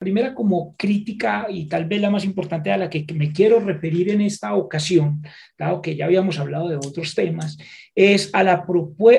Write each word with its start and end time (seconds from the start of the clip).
primera 0.00 0.34
como 0.34 0.74
crítica 0.78 1.46
y 1.50 1.66
tal 1.66 1.84
vez 1.84 2.00
la 2.00 2.08
más 2.08 2.24
importante 2.24 2.72
a 2.72 2.78
la 2.78 2.88
que 2.88 3.04
me 3.12 3.32
quiero 3.32 3.60
referir 3.60 4.08
en 4.08 4.22
esta 4.22 4.54
ocasión, 4.54 5.22
dado 5.58 5.82
que 5.82 5.94
ya 5.94 6.06
habíamos 6.06 6.38
hablado 6.38 6.70
de 6.70 6.76
otros 6.76 7.14
temas, 7.14 7.58
es 7.94 8.30
a, 8.32 8.42
la 8.42 8.64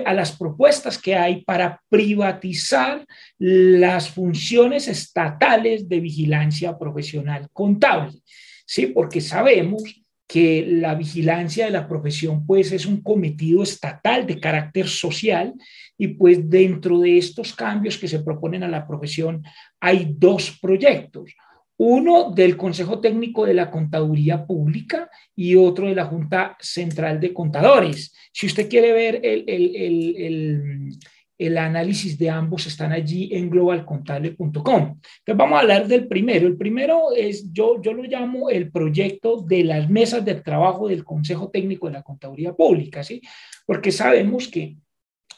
a 0.06 0.14
las 0.16 0.36
propuestas 0.36 0.98
que 0.98 1.16
hay 1.16 1.44
para 1.44 1.80
privatizar 1.88 3.06
las 3.38 4.10
funciones 4.10 4.88
estatales 4.88 5.88
de 5.88 6.00
vigilancia 6.00 6.76
profesional 6.76 7.48
contable. 7.54 8.18
Sí, 8.66 8.88
porque 8.88 9.22
sabemos 9.22 9.84
que 10.32 10.66
la 10.66 10.96
vigilancia 10.96 11.66
de 11.66 11.72
la 11.72 11.90
profesión 11.90 12.46
pues 12.46 12.72
es 12.72 12.86
un 12.86 13.02
cometido 13.02 13.64
estatal 13.64 14.26
de 14.26 14.40
carácter 14.40 14.88
social 14.88 15.54
y 15.98 16.08
pues 16.08 16.50
dentro 16.50 17.00
de 17.00 17.18
estos 17.18 17.54
cambios 17.54 17.98
que 17.98 18.08
se 18.08 18.20
proponen 18.20 18.64
a 18.64 18.70
la 18.70 18.88
profesión 18.88 19.44
hay 19.82 20.16
dos 20.18 20.58
proyectos. 20.62 21.36
Uno 21.76 22.32
del 22.32 22.56
Consejo 22.56 23.02
Técnico 23.02 23.46
de 23.46 23.56
la 23.56 23.70
Contaduría 23.70 24.46
Pública 24.46 25.10
y 25.36 25.58
otro 25.58 25.88
de 25.88 25.96
la 25.96 26.06
Junta 26.06 26.56
Central 26.62 27.20
de 27.20 27.34
Contadores. 27.34 28.16
Si 28.32 28.46
usted 28.46 28.70
quiere 28.70 28.94
ver 28.94 29.20
el, 29.24 29.44
el, 29.48 29.76
el, 29.76 30.16
el 30.16 30.90
análisis 31.58 32.18
de 32.18 32.30
ambos 32.30 32.68
están 32.68 32.92
allí 32.92 33.30
en 33.32 33.50
globalcontable.com. 33.50 34.54
Entonces 34.64 35.38
vamos 35.38 35.58
a 35.58 35.62
hablar 35.62 35.88
del 35.88 36.08
primero. 36.08 36.48
El 36.48 36.58
primero 36.58 37.14
es, 37.16 37.52
yo, 37.52 37.82
yo 37.82 37.94
lo 37.94 38.04
llamo 38.04 38.50
el 38.50 38.72
proyecto 38.72 39.42
de 39.42 39.64
las 39.64 39.90
mesas 39.90 40.24
de 40.24 40.36
trabajo 40.36 40.88
del 40.88 41.04
Consejo 41.04 41.50
Técnico 41.50 41.88
de 41.88 41.94
la 41.94 42.04
Contaduría 42.04 42.54
Pública, 42.54 43.04
¿sí? 43.04 43.22
Porque 43.66 43.92
sabemos 43.92 44.48
que 44.48 44.78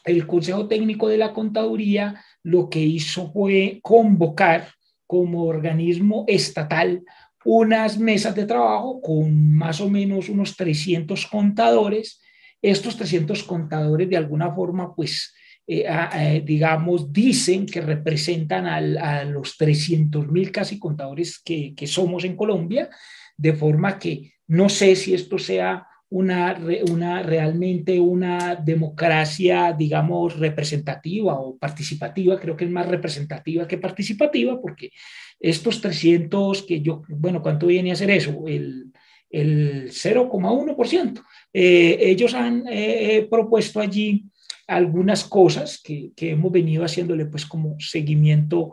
el 0.04 0.26
Consejo 0.26 0.68
Técnico 0.68 1.08
de 1.08 1.18
la 1.18 1.32
Contaduría 1.32 2.22
lo 2.42 2.68
que 2.68 2.80
hizo 2.80 3.32
fue 3.32 3.78
convocar 3.82 4.68
como 5.06 5.44
organismo 5.44 6.24
estatal 6.28 7.02
unas 7.44 7.98
mesas 7.98 8.34
de 8.34 8.46
trabajo 8.46 9.00
con 9.00 9.52
más 9.52 9.80
o 9.80 9.88
menos 9.88 10.28
unos 10.28 10.56
300 10.56 11.26
contadores. 11.26 12.20
Estos 12.60 12.96
300 12.96 13.42
contadores 13.44 14.08
de 14.08 14.16
alguna 14.16 14.54
forma 14.54 14.94
pues 14.94 15.34
eh, 15.66 16.42
digamos, 16.44 17.12
dicen 17.12 17.66
que 17.66 17.80
representan 17.80 18.66
a 18.66 19.24
los 19.24 19.56
300 19.56 20.30
mil 20.30 20.50
casi 20.52 20.78
contadores 20.78 21.40
que, 21.42 21.74
que, 21.74 21.86
somos 21.86 22.24
en 22.24 22.36
Colombia, 22.36 22.88
de 23.36 23.52
forma 23.54 23.98
que 23.98 24.32
no 24.46 24.68
sé 24.68 24.94
si 24.94 25.14
esto 25.14 25.38
sea 25.38 25.86
una, 26.10 26.56
una 26.90 27.22
realmente 27.22 27.98
una 27.98 28.54
democracia, 28.54 29.74
digamos, 29.76 30.38
representativa 30.38 31.34
o 31.34 31.56
participativa, 31.56 32.38
creo 32.38 32.56
que 32.56 32.66
es 32.66 32.70
más 32.70 32.86
representativa 32.86 33.66
que 33.66 33.78
participativa, 33.78 34.60
porque 34.60 34.90
estos 35.40 35.80
300 35.80 36.62
que 36.62 36.80
yo, 36.80 37.02
bueno, 37.08 37.42
¿cuánto 37.42 37.66
viene 37.66 37.90
a 37.90 37.96
ser 37.96 38.10
eso? 38.10 38.44
El, 38.46 38.92
el 39.30 39.90
0,1%. 39.90 41.22
Eh, 41.52 41.98
ellos 42.00 42.34
han 42.34 42.66
eh, 42.68 43.16
eh, 43.16 43.26
propuesto 43.28 43.80
allí 43.80 44.26
algunas 44.66 45.24
cosas 45.24 45.80
que, 45.82 46.12
hemos 46.16 46.52
venido 46.52 46.84
haciéndole 46.84 47.26
pues 47.26 47.46
como 47.46 47.76
seguimiento 47.78 48.72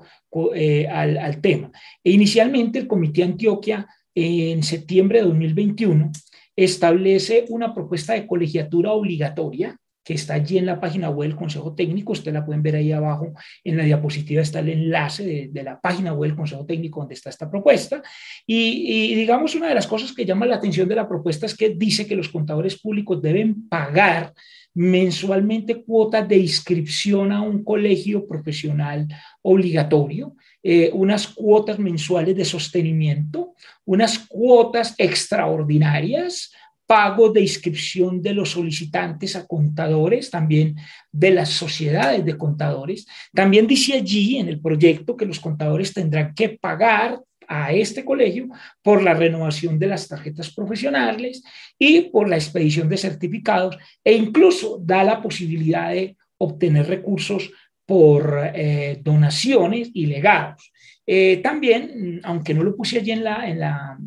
eh, 0.55 0.87
al, 0.87 1.41
tema. 1.41 1.71
E 2.03 2.11
inicialmente 2.11 2.79
el 2.79 2.87
Comité 2.87 3.23
Antioquia 3.23 3.87
en 4.15 4.63
septiembre 4.63 5.19
de 5.19 5.25
2021 5.25 6.11
establece 6.55 7.45
una 7.49 7.73
propuesta 7.73 8.13
de 8.13 8.27
colegiatura 8.27 8.91
obligatoria 8.91 9.77
que 10.03 10.15
está 10.15 10.33
allí 10.33 10.57
en 10.57 10.65
la 10.65 10.79
página 10.79 11.09
web 11.09 11.29
del 11.29 11.37
Consejo 11.37 11.75
Técnico. 11.75 12.13
Ustedes 12.13 12.33
la 12.33 12.45
pueden 12.45 12.63
ver 12.63 12.75
ahí 12.75 12.91
abajo 12.91 13.33
en 13.63 13.77
la 13.77 13.83
diapositiva, 13.83 14.41
está 14.41 14.59
el 14.59 14.69
enlace 14.69 15.49
de, 15.51 15.63
la 15.63 15.79
página 15.79 16.13
web 16.13 16.29
del 16.29 16.37
Consejo 16.37 16.65
Técnico 16.65 17.01
donde 17.01 17.13
está 17.13 17.29
esta 17.29 17.49
propuesta. 17.49 18.01
Y, 18.45 19.11
y, 19.11 19.15
digamos, 19.15 19.53
una 19.53 19.67
de 19.67 19.75
las 19.75 19.85
cosas 19.85 20.11
que 20.13 20.25
llama 20.25 20.47
la 20.47 20.55
atención 20.55 20.89
de 20.89 20.95
la 20.95 21.07
propuesta 21.07 21.45
es 21.45 21.55
que 21.55 21.69
dice 21.69 22.07
que 22.07 22.15
los 22.15 22.29
contadores 22.29 22.81
públicos 22.81 23.21
deben 23.21 23.69
pagar 23.69 24.33
mensualmente 24.73 25.83
cuotas 25.83 26.27
de 26.27 26.37
inscripción 26.37 27.31
a 27.31 27.41
un 27.41 27.63
colegio 27.63 28.25
profesional 28.25 29.07
obligatorio, 29.41 30.35
eh, 30.63 30.89
unas 30.93 31.27
cuotas 31.27 31.79
mensuales 31.79 32.35
de 32.35 32.45
sostenimiento, 32.45 33.53
unas 33.85 34.19
cuotas 34.19 34.95
extraordinarias, 34.97 36.51
pagos 36.85 37.33
de 37.33 37.41
inscripción 37.41 38.21
de 38.21 38.33
los 38.33 38.49
solicitantes 38.49 39.35
a 39.37 39.47
contadores, 39.47 40.29
también 40.29 40.75
de 41.11 41.31
las 41.31 41.49
sociedades 41.49 42.25
de 42.25 42.37
contadores. 42.37 43.07
También 43.33 43.65
dice 43.65 43.93
allí 43.93 44.37
en 44.37 44.49
el 44.49 44.59
proyecto 44.59 45.15
que 45.15 45.25
los 45.25 45.39
contadores 45.39 45.93
tendrán 45.93 46.33
que 46.35 46.49
pagar 46.49 47.21
a 47.53 47.73
este 47.73 48.05
colegio 48.05 48.47
por 48.81 49.03
la 49.03 49.13
renovación 49.13 49.77
de 49.77 49.87
las 49.87 50.07
tarjetas 50.07 50.53
profesionales 50.53 51.43
y 51.77 52.01
por 52.09 52.29
la 52.29 52.37
expedición 52.37 52.87
de 52.87 52.97
certificados 52.97 53.77
e 54.03 54.13
incluso 54.13 54.79
da 54.81 55.03
la 55.03 55.21
posibilidad 55.21 55.91
de 55.91 56.15
obtener 56.37 56.87
recursos 56.87 57.51
por 57.85 58.39
eh, 58.55 58.99
donaciones 59.03 59.91
y 59.93 60.05
legados. 60.05 60.71
Eh, 61.05 61.41
también, 61.43 62.21
aunque 62.23 62.53
no 62.53 62.63
lo 62.63 62.73
puse 62.73 62.99
allí 62.99 63.11
en, 63.11 63.25
la, 63.25 63.45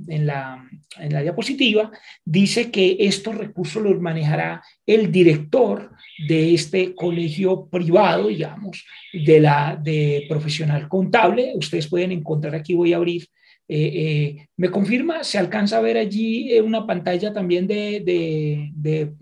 en, 0.09 0.26
la, 0.26 0.66
en 0.99 1.12
la 1.12 1.22
diapositiva, 1.22 1.91
dice 2.25 2.71
que 2.71 2.97
estos 3.00 3.37
recursos 3.37 3.82
los 3.82 4.00
manejará 4.00 4.62
el 4.87 5.10
director 5.10 5.91
de 6.28 6.55
este 6.55 6.94
colegio 6.94 7.66
privado, 7.66 8.28
digamos, 8.28 8.84
de 9.12 9.41
la 9.41 9.78
de 9.82 10.27
profesional 10.28 10.88
contable. 10.88 11.53
Ustedes 11.56 11.88
pueden 11.88 12.12
encontrar 12.12 12.55
aquí, 12.55 12.75
voy 12.75 12.93
a 12.93 12.97
abrir. 12.97 13.27
Eh, 13.66 13.93
eh, 13.94 14.49
¿Me 14.56 14.71
confirma? 14.71 15.25
¿Se 15.25 15.38
alcanza 15.38 15.78
a 15.78 15.81
ver 15.81 15.97
allí 15.97 16.59
una 16.60 16.87
pantalla 16.87 17.32
también 17.32 17.66
de, 17.66 18.03
de, 18.05 18.71
de, 18.75 19.12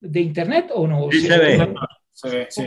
de 0.00 0.20
internet 0.20 0.70
o 0.72 0.86
no? 0.86 1.10
Sí, 1.10 1.20
se 1.22 1.38
ve. 1.38 1.74
Se 2.12 2.28
ve, 2.30 2.46
sí. 2.48 2.62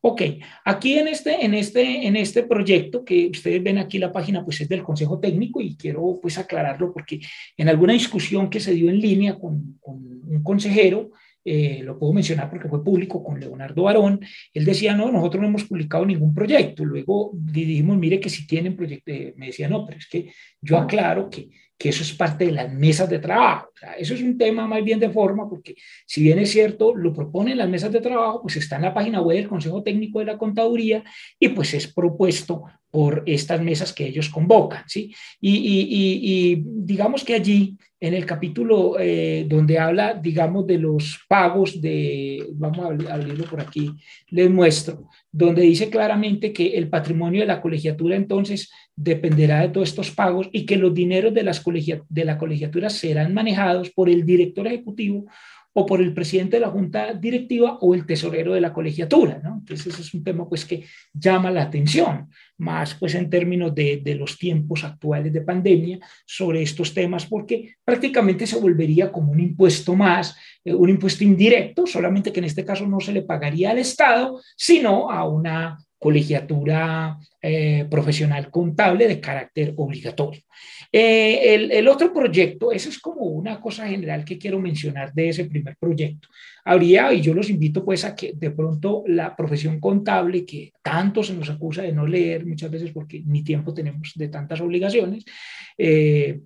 Ok, 0.00 0.22
aquí 0.64 0.96
en 0.96 1.08
este, 1.08 1.44
en, 1.44 1.54
este, 1.54 2.06
en 2.06 2.14
este 2.14 2.44
proyecto 2.44 3.04
que 3.04 3.26
ustedes 3.26 3.60
ven 3.62 3.78
aquí 3.78 3.98
la 3.98 4.12
página, 4.12 4.44
pues 4.44 4.60
es 4.60 4.68
del 4.68 4.84
Consejo 4.84 5.18
Técnico 5.18 5.60
y 5.60 5.76
quiero 5.76 6.20
pues 6.22 6.38
aclararlo 6.38 6.92
porque 6.92 7.20
en 7.56 7.68
alguna 7.68 7.94
discusión 7.94 8.48
que 8.48 8.60
se 8.60 8.74
dio 8.74 8.90
en 8.90 9.00
línea 9.00 9.36
con, 9.36 9.76
con 9.80 9.96
un 9.96 10.42
consejero, 10.44 11.10
eh, 11.44 11.80
lo 11.82 11.98
puedo 11.98 12.12
mencionar 12.12 12.50
porque 12.50 12.68
fue 12.68 12.84
público 12.84 13.24
con 13.24 13.40
Leonardo 13.40 13.84
Barón, 13.84 14.20
él 14.52 14.64
decía, 14.64 14.94
no, 14.94 15.10
nosotros 15.10 15.40
no 15.40 15.48
hemos 15.48 15.64
publicado 15.64 16.04
ningún 16.04 16.34
proyecto. 16.34 16.84
Luego 16.84 17.30
dijimos, 17.32 17.96
mire 17.96 18.20
que 18.20 18.28
si 18.28 18.46
tienen 18.46 18.76
proyecto, 18.76 19.10
eh, 19.10 19.34
me 19.36 19.46
decía, 19.46 19.68
no, 19.68 19.86
pero 19.86 19.98
es 19.98 20.06
que 20.06 20.30
yo 20.60 20.76
aclaro 20.76 21.30
que 21.30 21.48
que 21.78 21.90
eso 21.90 22.02
es 22.02 22.12
parte 22.12 22.46
de 22.46 22.52
las 22.52 22.72
mesas 22.72 23.08
de 23.08 23.20
trabajo. 23.20 23.68
eso 23.98 24.14
es 24.14 24.20
un 24.20 24.36
tema 24.36 24.66
más 24.66 24.82
bien 24.82 24.98
de 24.98 25.10
forma, 25.10 25.48
porque 25.48 25.76
si 26.06 26.22
bien 26.22 26.38
es 26.40 26.50
cierto, 26.50 26.94
lo 26.94 27.14
proponen 27.14 27.56
las 27.56 27.68
mesas 27.68 27.92
de 27.92 28.00
trabajo, 28.00 28.42
pues 28.42 28.56
está 28.56 28.76
en 28.76 28.82
la 28.82 28.94
página 28.94 29.22
web 29.22 29.36
del 29.36 29.48
Consejo 29.48 29.82
Técnico 29.82 30.18
de 30.18 30.24
la 30.24 30.38
Contaduría 30.38 31.04
y 31.38 31.50
pues 31.50 31.74
es 31.74 31.86
propuesto 31.86 32.64
por 32.90 33.22
estas 33.26 33.60
mesas 33.62 33.92
que 33.92 34.06
ellos 34.06 34.28
convocan. 34.28 34.82
¿sí? 34.86 35.14
Y, 35.40 36.62
digamos 36.64 37.22
que 37.22 37.34
allí, 37.34 37.76
en 38.00 38.14
el 38.14 38.24
capítulo 38.24 38.96
eh, 38.98 39.44
donde 39.48 39.78
habla, 39.78 40.14
digamos, 40.14 40.66
de 40.66 40.78
los 40.78 41.20
pagos 41.28 41.80
de, 41.80 42.46
vamos 42.52 42.78
a 42.78 43.14
abrirlo 43.14 43.44
por 43.44 43.60
aquí, 43.60 43.90
les 44.30 44.48
muestro, 44.48 45.08
donde 45.30 45.62
dice 45.62 45.90
claramente 45.90 46.52
que 46.52 46.76
el 46.76 46.88
patrimonio 46.88 47.40
de 47.40 47.46
la 47.46 47.60
colegiatura 47.60 48.16
entonces 48.16 48.70
dependerá 48.98 49.60
de 49.60 49.68
todos 49.68 49.90
estos 49.90 50.10
pagos 50.10 50.48
y 50.52 50.66
que 50.66 50.76
los 50.76 50.92
dineros 50.92 51.32
de, 51.32 51.44
las 51.44 51.62
de 52.08 52.24
la 52.24 52.36
colegiatura 52.36 52.90
serán 52.90 53.32
manejados 53.32 53.90
por 53.90 54.08
el 54.08 54.26
director 54.26 54.66
ejecutivo 54.66 55.26
o 55.72 55.86
por 55.86 56.02
el 56.02 56.12
presidente 56.12 56.56
de 56.56 56.62
la 56.62 56.70
junta 56.70 57.14
directiva 57.14 57.78
o 57.80 57.94
el 57.94 58.04
tesorero 58.04 58.52
de 58.52 58.60
la 58.60 58.72
colegiatura, 58.72 59.40
¿no? 59.44 59.58
Entonces 59.60 59.86
ese 59.86 60.02
es 60.02 60.12
un 60.12 60.24
tema 60.24 60.48
pues 60.48 60.64
que 60.64 60.84
llama 61.12 61.52
la 61.52 61.62
atención, 61.62 62.28
más 62.56 62.94
pues 62.94 63.14
en 63.14 63.30
términos 63.30 63.72
de, 63.72 64.00
de 64.02 64.16
los 64.16 64.36
tiempos 64.36 64.82
actuales 64.82 65.32
de 65.32 65.42
pandemia 65.42 66.00
sobre 66.26 66.62
estos 66.62 66.92
temas, 66.92 67.26
porque 67.26 67.76
prácticamente 67.84 68.48
se 68.48 68.58
volvería 68.58 69.12
como 69.12 69.30
un 69.30 69.38
impuesto 69.38 69.94
más, 69.94 70.36
eh, 70.64 70.74
un 70.74 70.90
impuesto 70.90 71.22
indirecto, 71.22 71.86
solamente 71.86 72.32
que 72.32 72.40
en 72.40 72.46
este 72.46 72.64
caso 72.64 72.84
no 72.88 72.98
se 72.98 73.12
le 73.12 73.22
pagaría 73.22 73.70
al 73.70 73.78
Estado, 73.78 74.40
sino 74.56 75.08
a 75.08 75.28
una 75.28 75.78
colegiatura 75.98 77.18
eh, 77.40 77.86
profesional 77.88 78.50
contable 78.50 79.06
de 79.06 79.20
carácter 79.20 79.72
obligatorio. 79.76 80.42
Eh, 80.90 81.70
el, 81.70 81.86
otro 81.86 82.12
proyecto, 82.12 82.72
eso 82.72 82.88
es 82.88 82.98
como 82.98 83.26
una 83.26 83.60
cosa 83.60 83.86
general 83.86 84.24
que 84.24 84.36
quiero 84.36 84.58
mencionar 84.58 85.12
de 85.14 85.28
ese 85.28 85.44
primer 85.44 85.76
proyecto. 85.78 86.26
Habría, 86.64 87.12
y 87.12 87.20
yo 87.20 87.34
los 87.34 87.48
invito 87.48 87.84
pues 87.84 88.04
a 88.04 88.16
que 88.16 88.32
de 88.34 88.50
pronto 88.50 89.04
la 89.06 89.36
profesión 89.36 89.78
contable, 89.78 90.44
que 90.44 90.72
tanto 90.82 91.22
se 91.22 91.32
nos 91.32 91.48
acusa 91.48 91.82
de 91.82 91.92
no 91.92 92.08
leer 92.08 92.44
muchas 92.44 92.72
veces 92.72 92.90
porque 92.90 93.22
ni 93.24 93.44
tiempo 93.44 93.72
tenemos 93.72 94.14
de 94.16 94.26
tantas 94.26 94.60
obligaciones, 94.60 95.24
eh, 95.78 96.40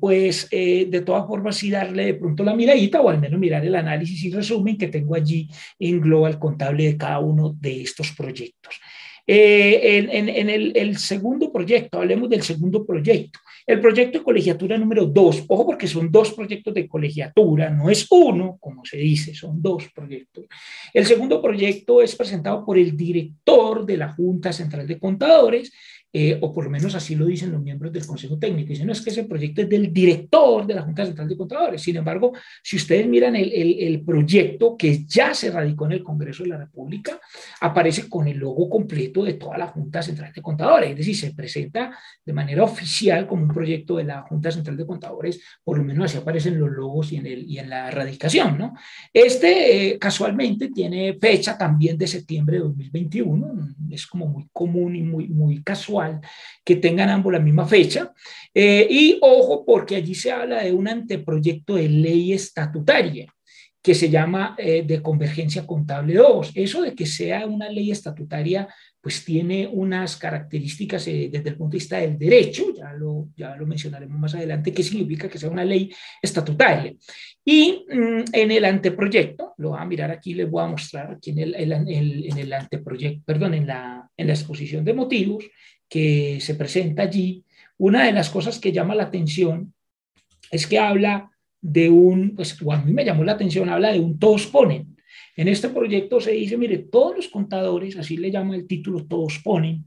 pues 0.00 0.48
de 0.50 1.02
todas 1.04 1.26
formas 1.26 1.56
sí 1.56 1.68
darle 1.68 2.06
de 2.06 2.14
pronto 2.14 2.44
la 2.44 2.54
miradita 2.54 3.00
o 3.00 3.08
al 3.08 3.20
menos 3.20 3.40
mirar 3.40 3.64
el 3.64 3.74
análisis 3.74 4.22
y 4.22 4.30
resumen 4.30 4.78
que 4.78 4.86
tengo 4.86 5.16
allí 5.16 5.48
en 5.80 6.00
Global 6.00 6.38
Contable 6.38 6.84
de 6.84 6.96
cada 6.96 7.18
uno 7.18 7.56
de 7.58 7.82
estos 7.82 8.12
proyectos. 8.12 8.80
Eh, 9.28 9.98
en, 10.08 10.48
el, 10.76 10.96
segundo 10.98 11.52
proyecto, 11.52 11.98
hablemos 11.98 12.30
del 12.30 12.42
segundo 12.42 12.86
proyecto, 12.86 13.40
el 13.66 13.80
proyecto 13.80 14.18
de 14.18 14.24
colegiatura 14.24 14.78
número 14.78 15.04
dos, 15.06 15.44
ojo 15.48 15.66
porque 15.66 15.88
son 15.88 16.12
dos 16.12 16.32
proyectos 16.32 16.72
de 16.72 16.86
colegiatura, 16.86 17.68
no 17.68 17.90
es 17.90 18.06
uno, 18.10 18.56
como 18.60 18.84
se 18.84 18.98
dice, 18.98 19.34
son 19.34 19.60
dos 19.60 19.88
proyectos. 19.92 20.44
El 20.94 21.06
segundo 21.06 21.42
proyecto 21.42 22.00
es 22.00 22.14
presentado 22.14 22.64
por 22.64 22.78
el 22.78 22.96
director 22.96 23.84
de 23.84 23.96
la 23.96 24.12
Junta 24.12 24.52
Central 24.52 24.86
de 24.86 25.00
Contadores, 25.00 25.72
eh, 26.18 26.38
o 26.40 26.50
por 26.50 26.64
lo 26.64 26.70
menos 26.70 26.94
así 26.94 27.14
lo 27.14 27.26
dicen 27.26 27.52
los 27.52 27.60
miembros 27.60 27.92
del 27.92 28.06
Consejo 28.06 28.38
Técnico. 28.38 28.70
Dicen, 28.70 28.86
no 28.86 28.94
es 28.94 29.02
que 29.02 29.10
ese 29.10 29.24
proyecto 29.24 29.60
es 29.60 29.68
del 29.68 29.92
director 29.92 30.66
de 30.66 30.72
la 30.72 30.80
Junta 30.80 31.04
Central 31.04 31.28
de 31.28 31.36
Contadores. 31.36 31.82
Sin 31.82 31.94
embargo, 31.94 32.32
si 32.62 32.76
ustedes 32.76 33.06
miran 33.06 33.36
el, 33.36 33.52
el, 33.52 34.00
proyecto 34.00 34.78
que 34.78 35.04
ya 35.04 35.34
se 35.34 35.50
radicó 35.50 35.84
en 35.84 35.92
el 35.92 36.02
Congreso 36.02 36.42
de 36.44 36.48
la 36.48 36.56
República, 36.56 37.20
aparece 37.60 38.08
con 38.08 38.26
el 38.28 38.38
logo 38.38 38.70
completo 38.70 39.24
de 39.24 39.34
toda 39.34 39.58
la 39.58 39.66
Junta 39.66 40.00
Central 40.00 40.32
de 40.32 40.40
Contadores. 40.40 40.88
Es 40.88 40.96
decir, 40.96 41.16
se 41.16 41.34
presenta 41.34 41.94
de 42.24 42.32
manera 42.32 42.64
oficial 42.64 43.26
como 43.26 43.42
un 43.42 43.52
proyecto 43.52 43.98
de 43.98 44.04
la 44.04 44.22
Junta 44.22 44.50
Central 44.50 44.78
de 44.78 44.86
Contadores, 44.86 45.38
por 45.62 45.76
lo 45.76 45.84
menos 45.84 46.06
así 46.06 46.16
aparecen 46.16 46.58
los 46.58 46.70
logos 46.70 47.12
y 47.12 47.16
en, 47.16 47.26
el, 47.26 47.44
y 47.44 47.58
en 47.58 47.68
la 47.68 47.90
radicación. 47.90 48.56
¿no? 48.56 48.72
Este 49.12 49.90
eh, 49.90 49.98
casualmente 49.98 50.70
tiene 50.70 51.18
fecha 51.20 51.58
también 51.58 51.98
de 51.98 52.06
septiembre 52.06 52.56
de 52.56 52.62
2021, 52.62 53.74
es 53.90 54.06
como 54.06 54.26
muy 54.28 54.48
común 54.50 54.96
y 54.96 55.02
muy, 55.02 55.28
muy 55.28 55.62
casual 55.62 56.05
que 56.64 56.76
tengan 56.76 57.10
ambos 57.10 57.32
la 57.32 57.40
misma 57.40 57.66
fecha. 57.66 58.12
Eh, 58.52 58.86
y 58.90 59.18
ojo, 59.20 59.64
porque 59.64 59.96
allí 59.96 60.14
se 60.14 60.32
habla 60.32 60.62
de 60.62 60.72
un 60.72 60.88
anteproyecto 60.88 61.74
de 61.74 61.88
ley 61.88 62.32
estatutaria 62.32 63.26
que 63.86 63.94
se 63.94 64.10
llama 64.10 64.56
eh, 64.58 64.82
de 64.84 65.00
convergencia 65.00 65.64
contable 65.64 66.14
2. 66.14 66.50
Eso 66.56 66.82
de 66.82 66.92
que 66.92 67.06
sea 67.06 67.46
una 67.46 67.68
ley 67.68 67.92
estatutaria, 67.92 68.66
pues 69.00 69.24
tiene 69.24 69.68
unas 69.72 70.16
características 70.16 71.06
eh, 71.06 71.28
desde 71.30 71.50
el 71.50 71.56
punto 71.56 71.74
de 71.74 71.76
vista 71.76 71.98
del 71.98 72.18
derecho, 72.18 72.74
ya 72.76 72.92
lo, 72.94 73.28
ya 73.36 73.54
lo 73.54 73.64
mencionaremos 73.64 74.18
más 74.18 74.34
adelante, 74.34 74.72
qué 74.72 74.82
significa 74.82 75.28
que 75.28 75.38
sea 75.38 75.50
una 75.50 75.64
ley 75.64 75.88
estatutaria. 76.20 76.96
Y 77.44 77.86
mm, 77.88 78.24
en 78.32 78.50
el 78.50 78.64
anteproyecto, 78.64 79.54
lo 79.58 79.68
voy 79.68 79.78
a 79.80 79.84
mirar 79.84 80.10
aquí, 80.10 80.34
les 80.34 80.50
voy 80.50 80.64
a 80.64 80.66
mostrar 80.66 81.12
aquí 81.12 81.30
en 81.30 81.38
el, 81.38 81.54
en 81.54 82.38
el 82.38 82.52
anteproyecto, 82.52 83.22
perdón, 83.24 83.54
en 83.54 83.68
la, 83.68 84.10
en 84.16 84.26
la 84.26 84.32
exposición 84.32 84.84
de 84.84 84.94
motivos, 84.94 85.44
que 85.88 86.38
se 86.40 86.54
presenta 86.54 87.02
allí, 87.02 87.44
una 87.78 88.04
de 88.04 88.12
las 88.12 88.30
cosas 88.30 88.58
que 88.58 88.72
llama 88.72 88.94
la 88.94 89.04
atención 89.04 89.74
es 90.50 90.66
que 90.66 90.78
habla 90.78 91.30
de 91.60 91.90
un, 91.90 92.34
pues 92.34 92.56
a 92.70 92.82
mí 92.82 92.92
me 92.92 93.04
llamó 93.04 93.24
la 93.24 93.32
atención, 93.32 93.68
habla 93.68 93.92
de 93.92 94.00
un 94.00 94.18
todos 94.18 94.46
ponen. 94.46 94.96
En 95.36 95.48
este 95.48 95.68
proyecto 95.68 96.20
se 96.20 96.32
dice, 96.32 96.56
mire, 96.56 96.78
todos 96.78 97.16
los 97.16 97.28
contadores, 97.28 97.96
así 97.96 98.16
le 98.16 98.30
llama 98.30 98.56
el 98.56 98.66
título, 98.66 99.04
todos 99.06 99.40
ponen. 99.40 99.84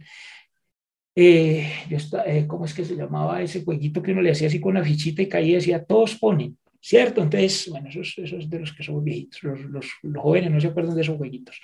Eh, 1.15 1.67
eh, 1.89 2.45
¿Cómo 2.47 2.65
es 2.65 2.73
que 2.73 2.85
se 2.85 2.95
llamaba 2.95 3.41
ese 3.41 3.63
jueguito 3.63 4.01
que 4.01 4.11
uno 4.11 4.21
le 4.21 4.31
hacía 4.31 4.47
así 4.47 4.59
con 4.59 4.75
la 4.75 4.83
fichita 4.83 5.21
y 5.21 5.29
caía 5.29 5.51
y 5.51 5.55
decía, 5.55 5.83
todos 5.83 6.15
ponen? 6.15 6.57
¿Cierto? 6.81 7.21
Entonces, 7.21 7.67
bueno, 7.69 7.89
eso 7.89 8.01
es, 8.01 8.49
de 8.49 8.59
los 8.59 8.71
que 8.71 8.83
somos 8.83 9.03
viejitos, 9.03 9.43
los, 9.43 9.59
los, 10.03 10.21
jóvenes 10.21 10.51
no 10.51 10.61
se 10.61 10.67
acuerdan 10.67 10.95
de 10.95 11.01
esos 11.01 11.17
jueguitos. 11.17 11.59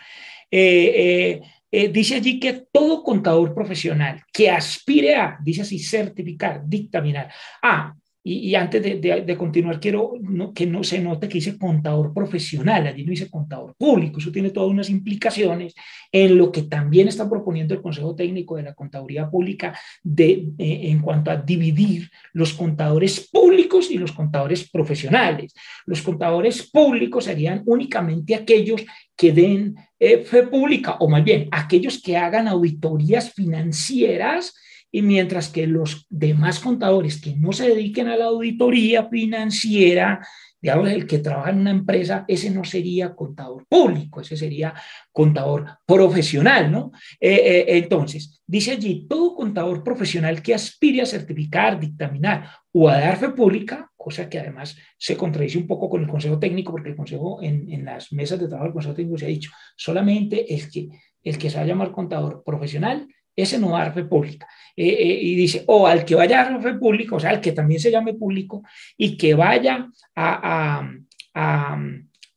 Eh, 0.52 1.40
eh, 1.78 1.90
dice 1.90 2.16
allí 2.16 2.40
que 2.40 2.68
todo 2.72 3.04
contador 3.04 3.54
profesional 3.54 4.24
que 4.32 4.50
aspire 4.50 5.16
a, 5.16 5.38
dice 5.44 5.64
así, 5.64 5.78
certificar, 5.80 6.62
dictaminar. 6.66 7.30
Ah, 7.62 7.94
y, 8.28 8.56
antes 8.56 8.82
de, 8.82 9.38
continuar, 9.38 9.80
quiero 9.80 10.14
que 10.56 10.66
no 10.66 10.84
se 10.84 11.00
note 11.00 11.28
que 11.28 11.36
dice 11.36 11.60
contador 11.60 12.12
profesional, 12.12 12.88
allí 12.88 13.04
no 13.04 13.12
dice 13.12 13.30
contador 13.30 13.76
público, 13.78 14.18
eso 14.18 14.32
tiene 14.32 14.50
todas 14.50 14.72
unas 14.72 14.90
implicaciones 14.90 15.76
en 16.12 16.36
lo 16.36 16.52
que 16.52 16.64
también 16.64 17.08
está 17.08 17.30
proponiendo 17.30 17.76
el 17.76 17.84
Consejo 17.84 18.16
Técnico 18.16 18.56
de 18.56 18.64
la 18.64 18.74
Contaduría 18.74 19.30
Pública 19.30 19.80
de, 20.02 20.48
eh, 20.58 20.80
en 20.90 21.02
cuanto 21.02 21.30
a 21.30 21.36
dividir 21.36 22.10
los 22.34 22.54
contadores 22.54 23.30
públicos 23.32 23.92
y 23.92 24.00
los 24.00 24.12
contadores 24.12 24.68
profesionales. 24.72 25.54
Los 25.86 26.02
contadores 26.02 26.64
públicos 26.72 27.26
serían 27.26 27.62
únicamente 27.68 28.34
aquellos 28.34 28.84
que 29.16 29.34
den 29.34 29.76
eh, 30.00 30.24
fe 30.24 30.48
pública, 30.48 30.98
o 31.00 31.08
más 31.08 31.24
bien 31.24 31.48
aquellos 31.52 32.02
que 32.02 32.18
hagan 32.18 32.48
auditorías 32.48 33.32
financieras 33.34 34.56
y 34.96 35.02
mientras 35.02 35.50
que 35.50 35.68
los 35.68 36.08
demás 36.10 36.62
contadores 36.62 37.20
que 37.20 37.36
no 37.36 37.52
se 37.52 37.68
dediquen 37.68 38.08
a 38.08 38.16
la 38.16 38.28
auditoría 38.28 39.10
financiera, 39.10 40.26
digamos, 40.62 40.90
el 40.90 41.06
que 41.06 41.20
trabaja 41.20 41.50
en 41.50 41.60
una 41.60 41.72
empresa, 41.72 42.24
ese 42.30 42.50
no 42.50 42.64
sería 42.64 43.14
contador 43.14 43.66
público, 43.68 44.22
ese 44.22 44.38
sería 44.38 44.74
contador 45.12 45.66
profesional, 45.86 46.72
¿no? 46.72 46.94
Eh, 47.20 47.34
eh, 47.34 47.66
entonces, 47.78 48.42
dice 48.48 48.72
allí, 48.72 49.06
todo 49.06 49.36
contador 49.36 49.84
profesional 49.84 50.42
que 50.42 50.54
aspire 50.54 51.02
a 51.02 51.06
certificar, 51.06 51.78
dictaminar 51.78 52.50
o 52.72 52.88
a 52.88 52.98
dar 52.98 53.18
fe 53.18 53.32
pública, 53.32 53.92
cosa 53.98 54.30
que 54.30 54.40
además 54.40 54.78
se 54.98 55.18
contradice 55.18 55.58
un 55.58 55.68
poco 55.68 55.90
con 55.90 56.04
el 56.04 56.08
Consejo 56.08 56.40
Técnico, 56.40 56.72
porque 56.72 56.92
el 56.92 56.96
Consejo, 56.96 57.40
en, 57.42 57.84
las 57.84 58.14
mesas 58.14 58.40
de 58.40 58.48
trabajo 58.48 58.68
del 58.68 58.74
Consejo 58.74 58.96
Técnico 58.96 59.18
se 59.18 59.26
ha 59.26 59.28
dicho, 59.28 59.52
solamente 59.76 60.54
es 60.54 60.72
que 60.72 60.88
el 61.22 61.38
que 61.38 61.50
se 61.50 61.58
va 61.58 61.64
a 61.64 61.68
llamar 61.68 61.92
contador 61.92 62.44
profesional 62.46 63.10
ese 63.36 63.60
no 63.60 63.72
va 63.72 63.84
a 63.84 63.94
pública. 63.94 64.48
Eh, 64.76 64.88
eh, 64.88 65.20
y 65.22 65.36
dice, 65.36 65.64
o 65.68 65.88
al 65.88 66.04
que 66.04 66.16
vaya 66.16 66.42
a 66.42 66.60
fe 66.60 66.74
pública, 66.74 67.16
o 67.16 67.20
sea, 67.20 67.30
al 67.30 67.42
que 67.42 67.52
también 67.52 67.80
se 67.80 67.92
llame 67.92 68.14
público 68.14 68.64
y 68.98 69.18
que 69.18 69.34
vaya 69.34 69.90
a, 70.16 70.90
a, 71.34 71.80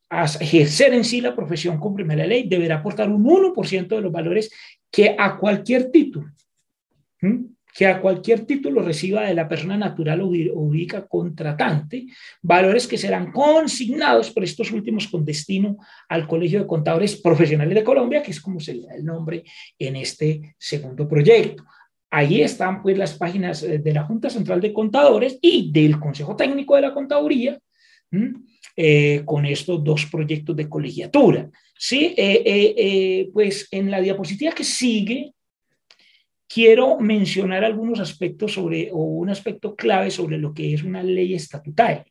a, 0.09 0.25
ejercer 0.39 0.93
en 0.93 1.03
sí 1.03 1.21
la 1.21 1.35
profesión 1.35 1.79
conforme 1.79 2.15
la 2.15 2.25
ley, 2.25 2.47
deberá 2.47 2.77
aportar 2.77 3.09
un 3.09 3.23
1% 3.23 3.87
de 3.87 4.01
los 4.01 4.11
valores 4.11 4.51
que 4.89 5.15
a 5.17 5.37
cualquier 5.37 5.91
título 5.91 6.31
que 7.79 7.87
a 7.87 8.01
cualquier 8.01 8.45
título 8.45 8.81
reciba 8.81 9.21
de 9.21 9.33
la 9.33 9.47
persona 9.47 9.77
natural 9.77 10.19
o 10.19 10.27
jurídica 10.27 11.07
contratante, 11.07 12.07
valores 12.41 12.85
que 12.85 12.97
serán 12.97 13.31
consignados 13.31 14.31
por 14.31 14.43
estos 14.43 14.73
últimos 14.73 15.07
con 15.07 15.23
destino 15.23 15.77
al 16.09 16.27
Colegio 16.27 16.59
de 16.59 16.67
Contadores 16.67 17.15
Profesionales 17.21 17.73
de 17.73 17.85
Colombia, 17.85 18.21
que 18.21 18.31
es 18.31 18.41
como 18.41 18.59
se 18.59 18.73
le 18.73 18.81
da 18.81 18.95
el 18.95 19.05
nombre 19.05 19.45
en 19.77 19.95
este 19.95 20.55
segundo 20.57 21.07
proyecto. 21.07 21.63
Ahí 22.11 22.41
están 22.41 22.81
pues 22.81 22.97
las 22.97 23.13
páginas 23.13 23.63
eh, 23.63 23.77
de 23.77 23.93
la 23.93 24.03
Junta 24.03 24.29
Central 24.29 24.59
de 24.59 24.73
Contadores 24.73 25.39
y 25.41 25.71
del 25.71 25.97
Consejo 26.01 26.35
Técnico 26.35 26.75
de 26.75 26.81
la 26.81 26.93
Contaduría, 26.93 27.57
eh, 28.75 29.21
con 29.23 29.45
estos 29.45 29.81
dos 29.81 30.05
proyectos 30.07 30.53
de 30.53 30.67
colegiatura. 30.67 31.49
Sí, 31.77 32.13
eh, 32.17 33.29
pues 33.31 33.69
en 33.71 33.89
la 33.89 34.01
diapositiva 34.01 34.51
que 34.51 34.65
sigue 34.65 35.33
quiero 36.49 36.99
mencionar 36.99 37.63
algunos 37.63 37.99
aspectos 37.99 38.53
sobre, 38.53 38.89
o 38.91 38.97
un 38.97 39.29
aspecto 39.29 39.75
clave 39.75 40.09
sobre 40.09 40.37
lo 40.37 40.53
que 40.53 40.73
es 40.73 40.83
una 40.83 41.03
ley 41.03 41.35
estatutaria. 41.35 42.05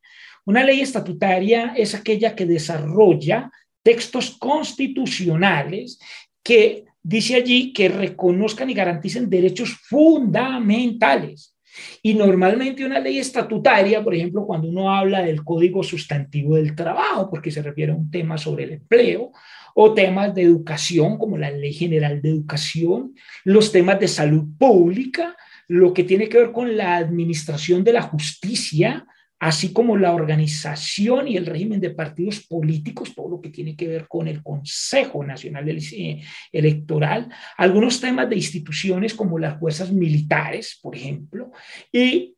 Una 0.46 0.64
ley 0.64 0.80
estatutaria 0.80 1.74
es 1.76 1.94
aquella 1.94 2.34
que 2.34 2.46
desarrolla 2.46 3.50
textos 3.82 4.36
constitucionales 4.38 5.98
que 6.42 6.84
dice 7.02 7.34
allí 7.34 7.72
que 7.72 7.88
reconozcan 7.88 8.70
y 8.70 8.74
garanticen 8.74 9.28
derechos 9.28 9.76
fundamentales. 9.88 11.56
Y 12.02 12.14
normalmente 12.14 12.84
una 12.84 13.00
ley 13.00 13.18
estatutaria, 13.18 14.02
por 14.02 14.14
ejemplo, 14.14 14.46
cuando 14.46 14.68
uno 14.68 14.90
habla 14.90 15.22
del 15.22 15.44
código 15.44 15.82
sustantivo 15.82 16.56
del 16.56 16.74
trabajo, 16.74 17.28
porque 17.30 17.50
se 17.50 17.62
refiere 17.62 17.92
a 17.92 17.96
un 17.96 18.10
tema 18.10 18.38
sobre 18.38 18.64
el 18.64 18.72
empleo, 18.72 19.32
o 19.80 19.94
temas 19.94 20.34
de 20.34 20.42
educación, 20.42 21.18
como 21.18 21.38
la 21.38 21.52
Ley 21.52 21.72
General 21.72 22.20
de 22.20 22.30
Educación, 22.30 23.14
los 23.44 23.70
temas 23.70 24.00
de 24.00 24.08
salud 24.08 24.44
pública, 24.58 25.36
lo 25.68 25.94
que 25.94 26.02
tiene 26.02 26.28
que 26.28 26.38
ver 26.38 26.50
con 26.50 26.76
la 26.76 26.96
administración 26.96 27.84
de 27.84 27.92
la 27.92 28.02
justicia, 28.02 29.06
así 29.38 29.72
como 29.72 29.96
la 29.96 30.12
organización 30.12 31.28
y 31.28 31.36
el 31.36 31.46
régimen 31.46 31.80
de 31.80 31.90
partidos 31.90 32.40
políticos, 32.40 33.14
todo 33.14 33.28
lo 33.28 33.40
que 33.40 33.50
tiene 33.50 33.76
que 33.76 33.86
ver 33.86 34.08
con 34.08 34.26
el 34.26 34.42
Consejo 34.42 35.22
Nacional 35.22 35.68
eh, 35.68 36.22
Electoral, 36.50 37.28
algunos 37.56 38.00
temas 38.00 38.28
de 38.28 38.34
instituciones 38.34 39.14
como 39.14 39.38
las 39.38 39.60
fuerzas 39.60 39.92
militares, 39.92 40.76
por 40.82 40.96
ejemplo, 40.96 41.52
y 41.92 42.34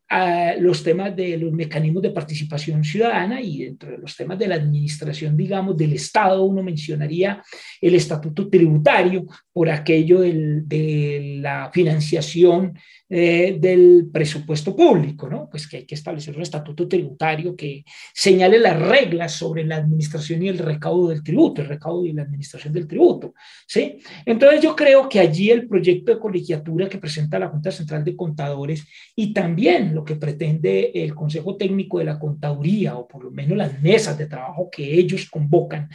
los 0.59 0.83
temas 0.83 1.15
de 1.15 1.37
los 1.39 1.53
mecanismos 1.53 2.03
de 2.03 2.11
participación 2.11 2.83
ciudadana 2.83 3.41
y 3.41 3.65
dentro 3.65 3.93
de 3.93 3.99
los 3.99 4.17
temas 4.17 4.39
de 4.39 4.49
la 4.49 4.57
administración, 4.57 5.37
digamos, 5.37 5.77
del 5.77 5.93
Estado, 5.93 6.43
uno 6.43 6.63
mencionaría 6.63 7.43
el 7.81 7.95
estatuto 7.95 8.49
tributario 8.49 9.27
por 9.53 9.71
aquello 9.71 10.21
de 10.21 11.39
la 11.41 11.71
financiación 11.73 12.77
eh, 13.13 13.57
del 13.59 14.09
presupuesto 14.13 14.77
público, 14.77 15.29
¿no? 15.29 15.49
Pues 15.51 15.67
que 15.67 15.79
hay 15.79 15.85
que 15.85 15.97
establecer 15.97 16.37
un 16.37 16.43
estatuto 16.43 16.87
tributario 16.87 17.57
que 17.57 17.85
señale 18.15 18.57
las 18.61 18.81
reglas 18.81 19.33
sobre 19.33 19.65
la 19.65 19.79
administración 19.79 20.45
y 20.45 20.49
el 20.49 20.59
recaudo 20.59 21.09
del 21.09 21.25
tributo, 21.25 21.61
el 21.61 21.67
recaudo 21.67 22.07
y 22.07 22.13
la 22.13 22.23
administración 22.23 22.73
del 22.73 22.87
tributo, 22.87 23.35
¿sí? 23.67 23.99
Entonces 24.25 24.61
yo 24.61 24.77
creo 24.77 25.09
que 25.09 25.19
allí 25.19 25.51
el 25.51 25.67
proyecto 25.67 26.15
de 26.15 26.21
colegiatura 26.21 26.89
que 26.89 26.99
presenta 26.99 27.41
la 27.41 27.49
Junta 27.49 27.73
Central 27.73 28.05
de 28.05 28.15
Contadores 28.15 28.87
y 29.17 29.33
también 29.33 29.93
lo 29.93 30.05
que 30.05 30.15
pretende 30.15 30.93
el 30.95 31.13
Consejo 31.13 31.57
Técnico 31.57 31.99
de 31.99 32.05
la 32.05 32.17
Contaduría, 32.17 32.95
o 32.95 33.09
por 33.09 33.25
lo 33.25 33.33
menos 33.33 33.59
las 33.59 33.83
mesas 33.83 34.17
de 34.17 34.27
trabajo 34.27 34.69
que 34.71 34.95
ellos 34.95 35.29
convocan, 35.29 35.89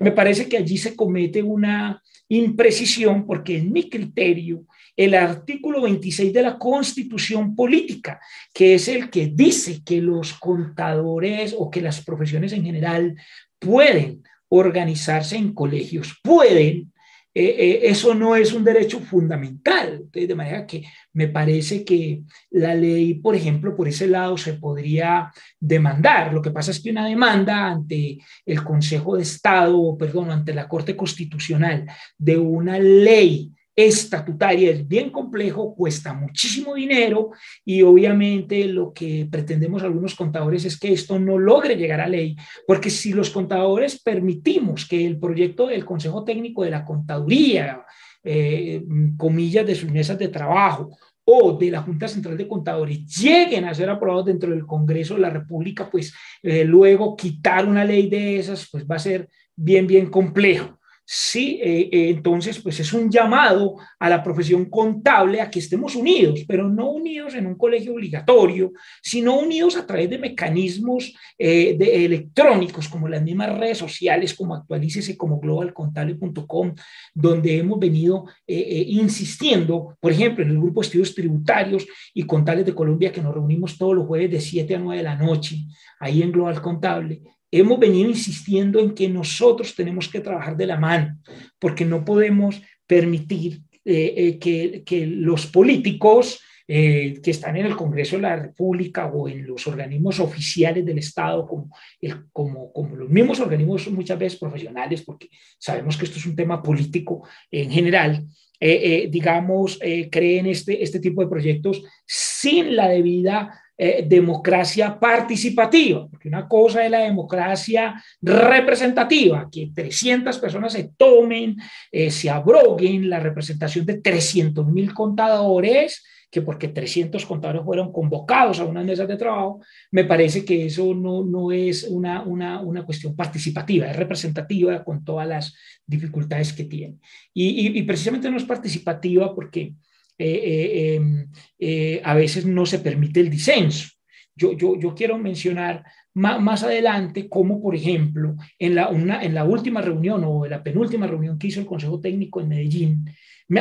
me 0.00 0.12
parece 0.12 0.46
que 0.46 0.58
allí 0.58 0.76
se 0.76 0.94
comete 0.94 1.42
una 1.42 2.02
imprecisión 2.28 3.24
porque 3.24 3.56
en 3.56 3.72
mi 3.72 3.88
criterio 3.88 4.66
el 4.98 5.14
artículo 5.14 5.82
26 5.82 6.32
de 6.32 6.42
la 6.42 6.57
Constitución 6.58 7.54
Política, 7.54 8.20
que 8.52 8.74
es 8.74 8.88
el 8.88 9.10
que 9.10 9.28
dice 9.28 9.82
que 9.84 10.00
los 10.00 10.32
contadores 10.34 11.54
o 11.56 11.70
que 11.70 11.80
las 11.80 12.04
profesiones 12.04 12.52
en 12.52 12.64
general 12.64 13.16
pueden 13.58 14.22
organizarse 14.48 15.36
en 15.36 15.52
colegios, 15.52 16.18
pueden, 16.22 16.92
eh, 17.34 17.54
eh, 17.58 17.80
eso 17.84 18.14
no 18.14 18.34
es 18.34 18.52
un 18.52 18.64
derecho 18.64 19.00
fundamental. 19.00 20.04
de 20.12 20.34
manera 20.34 20.66
que 20.66 20.84
me 21.12 21.28
parece 21.28 21.84
que 21.84 22.22
la 22.50 22.74
ley, 22.74 23.14
por 23.14 23.36
ejemplo, 23.36 23.76
por 23.76 23.86
ese 23.86 24.08
lado 24.08 24.36
se 24.36 24.54
podría 24.54 25.30
demandar. 25.60 26.32
Lo 26.32 26.42
que 26.42 26.50
pasa 26.50 26.70
es 26.70 26.80
que 26.80 26.90
una 26.90 27.06
demanda 27.06 27.66
ante 27.66 28.18
el 28.44 28.64
Consejo 28.64 29.16
de 29.16 29.22
Estado, 29.22 29.96
perdón, 29.96 30.30
ante 30.30 30.54
la 30.54 30.66
Corte 30.66 30.96
Constitucional 30.96 31.86
de 32.16 32.38
una 32.38 32.78
ley 32.78 33.52
estatutaria 33.86 34.72
es 34.72 34.88
bien 34.88 35.10
complejo, 35.10 35.72
cuesta 35.72 36.12
muchísimo 36.12 36.74
dinero 36.74 37.30
y 37.64 37.82
obviamente 37.82 38.64
lo 38.64 38.92
que 38.92 39.28
pretendemos 39.30 39.84
algunos 39.84 40.16
contadores 40.16 40.64
es 40.64 40.78
que 40.78 40.92
esto 40.92 41.18
no 41.18 41.38
logre 41.38 41.76
llegar 41.76 42.00
a 42.00 42.08
ley, 42.08 42.36
porque 42.66 42.90
si 42.90 43.12
los 43.12 43.30
contadores 43.30 44.02
permitimos 44.02 44.84
que 44.84 45.06
el 45.06 45.20
proyecto 45.20 45.68
del 45.68 45.84
Consejo 45.84 46.24
Técnico 46.24 46.64
de 46.64 46.70
la 46.70 46.84
Contaduría, 46.84 47.84
eh, 48.24 48.82
comillas 49.16 49.64
de 49.64 49.76
sus 49.76 49.90
mesas 49.90 50.18
de 50.18 50.26
trabajo, 50.26 50.90
o 51.30 51.52
de 51.58 51.70
la 51.70 51.82
Junta 51.82 52.08
Central 52.08 52.38
de 52.38 52.48
Contadores 52.48 53.04
lleguen 53.04 53.66
a 53.66 53.74
ser 53.74 53.90
aprobados 53.90 54.24
dentro 54.24 54.50
del 54.50 54.64
Congreso 54.64 55.14
de 55.14 55.20
la 55.20 55.28
República, 55.28 55.90
pues 55.90 56.14
eh, 56.42 56.64
luego 56.64 57.14
quitar 57.14 57.68
una 57.68 57.84
ley 57.84 58.08
de 58.08 58.38
esas, 58.38 58.66
pues 58.72 58.86
va 58.86 58.96
a 58.96 58.98
ser 58.98 59.28
bien, 59.54 59.86
bien 59.86 60.08
complejo. 60.08 60.77
Sí, 61.10 61.58
eh, 61.62 61.88
eh, 61.90 62.10
entonces, 62.10 62.60
pues 62.60 62.80
es 62.80 62.92
un 62.92 63.10
llamado 63.10 63.76
a 63.98 64.10
la 64.10 64.22
profesión 64.22 64.66
contable 64.66 65.40
a 65.40 65.48
que 65.48 65.58
estemos 65.58 65.96
unidos, 65.96 66.44
pero 66.46 66.68
no 66.68 66.90
unidos 66.90 67.34
en 67.34 67.46
un 67.46 67.54
colegio 67.54 67.94
obligatorio, 67.94 68.72
sino 69.00 69.38
unidos 69.38 69.78
a 69.78 69.86
través 69.86 70.10
de 70.10 70.18
mecanismos 70.18 71.14
eh, 71.38 71.74
de, 71.78 72.04
electrónicos 72.04 72.90
como 72.90 73.08
las 73.08 73.22
mismas 73.22 73.58
redes 73.58 73.78
sociales, 73.78 74.34
como 74.34 74.54
Actualícese, 74.54 75.16
como 75.16 75.40
globalcontable.com, 75.40 76.74
donde 77.14 77.56
hemos 77.56 77.78
venido 77.78 78.26
insistiendo, 78.46 79.96
por 80.00 80.12
ejemplo, 80.12 80.44
en 80.44 80.50
el 80.50 80.58
grupo 80.58 80.82
de 80.82 80.88
estudios 80.88 81.14
tributarios 81.14 81.86
y 82.12 82.24
contables 82.24 82.66
de 82.66 82.74
Colombia, 82.74 83.12
que 83.12 83.22
nos 83.22 83.32
reunimos 83.32 83.78
todos 83.78 83.94
los 83.96 84.06
jueves 84.06 84.30
de 84.30 84.42
7 84.42 84.74
a 84.74 84.78
9 84.78 84.98
de 84.98 85.04
la 85.04 85.16
noche, 85.16 85.56
ahí 86.00 86.20
en 86.20 86.32
Global 86.32 86.60
Contable 86.60 87.22
hemos 87.50 87.78
venido 87.78 88.10
insistiendo 88.10 88.78
en 88.80 88.94
que 88.94 89.08
nosotros 89.08 89.74
tenemos 89.74 90.08
que 90.08 90.20
trabajar 90.20 90.56
de 90.56 90.66
la 90.66 90.78
mano, 90.78 91.18
porque 91.58 91.84
no 91.84 92.04
podemos 92.04 92.60
permitir 92.86 93.60
eh, 93.84 94.14
eh, 94.16 94.38
que, 94.38 94.82
que, 94.84 95.06
los 95.06 95.46
políticos 95.46 96.40
eh, 96.66 97.18
que 97.22 97.30
están 97.30 97.56
en 97.56 97.66
el 97.66 97.76
Congreso 97.76 98.16
de 98.16 98.22
la 98.22 98.36
República 98.36 99.06
o 99.06 99.28
en 99.28 99.46
los 99.46 99.66
organismos 99.66 100.20
oficiales 100.20 100.84
del 100.84 100.98
Estado, 100.98 101.46
como, 101.46 101.70
el, 102.00 102.30
como, 102.30 102.70
como 102.72 102.96
los 102.96 103.08
mismos 103.08 103.40
organismos 103.40 103.90
muchas 103.90 104.18
veces 104.18 104.38
profesionales, 104.38 105.02
porque 105.02 105.28
sabemos 105.58 105.96
que 105.96 106.04
esto 106.04 106.18
es 106.18 106.26
un 106.26 106.36
tema 106.36 106.62
político 106.62 107.26
en 107.50 107.70
general, 107.70 108.26
digamos, 108.60 109.78
creen 110.10 110.46
este, 110.46 110.82
este 110.82 110.98
tipo 110.98 111.22
de 111.22 111.28
proyectos 111.28 111.80
sin 112.04 112.74
la 112.74 112.88
debida 112.88 113.62
eh, 113.80 114.04
democracia 114.08 114.98
participativa, 114.98 116.08
porque 116.08 116.26
una 116.26 116.48
cosa 116.48 116.84
es 116.84 116.90
la 116.90 116.98
democracia 116.98 117.94
representativa, 118.20 119.48
que 119.48 119.70
300 119.72 120.36
personas 120.38 120.72
se 120.72 120.90
tomen, 120.96 121.56
eh, 121.92 122.10
se 122.10 122.28
abroguen 122.28 123.08
la 123.08 123.20
representación 123.20 123.86
de 123.86 124.00
300 124.00 124.66
mil 124.66 124.92
contadores, 124.92 126.04
que 126.28 126.42
porque 126.42 126.66
300 126.66 127.24
contadores 127.24 127.62
fueron 127.64 127.92
convocados 127.92 128.58
a 128.58 128.64
una 128.64 128.82
mesa 128.82 129.06
de 129.06 129.16
trabajo, 129.16 129.60
me 129.92 130.02
parece 130.02 130.44
que 130.44 130.66
eso 130.66 130.92
no, 130.92 131.22
no 131.22 131.52
es 131.52 131.84
una, 131.84 132.22
una, 132.22 132.60
una, 132.60 132.84
cuestión 132.84 133.14
participativa, 133.14 133.88
es 133.88 133.94
representativa 133.94 134.82
con 134.82 135.04
todas 135.04 135.28
las 135.28 135.54
dificultades 135.86 136.52
que 136.52 136.64
tiene. 136.64 136.96
Y 137.32 137.80
precisamente 137.84 138.28
no 138.28 138.38
es 138.38 138.44
participativa 138.44 139.32
porque 139.32 139.74
eh, 140.18 140.40
eh, 140.44 140.94
em, 140.94 141.28
eh, 141.58 142.00
a 142.04 142.14
veces 142.14 142.44
no 142.44 142.66
se 142.66 142.80
permite 142.80 143.20
el 143.20 143.30
disenso. 143.30 143.88
Yo, 144.34 144.52
yo, 144.52 144.78
yo 144.78 144.94
quiero 144.94 145.18
mencionar 145.18 145.84
más, 146.14 146.40
más, 146.40 146.62
adelante 146.62 147.28
cómo, 147.28 147.60
por 147.62 147.74
ejemplo, 147.74 148.36
en 148.58 148.74
la, 148.74 148.88
una, 148.88 149.22
en 149.22 149.34
la 149.34 149.44
última 149.44 149.80
reunión 149.80 150.22
o 150.24 150.44
en 150.44 150.50
la 150.50 150.62
penúltima 150.62 151.06
reunión 151.06 151.38
que 151.38 151.48
hizo 151.48 151.60
el 151.60 151.66
Consejo 151.66 152.00
Técnico 152.00 152.40
en 152.40 152.48
Medellín, 152.48 153.04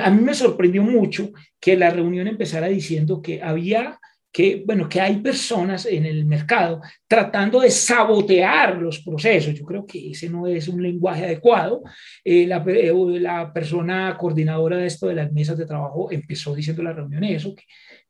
a 0.01 0.09
mí 0.09 0.21
me 0.21 0.33
sorprendió 0.33 0.83
mucho 0.83 1.31
que 1.59 1.77
la 1.77 1.89
reunión 1.89 2.27
empezara 2.27 2.67
diciendo 2.67 3.21
que 3.21 3.41
había 3.41 3.99
que, 4.37 4.61
bueno, 4.63 4.87
que 4.87 5.01
hay 5.01 5.15
personas 5.15 5.87
en 5.87 6.05
el 6.05 6.23
mercado 6.23 6.79
tratando 7.07 7.59
de 7.59 7.71
sabotear 7.71 8.77
los 8.77 8.99
procesos. 8.99 9.55
Yo 9.55 9.65
creo 9.65 9.83
que 9.83 10.11
ese 10.11 10.29
no 10.29 10.45
es 10.45 10.67
un 10.67 10.79
lenguaje 10.79 11.25
adecuado. 11.25 11.81
Eh, 12.23 12.45
la, 12.45 12.63
eh, 12.67 12.93
la, 13.19 13.51
persona 13.51 14.15
coordinadora 14.15 14.77
de 14.77 14.85
esto 14.85 15.07
de 15.07 15.15
las 15.15 15.31
mesas 15.31 15.57
de 15.57 15.65
trabajo 15.65 16.11
empezó 16.11 16.53
diciendo 16.53 16.83
en 16.83 16.87
la 16.87 16.93
reunión 16.93 17.23
eso, 17.23 17.55
que, 17.55 17.63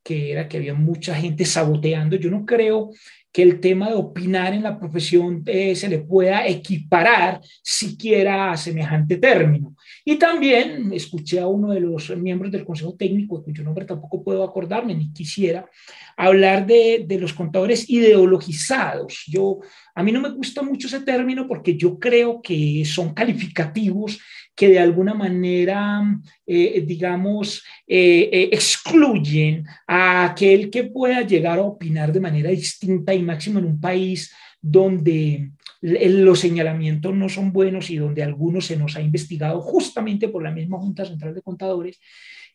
que 0.07 0.31
era 0.31 0.47
que 0.47 0.55
había 0.55 0.73
mucha 0.73 1.13
gente 1.13 1.43
saboteando. 1.43 2.15
Yo 2.15 2.31
no 2.31 2.45
creo 2.45 2.91
que 3.29 3.41
el 3.43 3.59
tema 3.59 3.89
de 3.89 3.95
opinar 3.95 4.53
en 4.53 4.63
la 4.63 4.79
profesión 4.79 5.43
eh, 5.45 5.75
se 5.75 5.89
le 5.89 5.99
pueda 5.99 6.47
equiparar 6.47 7.41
siquiera 7.61 8.51
a 8.51 8.55
semejante 8.55 9.17
término. 9.17 9.75
Y 10.05 10.15
también 10.15 10.93
escuché 10.93 11.41
a 11.41 11.47
uno 11.47 11.73
de 11.73 11.81
los 11.81 12.15
miembros 12.15 12.53
del 12.53 12.63
Consejo 12.63 12.95
Técnico, 12.95 13.43
cuyo 13.43 13.65
nombre 13.65 13.83
tampoco 13.83 14.23
puedo 14.23 14.45
acordarme 14.45 14.95
ni 14.95 15.11
quisiera, 15.11 15.69
hablar 16.15 16.65
de, 16.65 17.03
de 17.05 17.19
los 17.19 17.33
contadores 17.33 17.89
ideologizados. 17.89 19.25
Yo, 19.27 19.59
a 19.97 20.03
mí 20.03 20.11
no 20.11 20.21
me 20.21 20.29
gusta 20.29 20.61
mucho 20.61 20.85
ese 20.85 20.99
término 20.99 21.47
porque 21.47 21.75
yo 21.75 21.97
creo 21.97 22.39
que 22.39 22.85
son 22.85 23.15
calificativos 23.15 24.19
que 24.55 24.69
de 24.69 24.77
alguna 24.77 25.15
manera, 25.15 26.03
eh, 26.45 26.83
digamos, 26.85 27.63
eh, 27.87 28.29
eh, 28.31 28.49
excluyen 28.51 29.65
a 29.87 30.25
aquel 30.25 30.69
que 30.69 30.83
pueda 30.83 31.23
llegar 31.23 31.57
a 31.57 31.63
opinar 31.63 32.13
de 32.13 32.19
manera 32.19 32.51
distinta 32.51 33.11
y 33.11 33.23
máximo 33.23 33.57
en 33.57 33.65
un 33.65 33.81
país 33.81 34.31
donde 34.61 35.49
los 35.81 36.39
señalamientos 36.39 37.15
no 37.15 37.27
son 37.27 37.51
buenos 37.51 37.89
y 37.89 37.97
donde 37.97 38.21
algunos 38.21 38.67
se 38.67 38.77
nos 38.77 38.95
ha 38.97 39.01
investigado 39.01 39.61
justamente 39.61 40.27
por 40.27 40.43
la 40.43 40.51
misma 40.51 40.77
Junta 40.77 41.05
Central 41.05 41.33
de 41.33 41.41
Contadores 41.41 41.99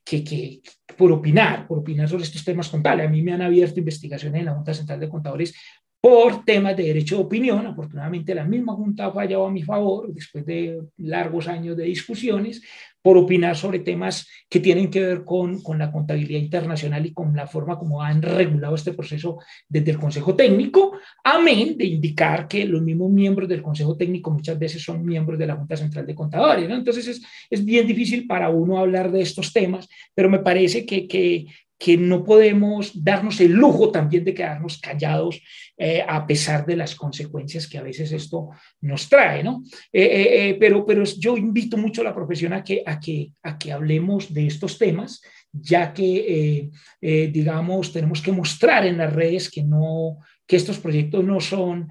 que, 0.05 0.23
que, 0.23 0.61
por 0.97 1.11
opinar, 1.11 1.67
por 1.67 1.79
opinar 1.79 2.09
sobre 2.09 2.25
estos 2.25 2.45
temas 2.45 2.69
contables. 2.69 3.07
A 3.07 3.11
mí 3.11 3.21
me 3.23 3.33
han 3.33 3.43
abierto 3.43 3.81
investigaciones 3.81 4.41
en 4.41 4.47
la 4.47 4.55
Junta 4.55 4.75
Central 4.75 5.01
de 5.01 5.09
Contadores 5.09 5.55
por 6.03 6.45
temas 6.45 6.77
de 6.77 6.83
derecho 6.83 7.17
de 7.17 7.23
opinión. 7.23 7.65
Afortunadamente 7.65 8.35
la 8.35 8.45
misma 8.45 8.75
Junta 8.75 9.07
ha 9.07 9.13
fallado 9.13 9.47
a 9.47 9.53
mi 9.53 9.63
favor 9.63 10.13
después 10.13 10.45
de 10.45 10.83
largos 10.97 11.47
años 11.47 11.77
de 11.77 11.85
discusiones 11.85 12.61
por 13.01 13.17
opinar 13.17 13.57
sobre 13.57 13.81
temas 13.81 14.29
que 14.49 14.59
tienen 14.59 14.91
que 14.91 15.01
ver 15.01 15.25
con, 15.25 15.63
con, 15.63 15.79
la 15.79 15.93
contabilidad 15.93 16.41
internacional 16.41 17.07
y 17.07 17.13
con 17.13 17.35
la 17.37 17.47
forma 17.47 17.79
como 17.79 18.03
han 18.03 18.21
regulado 18.21 18.75
este 18.75 18.93
proceso 18.93 19.39
desde 19.69 19.93
el 19.93 19.99
Consejo 19.99 20.35
Técnico, 20.35 20.93
amén 21.23 21.77
de 21.77 21.85
indicar 21.85 22.49
que 22.49 22.65
los 22.65 22.83
mismos 22.83 23.11
miembros 23.11 23.49
del 23.49 23.63
Consejo 23.63 23.97
Técnico 23.97 24.31
muchas 24.33 24.59
veces 24.59 24.83
son 24.83 25.05
miembros 25.05 25.39
de 25.39 25.47
la 25.47 25.57
Junta 25.57 25.77
Central 25.77 26.07
de 26.07 26.15
Contadores. 26.17 26.69
¿no? 26.69 26.75
Entonces 26.75 27.07
es, 27.07 27.23
es, 27.49 27.65
bien 27.65 27.87
difícil 27.87 28.27
para 28.27 28.51
uno 28.51 28.79
hablar 28.79 29.13
de 29.13 29.23
estos 29.23 29.53
temas, 29.53 29.89
pero 30.15 30.29
me 30.29 30.41
parece 30.41 30.85
que, 30.85 31.07
que, 31.07 31.47
que 31.83 31.97
no 31.97 32.23
podemos 32.23 32.93
darnos 33.03 33.41
el 33.41 33.51
lujo 33.51 33.91
también 33.91 34.23
de 34.23 34.35
quedarnos 34.35 34.79
callados 34.79 35.43
eh, 35.77 36.05
a 36.07 36.25
pesar 36.25 36.65
de 36.65 36.77
las 36.77 36.95
consecuencias 36.95 37.67
que 37.67 37.77
a 37.77 37.83
veces 37.83 38.13
esto 38.13 38.51
nos 38.83 39.09
trae, 39.09 39.43
¿no? 39.43 39.65
Eh, 39.93 40.51
eh, 40.51 40.57
pero, 40.61 40.87
pero 40.87 41.03
yo 41.03 41.37
invito 41.37 41.77
mucho 41.77 42.03
a 42.03 42.05
la 42.05 42.15
profesión 42.15 42.53
a 42.53 42.63
que, 42.63 42.85
a 42.87 43.01
que, 43.01 43.33
a 43.43 43.59
que 43.59 43.73
hablemos 43.73 44.33
de 44.33 44.47
estos 44.47 44.79
temas, 44.79 45.23
ya 45.53 45.93
que, 45.93 46.71
digamos, 47.01 47.93
tenemos 47.93 48.23
que 48.23 48.33
mostrar 48.33 48.87
en 48.87 48.99
las 48.99 49.13
redes 49.13 49.51
que 49.51 49.65
no 49.65 50.19
que 50.47 50.57
estos 50.57 50.79
proyectos 50.79 51.25
no 51.25 51.41
son, 51.41 51.89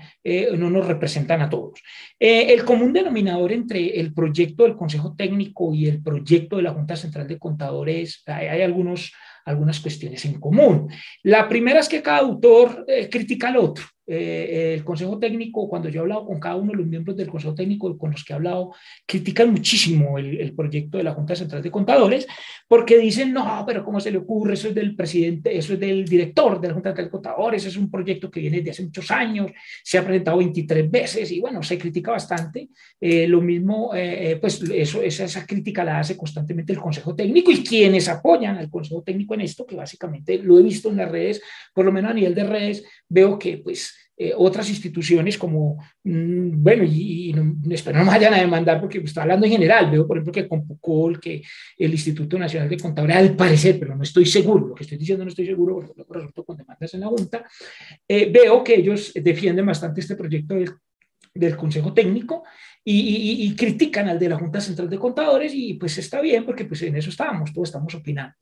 no 0.57 0.69
nos 0.69 0.87
representan 0.87 1.41
a 1.41 1.49
todos. 1.49 1.79
el 2.19 2.63
común 2.65 2.91
denominador 2.91 3.51
entre 3.51 3.99
el 3.99 4.13
proyecto 4.13 4.63
del 4.63 4.75
Consejo 4.75 5.15
Técnico 5.15 5.75
y 5.75 5.87
el 5.87 6.01
proyecto 6.01 6.57
de 6.57 6.63
la 6.63 6.73
Junta 6.73 6.95
Central 6.95 7.27
de 7.27 7.37
Contadores, 7.37 8.23
hay, 8.25 8.47
hay 8.47 8.61
algunos 8.63 9.11
algunas 9.45 9.79
cuestiones 9.79 10.23
en 10.25 10.39
común. 10.39 10.89
La 11.23 11.47
primera 11.47 11.79
es 11.79 11.89
que 11.89 12.01
cada 12.01 12.19
autor 12.19 12.85
eh, 12.87 13.09
critica 13.09 13.49
al 13.49 13.57
otro. 13.57 13.85
Eh, 14.13 14.73
el 14.73 14.83
Consejo 14.83 15.17
Técnico, 15.17 15.69
cuando 15.69 15.87
yo 15.87 15.99
he 15.99 16.01
hablado 16.01 16.25
con 16.25 16.37
cada 16.37 16.57
uno 16.57 16.73
de 16.73 16.79
los 16.79 16.87
miembros 16.87 17.15
del 17.15 17.29
Consejo 17.29 17.55
Técnico 17.55 17.97
con 17.97 18.11
los 18.11 18.25
que 18.25 18.33
he 18.33 18.35
hablado, 18.35 18.73
critican 19.05 19.51
muchísimo 19.51 20.17
el, 20.17 20.53
proyecto 20.53 20.97
de 20.97 21.05
la 21.05 21.13
Junta 21.13 21.33
Central 21.33 21.63
de 21.63 21.71
Contadores, 21.71 22.27
porque 22.67 22.97
dicen, 22.97 23.31
no, 23.31 23.63
pero 23.65 23.85
¿cómo 23.85 24.01
se 24.01 24.11
le 24.11 24.17
ocurre? 24.17 24.55
Eso 24.55 24.67
es 24.67 24.75
del 24.75 24.97
presidente, 24.97 25.57
eso 25.57 25.73
es 25.73 25.79
del 25.79 26.03
director 26.03 26.59
de 26.59 26.67
la 26.67 26.73
Junta 26.73 26.89
Central 26.89 27.05
de 27.05 27.11
Contadores, 27.11 27.65
es 27.65 27.77
un 27.77 27.89
proyecto 27.89 28.29
que 28.29 28.41
viene 28.41 28.59
de 28.59 28.71
hace 28.71 28.83
muchos 28.83 29.09
años, 29.11 29.49
se 29.81 29.97
ha 29.97 30.03
presentado 30.03 30.39
23 30.39 30.91
veces 30.91 31.31
y 31.31 31.39
bueno, 31.39 31.63
se 31.63 31.77
critica 31.77 32.11
bastante. 32.11 32.67
Eh, 32.99 33.27
lo 33.27 33.39
mismo, 33.39 33.91
eh, 33.95 34.37
pues 34.41 34.61
eso, 34.61 35.01
esa, 35.01 35.23
esa 35.23 35.45
crítica 35.45 35.85
la 35.85 35.99
hace 35.99 36.17
constantemente 36.17 36.73
el 36.73 36.79
Consejo 36.79 37.15
Técnico 37.15 37.49
y 37.49 37.63
quienes 37.63 38.09
apoyan 38.09 38.57
al 38.57 38.69
Consejo 38.69 39.03
Técnico 39.03 39.35
en 39.35 39.41
esto, 39.41 39.65
que 39.65 39.77
básicamente 39.77 40.37
lo 40.37 40.59
he 40.59 40.63
visto 40.63 40.89
en 40.89 40.97
las 40.97 41.09
redes, 41.09 41.41
por 41.73 41.85
lo 41.85 41.93
menos 41.93 42.11
a 42.11 42.13
nivel 42.13 42.35
de 42.35 42.43
redes, 42.43 42.83
veo 43.07 43.39
que 43.39 43.57
pues 43.57 44.00
eh, 44.17 44.33
otras 44.35 44.69
instituciones 44.69 45.37
como, 45.37 45.83
mm, 46.03 46.61
bueno, 46.61 46.83
y, 46.83 47.33
espero 47.71 47.97
no 47.97 48.05
me 48.05 48.11
vayan 48.11 48.33
a 48.33 48.39
demandar 48.39 48.79
porque 48.79 48.99
estoy 48.99 49.21
hablando 49.21 49.45
en 49.45 49.53
general, 49.53 49.89
veo 49.89 50.05
por 50.05 50.17
ejemplo 50.17 50.33
que 50.33 50.47
Compucol, 50.47 51.19
que 51.19 51.41
el 51.77 51.91
Instituto 51.91 52.37
Nacional 52.37 52.69
de 52.69 52.77
Contabilidad, 52.77 53.21
al 53.21 53.35
parecer, 53.35 53.79
pero 53.79 53.95
no 53.95 54.03
estoy 54.03 54.25
seguro, 54.25 54.67
lo 54.67 54.75
que 54.75 54.83
estoy 54.83 54.97
diciendo 54.97 55.23
no 55.23 55.29
estoy 55.29 55.45
seguro 55.45 55.79
porque 55.79 55.93
lo 55.97 56.13
resultó 56.13 56.43
con 56.43 56.57
demandas 56.57 56.93
en 56.93 56.99
la 56.99 57.07
Junta, 57.07 57.45
eh, 58.07 58.29
veo 58.31 58.63
que 58.63 58.75
ellos 58.75 59.11
defienden 59.15 59.65
bastante 59.65 60.01
este 60.01 60.15
proyecto 60.15 60.55
del, 60.55 60.71
del 61.33 61.55
Consejo 61.55 61.93
Técnico 61.93 62.43
y, 62.83 63.45
y, 63.45 63.55
critican 63.55 64.09
al 64.09 64.17
de 64.17 64.29
la 64.29 64.37
Junta 64.37 64.59
Central 64.59 64.89
de 64.89 64.97
Contadores 64.97 65.53
y 65.53 65.75
pues 65.75 65.97
está 65.97 66.19
bien 66.19 66.45
porque 66.45 66.65
pues 66.65 66.81
en 66.81 66.95
eso 66.95 67.09
estábamos, 67.09 67.53
todos 67.53 67.69
estamos 67.69 67.93
opinando. 67.93 68.35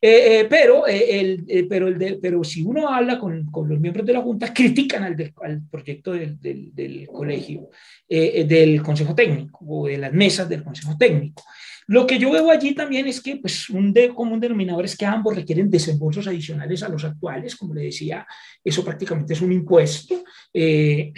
Eh, 0.00 0.40
eh, 0.40 0.46
pero, 0.48 0.86
eh, 0.86 1.20
el, 1.20 1.66
pero, 1.68 1.88
el 1.88 1.98
de, 1.98 2.18
pero 2.22 2.42
si 2.44 2.62
uno 2.62 2.88
habla 2.88 3.18
con, 3.18 3.46
con, 3.46 3.68
los 3.68 3.80
miembros 3.80 4.06
de 4.06 4.12
la 4.12 4.22
Junta, 4.22 4.52
critican 4.54 5.02
al, 5.02 5.32
al 5.42 5.62
proyecto 5.68 6.12
del, 6.12 6.40
del, 6.40 6.74
del 6.74 7.06
colegio, 7.08 7.68
del 8.08 8.82
Consejo 8.82 9.14
Técnico 9.14 9.64
o 9.66 9.86
de 9.86 9.98
las 9.98 10.12
mesas 10.12 10.48
del 10.48 10.62
Consejo 10.62 10.96
Técnico. 10.96 11.42
Lo 11.90 12.06
que 12.06 12.20
yo 12.20 12.30
veo 12.30 12.52
allí 12.52 12.72
también 12.72 13.08
es 13.08 13.20
que 13.20 13.38
pues, 13.38 13.68
un 13.68 13.92
de, 13.92 14.10
común 14.10 14.38
denominador 14.38 14.84
es 14.84 14.96
que 14.96 15.04
ambos 15.04 15.34
requieren 15.34 15.68
desembolsos 15.68 16.28
adicionales 16.28 16.84
a 16.84 16.88
los 16.88 17.02
actuales, 17.02 17.56
como 17.56 17.74
le 17.74 17.82
decía, 17.82 18.24
eso 18.62 18.84
prácticamente 18.84 19.32
es 19.32 19.40
un 19.40 19.52
impuesto. 19.52 20.22
Eh, 20.54 21.12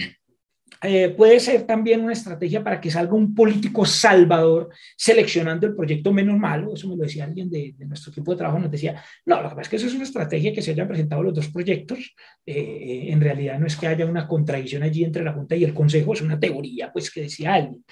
puede 1.16 1.38
ser 1.38 1.62
también 1.62 2.02
una 2.02 2.12
estrategia 2.12 2.64
para 2.64 2.80
que 2.80 2.90
salga 2.90 3.14
un 3.14 3.34
político 3.34 3.84
salvador 3.84 4.70
seleccionando 4.96 5.66
el 5.66 5.76
proyecto 5.76 6.12
menos 6.12 6.36
malo. 6.38 6.74
Eso 6.74 6.88
me 6.88 6.96
lo 6.96 7.04
decía 7.04 7.24
alguien 7.24 7.50
de, 7.50 7.74
nuestro 7.86 8.10
equipo 8.10 8.32
de 8.32 8.38
trabajo, 8.38 8.58
nos 8.58 8.70
decía, 8.70 9.02
no, 9.24 9.40
lo 9.40 9.48
que 9.48 9.54
pasa 9.54 9.62
es 9.62 9.68
que 9.68 9.76
eso 9.76 9.86
es 9.86 9.94
una 9.94 10.04
estrategia 10.04 10.52
que 10.52 10.62
se 10.62 10.72
hayan 10.72 10.88
presentado 10.88 11.22
los 11.22 11.34
dos 11.34 11.48
proyectos. 11.48 12.14
Eh, 12.44 13.06
en 13.08 13.20
realidad 13.20 13.58
no 13.58 13.66
es 13.66 13.76
que 13.76 13.86
haya 13.86 14.06
una 14.06 14.26
contradicción 14.26 14.82
allí 14.82 15.04
entre 15.04 15.22
la 15.22 15.32
Junta 15.32 15.54
y 15.54 15.64
el 15.64 15.74
Consejo, 15.74 16.14
es 16.14 16.22
una 16.22 16.40
teoría 16.40 16.92
pues 16.92 17.10
que 17.10 17.22
decía 17.22 17.54
alguien. 17.54 17.84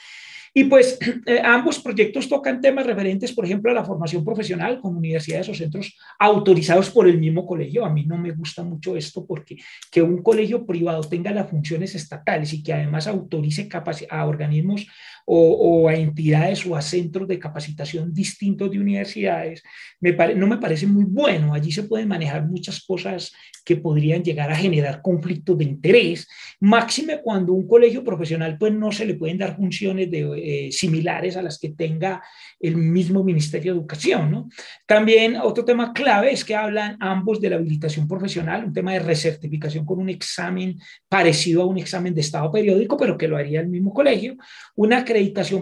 Y 0.53 0.65
pues 0.65 0.99
eh, 1.27 1.41
ambos 1.45 1.79
proyectos 1.79 2.29
tocan 2.29 2.61
temas 2.61 2.87
referentes, 2.87 3.33
por 3.33 3.45
ejemplo, 3.45 3.71
a 3.71 3.75
la 3.75 3.85
formación 3.85 4.25
profesional 4.25 4.81
con 4.81 4.97
universidades 4.97 5.49
o 5.49 5.55
centros 5.55 5.97
autorizados 6.19 6.91
por 6.91 7.09
el 7.09 7.19
mismo 7.19 7.47
colegio. 7.47 7.85
A 7.85 7.91
mí 7.91 8.05
no 8.05 8.19
me 8.19 8.33
gusta 8.33 8.63
mucho 8.63 8.97
esto 8.97 9.27
porque 9.27 9.57
que 9.91 10.03
un 10.03 10.23
colegio 10.23 10.67
privado 10.67 11.03
tenga 11.03 11.31
las 11.31 11.49
funciones 11.49 11.95
estatales 11.95 12.53
y 12.53 12.63
que 12.63 12.73
además 12.73 13.07
autorice 13.07 13.69
a 14.11 14.27
organismos 14.27 14.87
o, 15.27 15.89
a 15.89 15.95
entidades 15.95 16.67
o 16.67 16.75
a 16.75 16.83
centros 16.83 17.29
de 17.29 17.39
capacitación 17.39 18.13
distintos 18.13 18.71
de 18.71 18.81
universidades, 18.81 19.63
me 20.01 20.13
no 20.35 20.47
me 20.47 20.59
parece 20.59 20.87
muy 20.87 21.05
bueno. 21.05 21.55
Allí 21.55 21.73
se 21.73 21.85
pueden 21.85 22.09
manejar 22.09 22.47
muchas 22.47 22.85
cosas 22.85 23.33
que 23.65 23.77
podrían 23.77 24.23
llegar 24.23 24.51
a 24.51 24.57
generar 24.57 25.03
conflictos 25.03 25.57
de 25.59 25.65
interés, 25.65 26.29
máxime 26.61 27.21
cuando 27.23 27.53
un 27.53 27.67
colegio 27.67 28.03
profesional 28.03 28.57
pues 28.59 28.73
no 28.73 28.91
se 28.91 29.05
le 29.05 29.15
pueden 29.15 29.39
dar 29.39 29.57
funciones 29.57 30.11
de, 30.11 30.67
eh, 30.67 30.73
similares 30.73 31.37
a 31.37 31.43
las 31.43 31.59
que 31.59 31.71
tenga 31.71 32.23
el 32.59 32.77
mismo 32.77 33.23
Ministerio 33.23 33.73
de 33.73 33.79
Educación. 33.79 34.31
¿no? 34.31 34.49
También 34.87 35.37
otro 35.37 35.65
tema 35.65 35.93
clave 35.93 36.33
es 36.33 36.45
que 36.45 36.55
hablan 36.55 36.97
ambos 37.01 37.41
de 37.41 37.51
la 37.51 37.57
habilitación 37.57 38.09
profesional, 38.09 38.65
un 38.65 38.73
tema 38.73 38.93
de 38.93 39.01
recertificación 39.01 39.85
con 39.85 39.99
un 39.99 40.09
examen 40.09 40.79
parecido 41.09 41.63
a 41.63 41.67
un 41.67 41.79
examen 41.79 42.15
de 42.15 42.21
estado 42.21 42.51
periódico, 42.51 42.97
pero 42.97 43.17
que 43.17 43.29
lo 43.29 43.37
haría 43.37 43.61
el 43.61 43.69
mismo 43.69 43.93
colegio, 43.93 44.37
una 44.77 45.05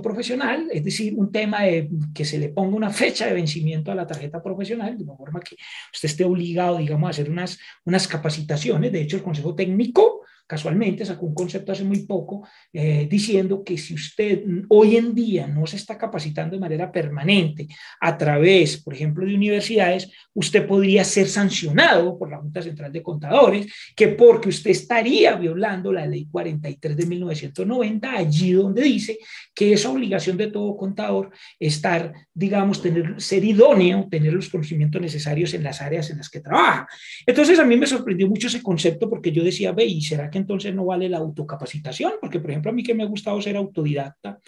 profesional, 0.03 0.69
es 0.73 0.85
decir, 0.85 1.15
un 1.17 1.31
tema 1.31 1.62
de 1.62 1.88
que 2.15 2.25
se 2.25 2.38
le 2.38 2.49
ponga 2.50 2.77
una 2.77 2.91
fecha 2.91 3.27
de 3.27 3.35
vencimiento 3.35 3.91
a 3.91 3.95
la 3.95 4.07
tarjeta 4.07 4.43
profesional, 4.43 4.97
de 4.97 5.05
una 5.05 5.17
forma 5.17 5.41
que 5.41 5.57
usted 5.93 6.09
esté 6.09 6.25
obligado, 6.25 6.79
digamos, 6.79 7.07
a 7.09 7.11
hacer 7.11 7.31
unas, 7.31 7.59
unas 7.85 8.07
capacitaciones. 8.07 8.93
De 8.93 9.00
hecho, 9.00 9.17
el 9.17 9.23
Consejo 9.23 9.55
Técnico 9.55 10.23
casualmente 10.49 11.05
sacó 11.05 11.26
un 11.26 11.35
concepto 11.35 11.73
hace 11.73 11.85
muy 11.85 12.07
poco 12.07 12.49
eh, 12.73 13.07
diciendo 13.09 13.62
que 13.62 13.77
si 13.77 13.92
usted 13.92 14.42
hoy 14.68 14.96
en 14.96 15.14
día 15.14 15.46
no 15.46 15.66
se 15.66 15.77
está 15.77 15.99
capacitando 15.99 16.57
de 16.57 16.61
manera 16.61 16.90
permanente 16.90 17.68
a 18.01 18.16
través, 18.16 18.83
por 18.83 18.94
ejemplo, 18.94 19.27
de 19.27 19.35
universidades, 19.35 20.11
usted 20.33 20.66
podría 20.66 21.05
ser 21.05 21.29
sancionado 21.29 22.18
por 22.18 22.31
la 22.31 22.38
Junta 22.38 22.62
Central 22.62 22.90
de 22.90 23.03
Contadores, 23.03 23.66
que 23.94 24.09
porque 24.09 24.49
usted 24.49 24.70
estaría 24.70 25.37
violando 25.37 25.92
la 25.92 26.07
ley 26.07 26.27
43 26.31 26.96
de 26.96 27.07
1990, 27.07 28.11
allí 28.11 28.53
donde 28.53 28.83
dice 28.83 29.18
que 29.55 29.75
es 29.75 29.85
obligación 29.85 30.38
de 30.38 30.46
todo 30.46 30.77
contador 30.79 31.31
estar, 31.59 32.14
digamos, 32.33 32.81
tener, 32.81 33.20
ser 33.20 33.44
idóneo, 33.44 34.09
tener 34.11 34.33
los 34.33 34.49
conocimientos 34.49 35.03
necesarios 35.03 35.53
en 35.53 35.62
las 35.62 35.83
áreas 35.83 36.09
en 36.09 36.16
las 36.16 36.31
que 36.31 36.40
trabaja. 36.40 36.88
Entonces 37.27 37.59
a 37.59 37.64
mí 37.64 37.77
me 37.77 37.87
sorprendió 37.87 38.29
mucho 38.29 38.46
ese 38.46 38.62
concepto 38.62 39.11
porque 39.11 39.31
yo 39.31 39.44
decía, 39.44 39.73
ve, 39.73 39.85
¿y 39.85 40.01
será 40.01 40.31
que 40.31 40.38
entonces 40.38 40.74
no 40.74 40.87
vale 40.87 41.09
la 41.09 41.18
autocapacitación, 41.18 42.12
porque 42.20 42.40
por 42.40 42.51
ejemplo 42.51 42.70
a 42.70 42.74
mí 42.74 42.83
que 42.83 42.94
me 42.94 43.03
ha 43.03 43.07
gustado 43.07 43.40
ser 43.42 43.57
autodidacta 43.57 44.40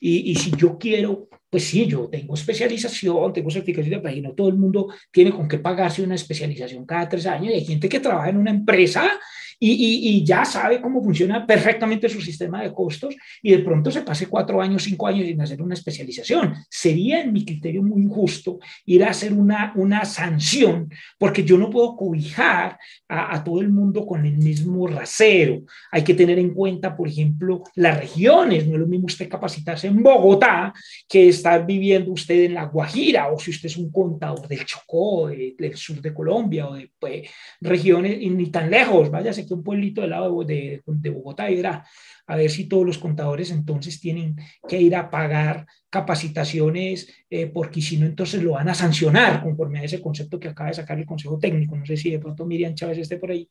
y, 0.00 0.30
y 0.30 0.34
si 0.36 0.52
yo 0.56 0.78
quiero, 0.78 1.28
pues 1.50 1.64
sí, 1.64 1.86
yo 1.86 2.08
tengo 2.08 2.34
especialización, 2.34 3.32
tengo 3.32 3.50
certificación 3.50 4.02
de 4.02 4.22
no 4.22 4.32
todo 4.32 4.48
el 4.48 4.56
mundo 4.56 4.88
tiene 5.10 5.32
con 5.32 5.48
qué 5.48 5.58
pagarse 5.58 6.02
una 6.02 6.14
especialización 6.14 6.86
cada 6.86 7.08
tres 7.08 7.26
años 7.26 7.52
y 7.52 7.56
hay 7.56 7.64
gente 7.64 7.88
que 7.88 8.00
trabaja 8.00 8.30
en 8.30 8.36
una 8.36 8.50
empresa 8.50 9.10
y, 9.60 9.72
y, 10.10 10.24
ya 10.24 10.44
sabe 10.44 10.80
cómo 10.80 11.02
funciona 11.02 11.46
perfectamente 11.46 12.08
su 12.08 12.20
sistema 12.20 12.62
de 12.62 12.72
costos 12.72 13.16
y 13.42 13.50
de 13.50 13.58
pronto 13.58 13.90
se 13.90 14.02
pase 14.02 14.26
cuatro 14.26 14.60
años, 14.60 14.84
cinco 14.84 15.06
años 15.06 15.26
sin 15.26 15.40
hacer 15.40 15.60
una 15.60 15.74
especialización. 15.74 16.54
Sería, 16.70 17.20
en 17.22 17.32
mi 17.32 17.44
criterio, 17.44 17.82
muy 17.82 18.02
injusto 18.02 18.58
ir 18.86 19.02
a 19.04 19.10
hacer 19.10 19.32
una, 19.32 19.72
una 19.74 20.04
sanción 20.04 20.88
porque 21.18 21.42
yo 21.42 21.58
no 21.58 21.70
puedo 21.70 21.96
cobijar 21.96 22.78
a, 23.08 23.34
a 23.34 23.42
todo 23.42 23.60
el 23.60 23.70
mundo 23.70 24.06
con 24.06 24.24
el 24.24 24.38
mismo 24.38 24.86
rasero. 24.86 25.62
Hay 25.90 26.04
que 26.04 26.14
tener 26.14 26.38
en 26.38 26.54
cuenta, 26.54 26.96
por 26.96 27.08
ejemplo, 27.08 27.64
las 27.74 27.98
regiones. 27.98 28.66
No 28.66 28.74
es 28.74 28.80
lo 28.80 28.86
mismo 28.86 29.06
usted 29.06 29.28
capacitarse 29.28 29.88
en 29.88 30.02
Bogotá 30.02 30.72
que 31.08 31.28
estar 31.28 31.66
viviendo 31.66 32.12
usted 32.12 32.44
en 32.44 32.54
La 32.54 32.66
Guajira 32.66 33.32
o 33.32 33.38
si 33.38 33.50
usted 33.50 33.66
es 33.66 33.76
un 33.76 33.90
contador 33.90 34.46
del 34.46 34.64
Chocó, 34.64 35.28
del 35.28 35.76
sur 35.76 36.00
de 36.00 36.14
Colombia 36.14 36.68
o 36.68 36.74
de 36.74 36.90
pues, 36.98 37.28
regiones 37.60 38.18
ni 38.18 38.50
tan 38.50 38.70
lejos. 38.70 39.10
Váyase 39.10 39.47
un 39.54 39.62
pueblito 39.62 40.00
del 40.00 40.10
lado 40.10 40.44
de, 40.44 40.82
de 40.86 41.10
Bogotá 41.10 41.50
y 41.50 41.56
verá, 41.56 41.86
a 42.26 42.36
ver 42.36 42.50
si 42.50 42.64
todos 42.64 42.86
los 42.86 42.98
contadores 42.98 43.50
entonces 43.50 44.00
tienen 44.00 44.36
que 44.68 44.80
ir 44.80 44.94
a 44.94 45.10
pagar 45.10 45.66
capacitaciones, 45.90 47.08
eh, 47.30 47.46
porque 47.46 47.80
si 47.80 47.96
no, 47.96 48.06
entonces 48.06 48.42
lo 48.42 48.52
van 48.52 48.68
a 48.68 48.74
sancionar 48.74 49.42
conforme 49.42 49.80
a 49.80 49.84
ese 49.84 50.00
concepto 50.00 50.38
que 50.38 50.48
acaba 50.48 50.68
de 50.68 50.74
sacar 50.74 50.98
el 50.98 51.06
Consejo 51.06 51.38
Técnico. 51.38 51.76
No 51.76 51.86
sé 51.86 51.96
si 51.96 52.10
de 52.10 52.18
pronto 52.18 52.44
Miriam 52.44 52.74
Chávez 52.74 52.98
esté 52.98 53.16
por 53.16 53.30
ahí 53.30 53.48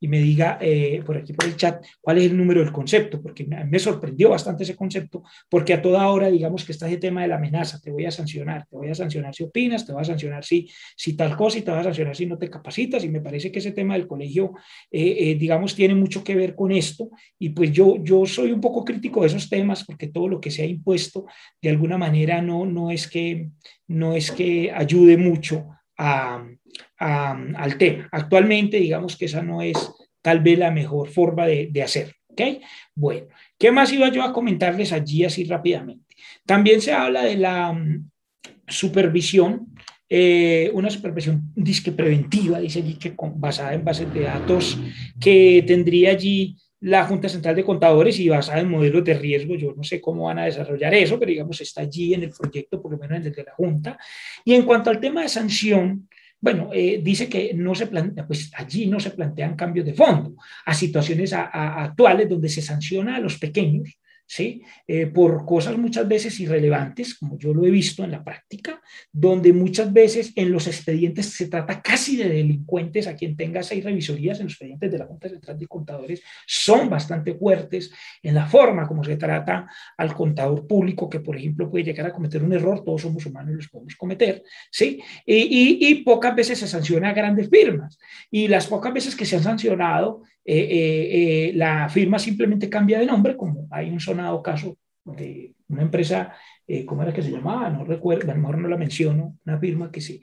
y 0.00 0.08
me 0.08 0.18
diga 0.18 0.58
eh, 0.60 1.02
por 1.04 1.16
aquí 1.16 1.32
por 1.32 1.46
el 1.46 1.56
chat 1.56 1.84
cuál 2.00 2.18
es 2.18 2.24
el 2.24 2.36
número 2.36 2.60
del 2.60 2.72
concepto, 2.72 3.22
porque 3.22 3.44
me, 3.44 3.64
me, 3.64 3.78
sorprendió 3.78 4.30
bastante 4.30 4.64
ese 4.64 4.76
concepto, 4.76 5.22
porque 5.48 5.72
a 5.72 5.80
toda 5.80 6.08
hora 6.08 6.28
digamos 6.28 6.64
que 6.64 6.72
está 6.72 6.86
ese 6.86 6.98
tema 6.98 7.22
de 7.22 7.28
la 7.28 7.36
amenaza, 7.36 7.80
te 7.80 7.90
voy 7.90 8.04
a 8.04 8.10
sancionar, 8.10 8.66
te 8.66 8.76
voy 8.76 8.88
a 8.88 8.94
sancionar 8.94 9.34
si 9.34 9.44
opinas, 9.44 9.86
te 9.86 9.92
voy 9.92 10.02
a 10.02 10.04
sancionar 10.04 10.44
si, 10.44 10.68
si 10.96 11.16
tal 11.16 11.36
cosa 11.36 11.58
y 11.58 11.62
te 11.62 11.70
voy 11.70 11.80
a 11.80 11.84
sancionar 11.84 12.16
si 12.16 12.26
no 12.26 12.38
te 12.38 12.50
capacitas, 12.50 13.04
y 13.04 13.08
me 13.08 13.20
parece 13.20 13.50
que 13.50 13.58
ese 13.58 13.72
tema 13.72 13.94
del 13.94 14.06
colegio, 14.06 14.52
eh, 14.90 15.16
eh, 15.18 15.34
digamos, 15.36 15.74
tiene 15.74 15.94
mucho 15.94 16.22
que 16.22 16.34
ver 16.34 16.54
con 16.54 16.72
esto, 16.72 17.10
y 17.38 17.50
pues 17.50 17.72
yo, 17.72 17.96
yo 18.02 18.26
soy 18.26 18.52
un 18.52 18.60
poco 18.60 18.84
crítico 18.84 19.22
de 19.22 19.28
esos 19.28 19.48
temas, 19.48 19.84
porque 19.84 20.08
todo 20.08 20.28
lo 20.28 20.40
que 20.40 20.50
se 20.50 20.62
ha 20.62 20.66
impuesto 20.66 21.26
de 21.62 21.70
alguna 21.70 21.96
manera 21.98 22.42
no, 22.42 22.66
no, 22.66 22.90
es, 22.90 23.08
que, 23.08 23.50
no 23.88 24.14
es 24.14 24.30
que 24.30 24.70
ayude 24.72 25.16
mucho 25.16 25.68
a, 25.98 26.44
al 26.98 27.78
tema. 27.78 28.08
Actualmente, 28.12 28.78
digamos 28.78 29.16
que 29.16 29.26
esa 29.26 29.42
no 29.42 29.62
es 29.62 29.76
tal 30.22 30.40
vez 30.40 30.58
la 30.58 30.70
mejor 30.70 31.08
forma 31.08 31.46
de, 31.46 31.68
de 31.70 31.82
hacer. 31.82 32.14
¿ok? 32.28 32.40
Bueno, 32.94 33.26
¿qué 33.58 33.70
más 33.70 33.92
iba 33.92 34.10
yo 34.10 34.22
a 34.22 34.32
comentarles 34.32 34.92
allí 34.92 35.24
así 35.24 35.44
rápidamente? 35.44 36.16
También 36.44 36.80
se 36.80 36.92
habla 36.92 37.22
de 37.22 37.36
la 37.36 37.78
supervisión, 38.68 39.74
eh, 40.08 40.70
una 40.72 40.90
supervisión 40.90 41.52
disque 41.54 41.92
preventiva, 41.92 42.60
dice 42.60 42.80
allí 42.80 42.94
que 42.94 43.14
basada 43.34 43.74
en 43.74 43.84
bases 43.84 44.12
de 44.12 44.20
datos 44.20 44.78
que 45.20 45.64
tendría 45.66 46.10
allí 46.10 46.56
la 46.80 47.04
Junta 47.04 47.28
Central 47.28 47.56
de 47.56 47.64
Contadores 47.64 48.18
y 48.20 48.28
basada 48.28 48.60
en 48.60 48.70
modelos 48.70 49.02
de 49.02 49.14
riesgo. 49.14 49.56
Yo 49.56 49.72
no 49.74 49.82
sé 49.82 50.00
cómo 50.00 50.24
van 50.24 50.38
a 50.38 50.44
desarrollar 50.44 50.94
eso, 50.94 51.18
pero 51.18 51.30
digamos 51.30 51.60
está 51.60 51.80
allí 51.80 52.14
en 52.14 52.24
el 52.24 52.30
proyecto, 52.30 52.80
por 52.80 52.92
lo 52.92 52.98
menos 52.98 53.24
en 53.24 53.44
la 53.44 53.52
Junta. 53.54 53.98
Y 54.44 54.54
en 54.54 54.62
cuanto 54.62 54.90
al 54.90 55.00
tema 55.00 55.22
de 55.22 55.28
sanción, 55.28 56.08
Bueno, 56.40 56.70
eh, 56.72 57.00
dice 57.02 57.28
que 57.28 57.54
no 57.54 57.74
se 57.74 57.86
plantea, 57.86 58.26
pues 58.26 58.50
allí 58.54 58.86
no 58.86 59.00
se 59.00 59.10
plantean 59.10 59.56
cambios 59.56 59.86
de 59.86 59.94
fondo 59.94 60.36
a 60.64 60.74
situaciones 60.74 61.32
actuales 61.32 62.28
donde 62.28 62.48
se 62.48 62.62
sanciona 62.62 63.16
a 63.16 63.20
los 63.20 63.38
pequeños 63.38 63.98
¿sí? 64.26 64.62
Eh, 64.86 65.06
por 65.06 65.44
cosas 65.44 65.78
muchas 65.78 66.06
veces 66.06 66.38
irrelevantes, 66.40 67.14
como 67.14 67.38
yo 67.38 67.54
lo 67.54 67.64
he 67.64 67.70
visto 67.70 68.04
en 68.04 68.10
la 68.10 68.24
práctica, 68.24 68.80
donde 69.12 69.52
muchas 69.52 69.92
veces 69.92 70.32
en 70.34 70.50
los 70.50 70.66
expedientes 70.66 71.32
se 71.34 71.48
trata 71.48 71.80
casi 71.80 72.16
de 72.16 72.28
delincuentes, 72.28 73.06
a 73.06 73.14
quien 73.14 73.36
tenga 73.36 73.62
seis 73.62 73.84
revisorías 73.84 74.38
en 74.40 74.46
los 74.46 74.54
expedientes 74.54 74.90
de 74.90 74.98
la 74.98 75.06
Junta 75.06 75.28
Central 75.28 75.58
de 75.58 75.66
Contadores, 75.66 76.22
son 76.46 76.90
bastante 76.90 77.34
fuertes 77.34 77.92
en 78.22 78.34
la 78.34 78.46
forma 78.46 78.86
como 78.86 79.04
se 79.04 79.16
trata 79.16 79.68
al 79.96 80.14
contador 80.14 80.66
público, 80.66 81.08
que 81.08 81.20
por 81.20 81.36
ejemplo 81.36 81.70
puede 81.70 81.84
llegar 81.84 82.06
a 82.06 82.12
cometer 82.12 82.42
un 82.42 82.52
error, 82.52 82.84
todos 82.84 83.02
somos 83.02 83.24
humanos 83.26 83.52
y 83.52 83.56
los 83.56 83.68
podemos 83.68 83.94
cometer, 83.96 84.42
¿sí? 84.70 85.00
Y, 85.24 85.78
y 85.88 85.94
pocas 86.02 86.34
veces 86.34 86.58
se 86.58 86.66
sanciona 86.66 87.10
a 87.10 87.14
grandes 87.14 87.48
firmas, 87.48 87.98
y 88.30 88.48
las 88.48 88.66
pocas 88.66 88.92
veces 88.92 89.14
que 89.14 89.24
se 89.24 89.36
han 89.36 89.42
sancionado, 89.42 90.22
eh, 90.48 90.58
eh, 90.58 91.48
eh, 91.48 91.52
la 91.54 91.88
firma 91.88 92.20
simplemente 92.20 92.70
cambia 92.70 93.00
de 93.00 93.06
nombre, 93.06 93.36
como 93.36 93.66
hay 93.68 93.90
un 93.90 93.98
sonado 93.98 94.40
caso 94.40 94.78
de 95.04 95.54
una 95.68 95.82
empresa, 95.82 96.32
¿cómo 96.84 97.02
era 97.02 97.12
que 97.12 97.22
se 97.22 97.30
llamaba? 97.30 97.68
No 97.70 97.84
recuerdo, 97.84 98.30
a 98.30 98.34
lo 98.34 98.40
mejor 98.40 98.58
no 98.58 98.68
la 98.68 98.76
menciono, 98.76 99.38
una 99.44 99.58
firma 99.58 99.90
que 99.90 100.00
sí, 100.00 100.22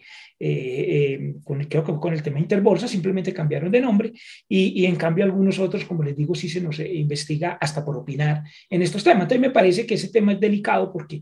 con, 1.44 1.64
creo 1.66 1.84
que 1.84 1.94
con 1.94 2.14
el 2.14 2.24
tema 2.24 2.40
Interbolsa 2.40 2.88
simplemente 2.88 3.34
cambiaron 3.34 3.72
de 3.72 3.82
nombre 3.82 4.12
y, 4.48 4.82
y, 4.82 4.86
en 4.86 4.96
cambio 4.98 5.24
algunos 5.24 5.60
otros, 5.60 5.86
como 5.86 6.04
les 6.04 6.16
digo, 6.16 6.36
sí 6.36 6.50
se 6.50 6.62
nos 6.62 6.80
investiga 6.80 7.58
hasta 7.60 7.84
por 7.84 7.96
opinar 7.96 8.44
en 8.70 8.82
estos 8.82 9.04
temas. 9.04 9.24
Entonces 9.24 9.42
me 9.42 9.52
parece 9.52 9.86
que 9.86 9.96
ese 9.96 10.10
tema 10.10 10.34
es 10.34 10.40
delicado 10.40 10.92
porque 10.92 11.22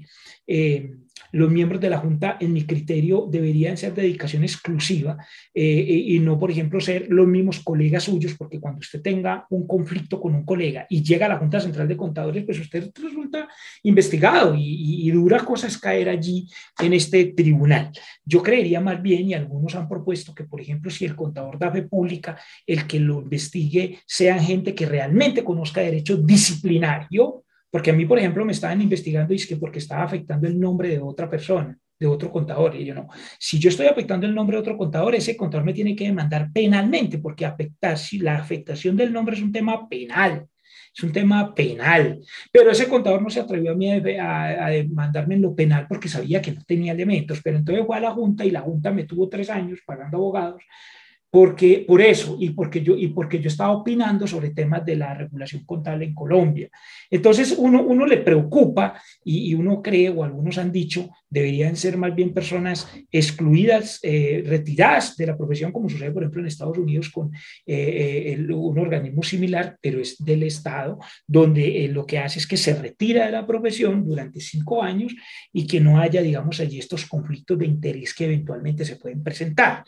los 1.31 1.49
miembros 1.49 1.81
de 1.81 1.89
la 1.89 1.97
Junta, 1.97 2.37
en 2.39 2.53
mi 2.53 2.63
criterio, 2.63 3.27
deberían 3.29 3.77
ser 3.77 3.93
de 3.93 4.03
dedicación 4.03 4.43
exclusiva 4.43 5.17
eh, 5.53 6.03
y 6.07 6.19
no, 6.19 6.37
por 6.37 6.51
ejemplo, 6.51 6.79
ser 6.79 7.07
los 7.09 7.27
mismos 7.27 7.59
colegas 7.59 8.03
suyos, 8.03 8.35
porque 8.37 8.59
cuando 8.59 8.79
usted 8.79 9.01
tenga 9.01 9.45
un 9.49 9.67
conflicto 9.67 10.19
con 10.19 10.35
un 10.35 10.45
colega 10.45 10.85
y 10.89 11.03
llega 11.03 11.25
a 11.25 11.29
la 11.29 11.37
Junta 11.37 11.59
Central 11.59 11.87
de 11.87 11.97
Contadores, 11.97 12.43
pues 12.45 12.59
usted 12.59 12.91
resulta 12.95 13.47
investigado 13.83 14.55
y, 14.57 15.11
dura 15.11 15.39
cosas 15.39 15.77
caer 15.77 16.07
allí 16.07 16.47
en 16.79 16.93
este 16.93 17.25
tribunal. 17.25 17.91
Yo 18.23 18.41
creería 18.41 18.79
más 18.79 19.01
bien, 19.01 19.29
y 19.29 19.33
algunos 19.33 19.75
han 19.75 19.89
propuesto 19.89 20.33
que, 20.33 20.45
por 20.45 20.61
ejemplo, 20.61 20.89
si 20.89 21.05
el 21.05 21.15
contador 21.15 21.59
da 21.59 21.71
fe 21.71 21.83
pública, 21.83 22.37
el 22.65 22.87
que 22.87 22.99
lo 22.99 23.21
investigue 23.21 23.99
sean 24.05 24.39
gente 24.39 24.73
que 24.73 24.85
realmente 24.85 25.43
conozca 25.43 25.81
derecho 25.81 26.17
disciplinario, 26.17 27.43
porque 27.71 27.89
a 27.89 27.93
mí, 27.93 28.05
por 28.05 28.19
ejemplo, 28.19 28.43
me 28.45 28.51
estaban 28.51 28.81
investigando 28.81 29.33
y 29.33 29.37
es 29.37 29.47
que 29.47 29.55
porque 29.55 29.79
estaba 29.79 30.03
afectando 30.03 30.47
el 30.47 30.59
nombre 30.59 30.89
de 30.89 30.99
otra 30.99 31.29
persona, 31.29 31.77
de 31.97 32.05
otro 32.05 32.29
contador. 32.29 32.75
Y 32.75 32.85
yo 32.85 32.93
no, 32.93 33.07
si 33.39 33.57
yo 33.59 33.69
estoy 33.69 33.87
afectando 33.87 34.27
el 34.27 34.35
nombre 34.35 34.57
de 34.57 34.61
otro 34.61 34.77
contador, 34.77 35.15
ese 35.15 35.37
contador 35.37 35.65
me 35.65 35.73
tiene 35.73 35.95
que 35.95 36.03
demandar 36.03 36.51
penalmente, 36.53 37.17
porque 37.17 37.45
afectar, 37.45 37.97
si 37.97 38.19
la 38.19 38.35
afectación 38.35 38.97
del 38.97 39.13
nombre 39.13 39.35
es 39.35 39.41
un 39.41 39.53
tema 39.53 39.87
penal. 39.87 40.47
Es 40.93 41.03
un 41.03 41.13
tema 41.13 41.55
penal, 41.55 42.19
pero 42.51 42.69
ese 42.69 42.89
contador 42.89 43.21
no 43.21 43.29
se 43.29 43.39
atrevió 43.39 43.71
a, 43.71 43.75
mí 43.75 43.89
a, 43.89 44.65
a, 44.65 44.69
demandarme 44.69 45.35
en 45.35 45.41
lo 45.41 45.55
penal 45.55 45.85
porque 45.87 46.09
sabía 46.09 46.41
que 46.41 46.51
no 46.51 46.61
tenía 46.65 46.91
elementos, 46.91 47.39
pero 47.41 47.57
entonces 47.57 47.85
fue 47.85 47.95
a 47.95 48.01
la 48.01 48.11
Junta 48.11 48.43
y 48.43 48.51
la 48.51 48.59
Junta 48.59 48.91
me 48.91 49.05
tuvo 49.05 49.29
tres 49.29 49.49
años 49.49 49.79
pagando 49.85 50.17
abogados 50.17 50.61
porque, 51.31 51.85
por 51.87 52.01
eso 52.01 52.35
y 52.37 52.49
porque, 52.49 52.81
yo, 52.81 52.97
y 52.97 53.07
porque 53.07 53.39
yo 53.39 53.47
estaba 53.47 53.71
opinando 53.71 54.27
sobre 54.27 54.49
temas 54.49 54.85
de 54.85 54.97
la 54.97 55.13
regulación 55.13 55.63
contable 55.65 56.03
en 56.03 56.13
Colombia. 56.13 56.69
Entonces 57.09 57.55
uno, 57.57 57.81
uno 57.81 58.05
le 58.05 58.17
preocupa 58.17 59.01
y, 59.23 59.53
uno 59.53 59.81
cree, 59.81 60.09
o 60.09 60.25
algunos 60.25 60.57
han 60.57 60.73
dicho, 60.73 61.09
deberían 61.29 61.77
ser 61.77 61.97
más 61.97 62.13
bien 62.13 62.33
personas 62.33 62.85
excluidas, 63.09 63.99
eh, 64.03 64.43
retiradas 64.45 65.15
de 65.15 65.27
la 65.27 65.37
profesión, 65.37 65.71
como 65.71 65.87
sucede, 65.87 66.11
por 66.11 66.23
ejemplo, 66.23 66.41
en 66.41 66.47
Estados 66.47 66.77
Unidos 66.77 67.09
con 67.09 67.33
eh, 67.65 68.35
eh, 68.35 68.53
un 68.53 68.77
organismo 68.77 69.23
similar, 69.23 69.77
pero 69.81 70.01
es 70.01 70.21
del 70.23 70.43
Estado, 70.43 70.99
donde 71.25 71.87
lo 71.93 72.05
que 72.05 72.19
hace 72.19 72.39
es 72.39 72.47
que 72.47 72.57
se 72.57 72.73
retira 72.73 73.27
de 73.27 73.31
la 73.31 73.47
profesión 73.47 74.03
durante 74.05 74.41
cinco 74.41 74.83
años 74.83 75.15
y 75.53 75.65
que 75.65 75.79
no 75.79 75.97
haya, 75.97 76.21
digamos, 76.21 76.59
allí 76.59 76.77
estos 76.77 77.05
conflictos 77.05 77.57
de 77.57 77.67
interés 77.67 78.13
que 78.13 78.25
eventualmente 78.25 78.83
se 78.83 78.97
pueden 78.97 79.23
presentar. 79.23 79.85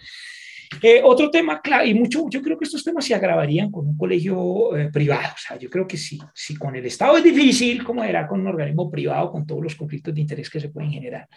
Eh, 0.82 1.02
otro 1.04 1.30
tema, 1.30 1.62
claro, 1.62 1.86
y 1.86 1.94
mucho, 1.94 2.26
yo 2.30 2.42
creo 2.42 2.58
que 2.58 2.66
estos 2.66 2.84
temas 2.84 3.06
se 3.06 3.14
agravarían 3.14 3.72
con 3.72 3.88
un 3.88 3.98
colegio 3.98 4.76
eh, 4.76 4.90
privado. 4.92 5.34
O 5.34 5.38
sea, 5.38 5.58
yo 5.58 5.70
creo 5.70 5.88
que 5.88 5.98
sí, 5.98 6.20
si 6.34 6.56
con 6.56 6.76
el 6.76 6.86
Estado 6.86 7.18
es 7.18 7.24
difícil, 7.24 7.84
¿cómo 7.84 8.04
era 8.04 8.28
con 8.28 8.42
un 8.42 8.48
organismo 8.48 8.90
privado, 8.90 9.32
con 9.32 9.46
todos 9.46 9.62
los 9.62 9.76
conflictos 9.76 10.14
de 10.14 10.22
interés 10.22 10.50
que 10.50 10.60
se 10.60 10.70
pueden 10.70 10.92
generar? 10.92 11.28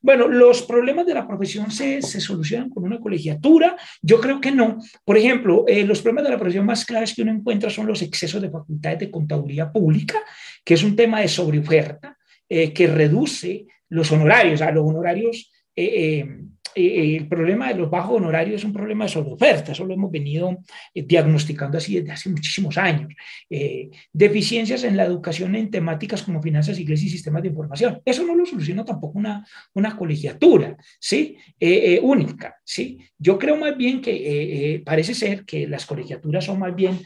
Bueno, 0.00 0.28
los 0.28 0.62
problemas 0.62 1.06
de 1.06 1.14
la 1.14 1.26
profesión 1.26 1.70
se, 1.70 2.02
se 2.02 2.20
solucionan 2.20 2.70
con 2.70 2.84
una 2.84 2.98
colegiatura. 2.98 3.76
Yo 4.02 4.20
creo 4.20 4.40
que 4.40 4.52
no. 4.52 4.78
Por 5.04 5.16
ejemplo, 5.16 5.64
eh, 5.66 5.84
los 5.84 6.00
problemas 6.02 6.24
de 6.24 6.30
la 6.30 6.38
profesión 6.38 6.66
más 6.66 6.84
claves 6.84 7.14
que 7.14 7.22
uno 7.22 7.32
encuentra 7.32 7.70
son 7.70 7.86
los 7.86 8.02
excesos 8.02 8.40
de 8.42 8.50
facultades 8.50 8.98
de 8.98 9.10
contaduría 9.10 9.70
pública, 9.70 10.18
que 10.64 10.74
es 10.74 10.82
un 10.82 10.96
tema 10.96 11.20
de 11.20 11.28
sobreoferta, 11.28 12.16
que 12.46 12.86
reduce 12.86 13.66
los 13.88 14.12
honorarios, 14.12 14.60
a 14.60 14.70
los 14.70 14.86
honorarios. 14.86 15.50
Eh, 15.74 16.24
el 16.74 17.28
problema 17.28 17.68
de 17.68 17.78
los 17.78 17.90
bajos 17.90 18.16
honorarios 18.16 18.56
es 18.56 18.64
un 18.64 18.72
problema 18.72 19.04
de 19.04 19.10
sobreoferta, 19.10 19.72
eso 19.72 19.84
lo 19.84 19.94
hemos 19.94 20.10
venido 20.10 20.58
eh, 20.94 21.02
diagnosticando 21.02 21.78
así 21.78 21.96
desde 21.96 22.12
hace 22.12 22.30
muchísimos 22.30 22.76
años. 22.78 23.12
Eh, 23.48 23.90
deficiencias 24.12 24.84
en 24.84 24.96
la 24.96 25.04
educación 25.04 25.54
en 25.54 25.70
temáticas 25.70 26.22
como 26.22 26.42
finanzas, 26.42 26.78
iglesias 26.78 27.08
y 27.08 27.12
sistemas 27.12 27.42
de 27.42 27.48
información. 27.48 28.00
Eso 28.04 28.24
no 28.24 28.34
lo 28.34 28.46
soluciona 28.46 28.84
tampoco 28.84 29.18
una, 29.18 29.46
una 29.74 29.96
colegiatura, 29.96 30.76
¿sí? 30.98 31.36
única, 32.02 32.56
¿sí? 32.64 32.98
Yo 33.18 33.38
creo 33.38 33.56
más 33.56 33.76
bien 33.76 34.00
que 34.00 34.82
parece 34.84 35.14
ser 35.14 35.44
que 35.44 35.66
las 35.66 35.86
colegiaturas 35.86 36.44
son 36.44 36.58
más 36.58 36.74
bien 36.74 37.00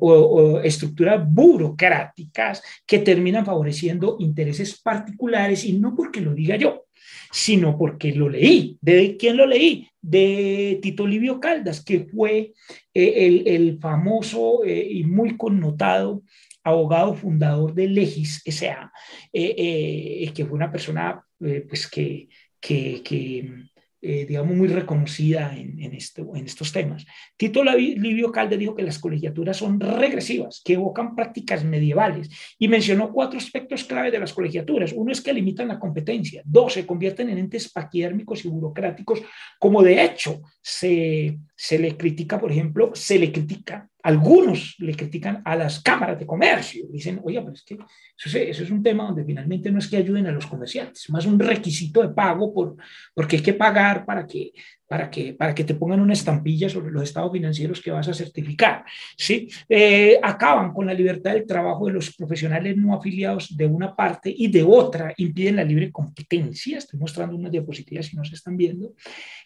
o 0.00 0.60
estructuras 0.60 1.22
burocráticas 1.28 2.62
que 2.86 2.98
terminan 2.98 3.44
favoreciendo 3.44 4.16
intereses 4.18 4.80
particulares 4.80 5.64
y 5.64 5.74
no 5.78 5.94
porque 5.94 6.20
lo 6.20 6.34
diga 6.34 6.56
yo, 6.56 6.86
sino 7.30 7.76
porque 7.76 8.12
lo 8.12 8.28
leí. 8.28 8.78
¿De 8.80 9.16
quién 9.16 9.36
lo 9.36 9.46
leí? 9.46 9.88
De 10.00 10.78
Tito 10.82 11.06
Livio 11.06 11.40
Caldas, 11.40 11.84
que 11.84 12.06
fue 12.06 12.52
eh, 12.94 13.42
el, 13.46 13.78
famoso 13.80 14.64
eh, 14.64 14.86
y 14.90 15.04
muy 15.04 15.36
connotado 15.36 16.22
abogado 16.64 17.14
fundador 17.14 17.74
de 17.74 17.88
Legis 17.88 18.40
S.A., 18.44 18.92
eh, 19.32 20.30
que 20.34 20.46
fue 20.46 20.54
una 20.54 20.70
persona 20.70 21.24
pues 21.38 21.88
que, 21.88 22.28
que 22.60 23.71
eh, 24.02 24.26
digamos, 24.26 24.56
muy 24.56 24.68
reconocida 24.68 25.56
en, 25.56 25.80
en, 25.80 25.92
en 25.92 26.44
estos 26.44 26.72
temas. 26.72 27.06
Tito 27.36 27.62
Livio 27.62 28.32
Calde 28.32 28.56
dijo 28.58 28.74
que 28.74 28.82
las 28.82 28.98
colegiaturas 28.98 29.56
son 29.56 29.78
regresivas, 29.78 30.60
que 30.64 30.74
evocan 30.74 31.14
prácticas 31.14 31.64
medievales 31.64 32.28
y 32.58 32.66
mencionó 32.66 33.12
cuatro 33.12 33.38
aspectos 33.38 33.84
clave 33.84 34.10
de 34.10 34.18
las 34.18 34.32
colegiaturas. 34.32 34.92
Uno 34.92 35.12
es 35.12 35.20
que 35.20 35.32
limitan 35.32 35.68
la 35.68 35.78
competencia. 35.78 36.42
Dos, 36.44 36.72
se 36.72 36.84
convierten 36.84 37.30
en 37.30 37.38
entes 37.38 37.70
paquidérmicos 37.70 38.44
y 38.44 38.48
burocráticos, 38.48 39.22
como 39.60 39.82
de 39.82 40.04
hecho 40.04 40.42
se, 40.60 41.38
se 41.54 41.78
le 41.78 41.96
critica, 41.96 42.40
por 42.40 42.50
ejemplo, 42.50 42.90
se 42.94 43.18
le 43.20 43.30
critica 43.30 43.88
algunos 44.02 44.76
le 44.78 44.94
critican 44.94 45.42
a 45.44 45.54
las 45.54 45.80
cámaras 45.80 46.18
de 46.18 46.26
comercio. 46.26 46.86
Dicen, 46.90 47.20
oye, 47.22 47.40
pero 47.40 47.52
es 47.52 47.62
que 47.62 47.74
eso 47.74 48.28
es, 48.28 48.34
eso 48.34 48.62
es, 48.64 48.70
un 48.70 48.82
tema 48.82 49.04
donde 49.04 49.24
finalmente 49.24 49.70
no 49.70 49.78
es 49.78 49.88
que 49.88 49.96
ayuden 49.96 50.26
a 50.26 50.32
los 50.32 50.46
comerciantes, 50.46 51.08
más 51.10 51.26
un 51.26 51.38
requisito 51.38 52.02
de 52.02 52.08
pago 52.08 52.52
por, 52.52 52.76
porque 53.14 53.36
hay 53.36 53.42
que 53.42 53.54
pagar 53.54 54.04
para 54.04 54.26
que, 54.26 54.52
para, 54.88 55.08
que, 55.10 55.34
para 55.34 55.54
que 55.54 55.64
te 55.64 55.74
pongan 55.74 56.00
una 56.00 56.12
estampilla 56.12 56.68
sobre 56.68 56.90
los 56.90 57.04
estados 57.04 57.32
financieros 57.32 57.80
que 57.80 57.90
vas 57.90 58.08
a 58.08 58.14
certificar. 58.14 58.84
¿sí? 59.16 59.48
Eh, 59.68 60.18
acaban 60.22 60.72
con 60.72 60.86
la 60.86 60.94
libertad 60.94 61.32
del 61.32 61.46
trabajo 61.46 61.86
de 61.86 61.92
los 61.92 62.14
profesionales 62.14 62.76
no 62.76 62.94
afiliados 62.94 63.56
de 63.56 63.66
una 63.66 63.94
parte 63.94 64.34
y 64.36 64.48
de 64.48 64.62
otra 64.62 65.14
impiden 65.16 65.56
la 65.56 65.64
libre 65.64 65.92
competencia. 65.92 66.78
Estoy 66.78 66.98
mostrando 66.98 67.36
unas 67.36 67.52
diapositivas 67.52 68.06
si 68.06 68.16
no 68.16 68.24
se 68.24 68.34
están 68.34 68.56
viendo. 68.56 68.94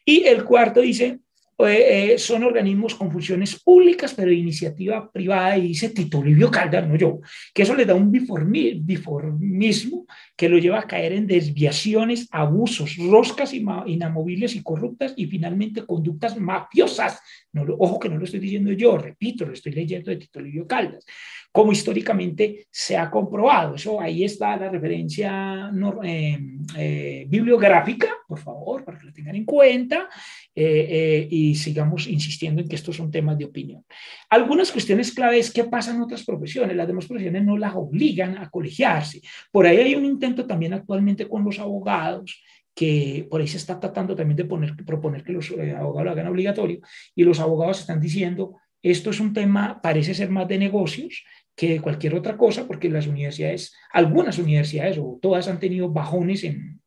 Y 0.05 0.25
el 0.25 0.45
cuarto 0.45 0.81
dice, 0.81 1.21
eh, 1.59 2.17
son 2.19 2.45
organismos 2.45 2.95
con 2.95 3.11
funciones 3.11 3.59
públicas, 3.63 4.13
pero 4.15 4.29
de 4.29 4.37
iniciativa 4.37 5.11
privada, 5.11 5.57
y 5.57 5.69
dice 5.69 5.91
Tito 5.91 6.23
Livio 6.23 6.51
Caldas, 6.51 6.87
no 6.87 6.97
yo, 6.97 7.21
que 7.55 7.63
eso 7.63 7.75
le 7.75 7.87
da 7.87 7.95
un 7.95 8.11
biformismo 8.11 10.07
que 10.37 10.49
lo 10.49 10.59
lleva 10.59 10.81
a 10.81 10.87
caer 10.87 11.13
en 11.13 11.27
desviaciones, 11.27 12.29
abusos, 12.31 12.97
roscas 12.99 13.55
inamovibles 13.55 14.55
y 14.55 14.63
corruptas, 14.63 15.15
y 15.17 15.27
finalmente 15.27 15.87
conductas 15.87 16.39
mafiosas. 16.39 17.21
No, 17.53 17.65
ojo 17.79 17.99
que 17.99 18.11
no 18.11 18.19
lo 18.19 18.25
estoy 18.25 18.41
diciendo 18.41 18.73
yo, 18.73 18.99
repito, 18.99 19.47
lo 19.47 19.55
estoy 19.55 19.73
leyendo 19.73 20.11
de 20.11 20.19
Tito 20.19 20.41
Livio 20.41 20.67
Caldas, 20.67 21.07
como 21.51 21.73
históricamente 21.73 22.67
se 22.71 22.99
ha 22.99 23.11
comprobado. 23.11 23.77
Eso 23.77 23.99
ahí 23.99 24.25
está 24.25 24.59
la 24.59 24.69
referencia 24.69 25.71
eh, 26.05 27.25
bibliográfica, 27.27 28.09
por 28.29 28.39
favor, 28.39 28.85
para 28.85 28.99
que 28.99 29.07
lo 29.07 29.13
tengan 29.13 29.37
en 29.37 29.47
cuenta. 29.47 30.09
Y 30.57 31.47
y 31.47 31.55
sigamos 31.55 32.07
insistiendo 32.07 32.63
en 32.63 32.69
que 32.69 32.77
estos 32.77 32.97
son 32.97 33.11
temas 33.11 33.37
de 33.37 33.45
opinión. 33.45 33.85
Algunas 34.31 34.73
cuestiones 34.73 35.13
claves, 35.13 35.53
¿qué 35.53 35.65
pasa 35.65 35.95
en 35.95 36.01
otras 36.01 36.25
profesiones? 36.25 36.75
Las 36.75 36.87
demás 36.87 37.07
profesiones 37.07 37.45
no 37.45 37.59
las 37.59 37.75
obligan 37.75 38.39
a 38.39 38.49
colegiarse. 38.49 39.21
Por 39.53 39.67
ahí 39.67 39.77
hay 39.77 39.95
un 39.95 40.05
intento 40.05 40.47
también 40.47 40.73
actualmente 40.73 41.29
con 41.29 41.45
los 41.45 41.59
abogados 41.59 42.43
que 42.75 43.27
por 43.31 43.41
ahí 43.41 43.49
se 43.49 43.57
está 43.57 43.81
tratando 43.81 44.15
también 44.15 44.37
de 44.37 44.45
poner, 44.45 44.77
proponer 44.77 45.25
que 45.25 45.33
los 45.33 45.51
eh, 45.51 45.75
abogados 45.75 46.05
lo 46.05 46.11
hagan 46.11 46.27
obligatorio, 46.27 46.81
y 47.15 47.25
los 47.25 47.41
abogados 47.41 47.81
están 47.81 48.01
diciendo, 48.01 48.57
esto 48.83 49.11
es 49.11 49.19
un 49.19 49.33
tema, 49.33 49.81
parece 49.83 50.15
ser 50.15 50.29
más 50.29 50.47
de 50.47 50.59
negocios 50.59 51.25
que 51.57 51.71
de 51.71 51.81
cualquier 51.81 52.15
otra 52.15 52.37
cosa, 52.37 52.67
porque 52.67 52.91
las 52.91 53.07
universidades, 53.07 53.75
algunas 53.91 54.39
universidades 54.39 54.99
o 54.99 55.19
todas 55.23 55.49
han 55.49 55.59
tenido 55.59 55.89
bajones 55.89 56.45
en 56.45 56.81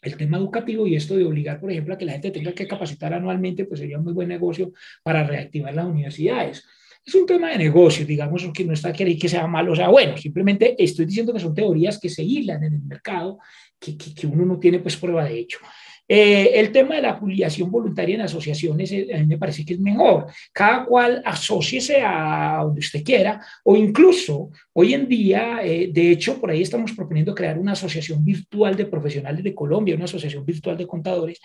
el 0.00 0.16
tema 0.16 0.36
educativo 0.38 0.86
y 0.86 0.94
esto 0.94 1.16
de 1.16 1.24
obligar, 1.24 1.60
por 1.60 1.70
ejemplo, 1.70 1.94
a 1.94 1.98
que 1.98 2.04
la 2.04 2.12
gente 2.12 2.30
tenga 2.30 2.52
que 2.52 2.66
capacitar 2.66 3.12
anualmente, 3.12 3.64
pues 3.64 3.80
sería 3.80 3.98
un 3.98 4.04
muy 4.04 4.12
buen 4.12 4.28
negocio 4.28 4.72
para 5.02 5.24
reactivar 5.24 5.74
las 5.74 5.86
universidades. 5.86 6.64
Es 7.04 7.14
un 7.14 7.26
tema 7.26 7.50
de 7.50 7.58
negocio, 7.58 8.04
digamos, 8.04 8.46
que 8.52 8.64
no 8.64 8.74
está 8.74 8.92
queriendo 8.92 9.20
que 9.20 9.28
sea 9.28 9.46
malo 9.46 9.72
o 9.72 9.76
sea 9.76 9.88
bueno, 9.88 10.16
simplemente 10.16 10.74
estoy 10.78 11.06
diciendo 11.06 11.32
que 11.32 11.40
son 11.40 11.54
teorías 11.54 11.98
que 11.98 12.10
se 12.10 12.22
hilan 12.22 12.62
en 12.64 12.74
el 12.74 12.82
mercado 12.82 13.38
que, 13.78 13.96
que, 13.96 14.26
uno 14.26 14.44
no 14.44 14.58
tiene 14.58 14.80
pues 14.80 14.96
prueba 14.96 15.24
de 15.24 15.38
hecho. 15.38 15.58
Eh, 16.10 16.52
el 16.54 16.72
tema 16.72 16.94
de 16.94 17.02
la 17.02 17.10
afiliación 17.10 17.70
voluntaria 17.70 18.14
en 18.14 18.22
asociaciones 18.22 18.90
eh, 18.92 19.08
a 19.14 19.18
mí 19.18 19.26
me 19.26 19.36
parece 19.36 19.64
que 19.64 19.74
es 19.74 19.80
mejor. 19.80 20.26
Cada 20.52 20.86
cual 20.86 21.22
asóciese 21.24 22.00
a 22.02 22.60
donde 22.62 22.80
usted 22.80 23.04
quiera 23.04 23.40
o 23.64 23.76
incluso 23.76 24.50
hoy 24.72 24.94
en 24.94 25.06
día, 25.06 25.60
eh, 25.62 25.90
de 25.92 26.10
hecho, 26.10 26.40
por 26.40 26.50
ahí 26.50 26.62
estamos 26.62 26.92
proponiendo 26.92 27.34
crear 27.34 27.58
una 27.58 27.72
asociación 27.72 28.24
virtual 28.24 28.74
de 28.74 28.86
profesionales 28.86 29.44
de 29.44 29.54
Colombia, 29.54 29.94
una 29.94 30.06
asociación 30.06 30.46
virtual 30.46 30.78
de 30.78 30.86
contadores. 30.86 31.40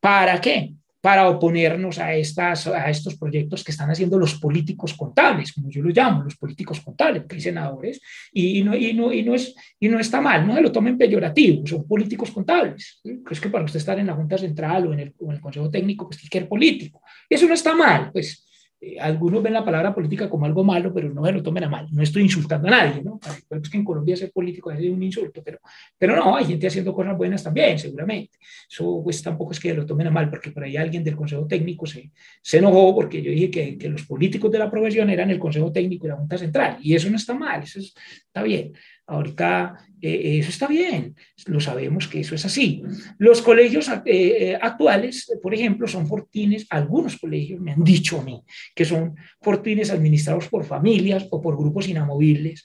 ¿Para 0.00 0.40
qué? 0.40 0.72
Para 1.00 1.28
oponernos 1.28 1.98
a, 1.98 2.14
estas, 2.14 2.66
a 2.66 2.90
estos 2.90 3.16
proyectos 3.16 3.62
que 3.62 3.70
están 3.70 3.90
haciendo 3.90 4.18
los 4.18 4.34
políticos 4.34 4.94
contables, 4.94 5.52
como 5.52 5.70
yo 5.70 5.82
los 5.82 5.94
llamo, 5.94 6.24
los 6.24 6.36
políticos 6.36 6.80
contables, 6.80 7.22
porque 7.22 7.36
hay 7.36 7.42
senadores, 7.42 8.00
y, 8.32 8.62
no, 8.62 8.76
y, 8.76 8.94
no, 8.94 9.12
y, 9.12 9.22
no 9.22 9.34
es, 9.34 9.54
y 9.78 9.88
no 9.88 10.00
está 10.00 10.20
mal, 10.20 10.46
no 10.46 10.54
se 10.54 10.60
lo 10.60 10.72
tomen 10.72 10.98
peyorativo, 10.98 11.66
son 11.66 11.86
políticos 11.86 12.30
contables. 12.30 13.00
Es 13.30 13.40
que 13.40 13.48
para 13.48 13.64
usted 13.64 13.78
estar 13.78 13.98
en 13.98 14.06
la 14.06 14.14
Junta 14.14 14.38
Central 14.38 14.88
o 14.88 14.92
en 14.92 15.00
el, 15.00 15.14
en 15.20 15.30
el 15.30 15.40
Consejo 15.40 15.70
Técnico, 15.70 16.08
pues 16.08 16.20
que 16.20 16.38
ser 16.38 16.48
político. 16.48 17.02
Eso 17.28 17.46
no 17.46 17.54
está 17.54 17.74
mal, 17.74 18.10
pues 18.12 18.47
eh, 18.80 18.98
algunos 19.00 19.42
ven 19.42 19.52
la 19.52 19.64
palabra 19.64 19.92
política 19.92 20.30
como 20.30 20.46
algo 20.46 20.62
malo, 20.62 20.92
pero 20.94 21.12
no 21.12 21.24
se 21.24 21.32
lo 21.32 21.42
tomen 21.42 21.64
a 21.64 21.68
mal. 21.68 21.88
No 21.90 22.02
estoy 22.02 22.22
insultando 22.22 22.68
a 22.68 22.70
nadie, 22.70 23.02
¿no? 23.02 23.18
Es 23.50 23.68
que 23.68 23.76
en 23.76 23.84
Colombia 23.84 24.16
ser 24.16 24.30
político 24.30 24.70
es 24.70 24.80
un 24.88 25.02
insulto, 25.02 25.42
pero, 25.44 25.58
pero 25.98 26.14
no, 26.14 26.36
hay 26.36 26.44
gente 26.44 26.68
haciendo 26.68 26.92
cosas 26.92 27.16
buenas 27.16 27.42
también, 27.42 27.78
seguramente. 27.78 28.38
Eso 28.70 29.00
pues 29.02 29.22
tampoco 29.22 29.52
es 29.52 29.60
que 29.60 29.74
lo 29.74 29.84
tomen 29.84 30.06
a 30.06 30.10
mal, 30.10 30.30
porque 30.30 30.52
por 30.52 30.62
ahí 30.62 30.76
alguien 30.76 31.02
del 31.02 31.16
Consejo 31.16 31.46
Técnico 31.46 31.86
se, 31.86 32.10
se 32.40 32.58
enojó 32.58 32.94
porque 32.94 33.20
yo 33.20 33.32
dije 33.32 33.50
que, 33.50 33.78
que 33.78 33.88
los 33.88 34.04
políticos 34.04 34.50
de 34.52 34.58
la 34.60 34.70
profesión 34.70 35.10
eran 35.10 35.30
el 35.30 35.38
Consejo 35.38 35.72
Técnico 35.72 36.06
y 36.06 36.10
la 36.10 36.16
Junta 36.16 36.38
Central, 36.38 36.78
y 36.80 36.94
eso 36.94 37.10
no 37.10 37.16
está 37.16 37.34
mal, 37.34 37.62
eso 37.62 37.80
está 37.80 38.42
bien. 38.42 38.72
Ahorita 39.06 39.87
eh, 40.00 40.38
eso 40.38 40.50
está 40.50 40.66
bien, 40.66 41.16
lo 41.46 41.60
sabemos 41.60 42.06
que 42.06 42.20
eso 42.20 42.34
es 42.34 42.44
así. 42.44 42.82
Los 43.18 43.42
colegios 43.42 43.88
eh, 43.88 44.02
eh, 44.06 44.58
actuales, 44.60 45.30
por 45.42 45.54
ejemplo, 45.54 45.88
son 45.88 46.06
fortines, 46.06 46.66
algunos 46.70 47.16
colegios 47.16 47.60
me 47.60 47.72
han 47.72 47.82
dicho 47.82 48.20
a 48.20 48.24
mí 48.24 48.42
que 48.74 48.84
son 48.84 49.16
fortines 49.40 49.90
administrados 49.90 50.48
por 50.48 50.64
familias 50.64 51.26
o 51.30 51.40
por 51.40 51.56
grupos 51.56 51.88
inamovibles, 51.88 52.64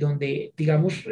donde, 0.00 0.52
digamos, 0.56 1.04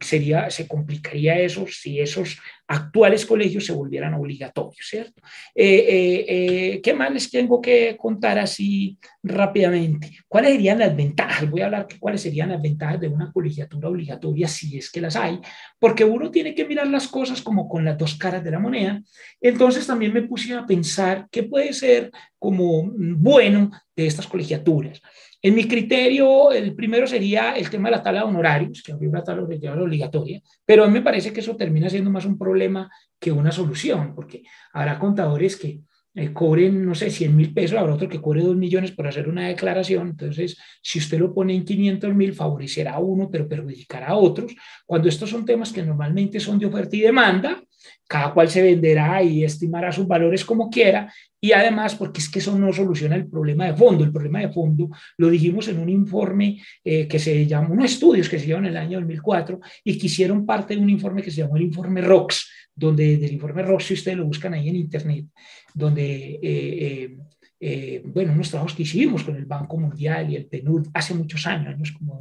sería, 0.00 0.48
se 0.48 0.66
complicaría 0.66 1.38
eso 1.38 1.66
si 1.68 2.00
esos 2.00 2.38
actuales 2.66 3.26
colegios 3.26 3.66
se 3.66 3.72
volvieran 3.72 4.14
obligatorios, 4.14 4.86
¿cierto? 4.88 5.20
¿Qué 5.54 6.94
más 6.96 7.12
les 7.12 7.30
tengo 7.30 7.60
que 7.60 7.96
contar 7.98 8.38
así 8.38 8.96
rápidamente? 9.22 10.10
¿Cuáles 10.26 10.52
serían 10.52 10.78
las 10.78 10.96
ventajas? 10.96 11.50
Voy 11.50 11.60
a 11.60 11.66
hablar 11.66 11.86
de 11.86 11.98
cuáles 11.98 12.22
serían 12.22 12.48
las 12.48 12.62
ventajas 12.62 12.98
de 12.98 13.08
una 13.08 13.30
colegiatura 13.30 13.88
obligatoria 13.88 14.48
si 14.48 14.81
que 14.90 15.00
las 15.00 15.16
hay, 15.16 15.40
porque 15.78 16.04
uno 16.04 16.30
tiene 16.30 16.54
que 16.54 16.64
mirar 16.64 16.86
las 16.86 17.08
cosas 17.08 17.42
como 17.42 17.68
con 17.68 17.84
las 17.84 17.98
dos 17.98 18.14
caras 18.14 18.42
de 18.42 18.50
la 18.50 18.58
moneda. 18.58 19.02
Entonces 19.40 19.86
también 19.86 20.12
me 20.12 20.22
puse 20.22 20.54
a 20.54 20.66
pensar 20.66 21.28
qué 21.30 21.42
puede 21.42 21.72
ser 21.72 22.10
como 22.38 22.90
bueno 22.94 23.70
de 23.94 24.06
estas 24.06 24.26
colegiaturas. 24.26 25.00
En 25.44 25.56
mi 25.56 25.66
criterio, 25.66 26.52
el 26.52 26.72
primero 26.74 27.04
sería 27.04 27.56
el 27.56 27.68
tema 27.68 27.88
de 27.88 27.96
la 27.96 28.02
tabla 28.02 28.20
de 28.20 28.26
honorarios, 28.26 28.80
que 28.80 28.92
habría 28.92 29.10
una 29.10 29.24
tabla 29.24 29.42
obligatoria, 29.42 30.40
pero 30.64 30.84
a 30.84 30.86
mí 30.86 30.92
me 30.92 31.02
parece 31.02 31.32
que 31.32 31.40
eso 31.40 31.56
termina 31.56 31.90
siendo 31.90 32.10
más 32.10 32.24
un 32.24 32.38
problema 32.38 32.88
que 33.18 33.32
una 33.32 33.50
solución, 33.50 34.14
porque 34.14 34.44
habrá 34.72 35.00
contadores 35.00 35.56
que 35.56 35.80
eh, 36.14 36.32
cobren, 36.32 36.84
no 36.84 36.94
sé, 36.94 37.10
100 37.10 37.34
mil 37.34 37.54
pesos, 37.54 37.78
habrá 37.78 37.94
otro 37.94 38.08
que 38.08 38.20
cobre 38.20 38.42
2 38.42 38.56
millones 38.56 38.92
por 38.92 39.06
hacer 39.06 39.28
una 39.28 39.48
declaración. 39.48 40.08
Entonces, 40.08 40.58
si 40.82 40.98
usted 40.98 41.18
lo 41.18 41.32
pone 41.32 41.54
en 41.54 41.64
500 41.64 42.14
mil, 42.14 42.34
favorecerá 42.34 42.94
a 42.94 42.98
uno, 42.98 43.30
pero 43.30 43.48
perjudicará 43.48 44.08
a 44.08 44.16
otros. 44.16 44.54
Cuando 44.84 45.08
estos 45.08 45.30
son 45.30 45.44
temas 45.44 45.72
que 45.72 45.82
normalmente 45.82 46.38
son 46.38 46.58
de 46.58 46.66
oferta 46.66 46.96
y 46.96 47.00
demanda, 47.00 47.62
cada 48.06 48.32
cual 48.32 48.48
se 48.48 48.62
venderá 48.62 49.22
y 49.22 49.44
estimará 49.44 49.92
sus 49.92 50.06
valores 50.06 50.44
como 50.44 50.70
quiera. 50.70 51.12
Y 51.40 51.52
además, 51.52 51.96
porque 51.96 52.20
es 52.20 52.28
que 52.28 52.38
eso 52.38 52.56
no 52.56 52.72
soluciona 52.72 53.16
el 53.16 53.26
problema 53.26 53.66
de 53.66 53.74
fondo. 53.74 54.04
El 54.04 54.12
problema 54.12 54.40
de 54.40 54.50
fondo 54.50 54.90
lo 55.18 55.28
dijimos 55.28 55.66
en 55.68 55.78
un 55.78 55.88
informe 55.88 56.62
eh, 56.84 57.08
que 57.08 57.18
se 57.18 57.46
llamó, 57.46 57.74
unos 57.74 57.92
estudios 57.92 58.28
que 58.28 58.38
se 58.38 58.44
hicieron 58.44 58.64
en 58.66 58.72
el 58.72 58.76
año 58.76 58.98
2004 58.98 59.60
y 59.84 59.98
que 59.98 60.06
hicieron 60.06 60.46
parte 60.46 60.76
de 60.76 60.80
un 60.80 60.90
informe 60.90 61.22
que 61.22 61.30
se 61.30 61.38
llamó 61.38 61.56
el 61.56 61.62
informe 61.62 62.00
ROX, 62.00 62.48
donde 62.74 63.16
del 63.16 63.32
informe 63.32 63.62
ROX, 63.62 63.84
si 63.84 63.94
ustedes 63.94 64.18
lo 64.18 64.24
buscan 64.24 64.54
ahí 64.54 64.68
en 64.68 64.76
Internet, 64.76 65.26
donde, 65.74 66.34
eh, 66.34 66.40
eh, 66.42 67.16
eh, 67.60 68.02
bueno, 68.04 68.32
unos 68.32 68.50
trabajos 68.50 68.74
que 68.74 68.82
hicimos 68.82 69.24
con 69.24 69.36
el 69.36 69.46
Banco 69.46 69.76
Mundial 69.78 70.30
y 70.30 70.36
el 70.36 70.46
PNUD 70.46 70.88
hace 70.94 71.14
muchos 71.14 71.46
años, 71.46 71.74
años 71.74 71.92
como 71.92 72.20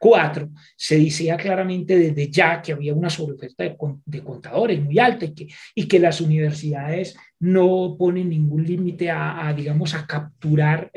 2004, 0.00 0.50
se 0.76 0.98
decía 0.98 1.36
claramente 1.36 1.98
desde 1.98 2.30
ya 2.30 2.62
que 2.62 2.72
había 2.72 2.94
una 2.94 3.10
sobreoferta 3.10 3.64
de, 3.64 3.76
de 4.04 4.22
contadores 4.22 4.80
muy 4.82 4.98
alta 4.98 5.24
y 5.24 5.34
que, 5.34 5.48
y 5.74 5.88
que 5.88 5.98
las 5.98 6.20
universidades 6.20 7.16
no 7.40 7.96
ponen 7.98 8.30
ningún 8.30 8.64
límite 8.64 9.10
a, 9.10 9.52
digamos, 9.56 9.94
a 9.94 10.06
capturar 10.06 10.90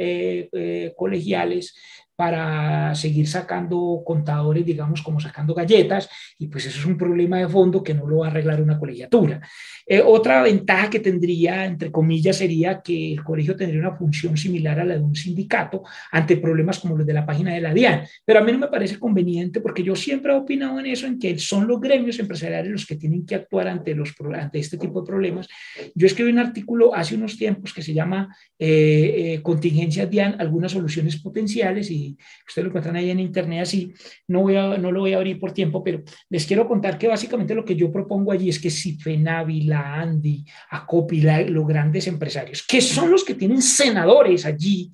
colegiales 0.95 1.75
para 2.15 2.93
seguir 2.93 3.27
sacando 3.27 4.03
contadores, 4.05 4.65
digamos, 4.65 5.01
como 5.01 5.19
sacando 5.19 5.53
galletas, 5.53 6.09
y 6.37 6.47
pues 6.47 6.65
eso 6.65 6.79
es 6.79 6.85
un 6.85 6.97
problema 6.97 7.39
de 7.39 7.47
fondo 7.47 7.83
que 7.83 7.93
no 7.93 8.07
lo 8.07 8.19
va 8.19 8.27
a 8.27 8.29
arreglar 8.29 8.61
una 8.61 8.77
colegiatura. 8.77 9.41
Eh, 9.85 10.01
otra 10.05 10.43
ventaja 10.43 10.89
que 10.89 10.99
tendría, 10.99 11.65
entre 11.65 11.91
comillas, 11.91 12.37
sería 12.37 12.81
que 12.81 13.13
el 13.13 13.23
colegio 13.23 13.55
tendría 13.55 13.81
una 13.81 13.97
función 13.97 14.37
similar 14.37 14.79
a 14.79 14.85
la 14.85 14.95
de 14.95 15.01
un 15.01 15.15
sindicato 15.15 15.83
ante 16.11 16.37
problemas 16.37 16.79
como 16.79 16.97
los 16.97 17.07
de 17.07 17.13
la 17.13 17.25
página 17.25 17.53
de 17.53 17.61
la 17.61 17.73
DIAN, 17.73 18.03
pero 18.25 18.39
a 18.39 18.43
mí 18.43 18.51
no 18.51 18.59
me 18.59 18.67
parece 18.67 18.99
conveniente 18.99 19.61
porque 19.61 19.83
yo 19.83 19.95
siempre 19.95 20.31
he 20.31 20.35
opinado 20.35 20.79
en 20.79 20.85
eso, 20.85 21.07
en 21.07 21.19
que 21.19 21.37
son 21.39 21.67
los 21.67 21.79
gremios 21.79 22.19
empresariales 22.19 22.71
los 22.71 22.85
que 22.85 22.95
tienen 22.95 23.25
que 23.25 23.35
actuar 23.35 23.67
ante, 23.67 23.95
los, 23.95 24.13
ante 24.33 24.59
este 24.59 24.77
tipo 24.77 25.01
de 25.01 25.07
problemas. 25.07 25.47
Yo 25.95 26.07
escribí 26.07 26.31
un 26.31 26.39
artículo 26.39 26.93
hace 26.93 27.15
unos 27.15 27.37
tiempos 27.37 27.73
que 27.73 27.81
se 27.81 27.93
llama 27.93 28.35
eh, 28.59 29.33
eh, 29.35 29.41
Contingencias 29.41 30.09
DIAN, 30.09 30.35
algunas 30.39 30.71
soluciones 30.71 31.17
potenciales, 31.21 31.89
y 31.91 32.00
ustedes 32.47 32.63
lo 32.63 32.69
encuentran 32.69 32.95
ahí 32.95 33.09
en 33.09 33.19
internet 33.19 33.61
así, 33.61 33.93
no, 34.27 34.41
voy 34.41 34.55
a, 34.55 34.77
no 34.77 34.91
lo 34.91 35.01
voy 35.01 35.13
a 35.13 35.17
abrir 35.17 35.39
por 35.39 35.51
tiempo, 35.51 35.83
pero 35.83 36.03
les 36.29 36.45
quiero 36.45 36.67
contar 36.67 36.97
que 36.97 37.07
básicamente 37.07 37.55
lo 37.55 37.65
que 37.65 37.75
yo 37.75 37.91
propongo 37.91 38.31
allí 38.31 38.49
es 38.49 38.59
que 38.59 38.69
si 38.69 38.97
FENAVI, 38.97 39.63
la 39.63 39.95
ANDI, 39.95 40.45
ACOPI, 40.71 41.21
los 41.49 41.67
grandes 41.67 42.07
empresarios, 42.07 42.65
que 42.67 42.81
son 42.81 43.11
los 43.11 43.23
que 43.23 43.35
tienen 43.35 43.61
senadores 43.61 44.45
allí, 44.45 44.91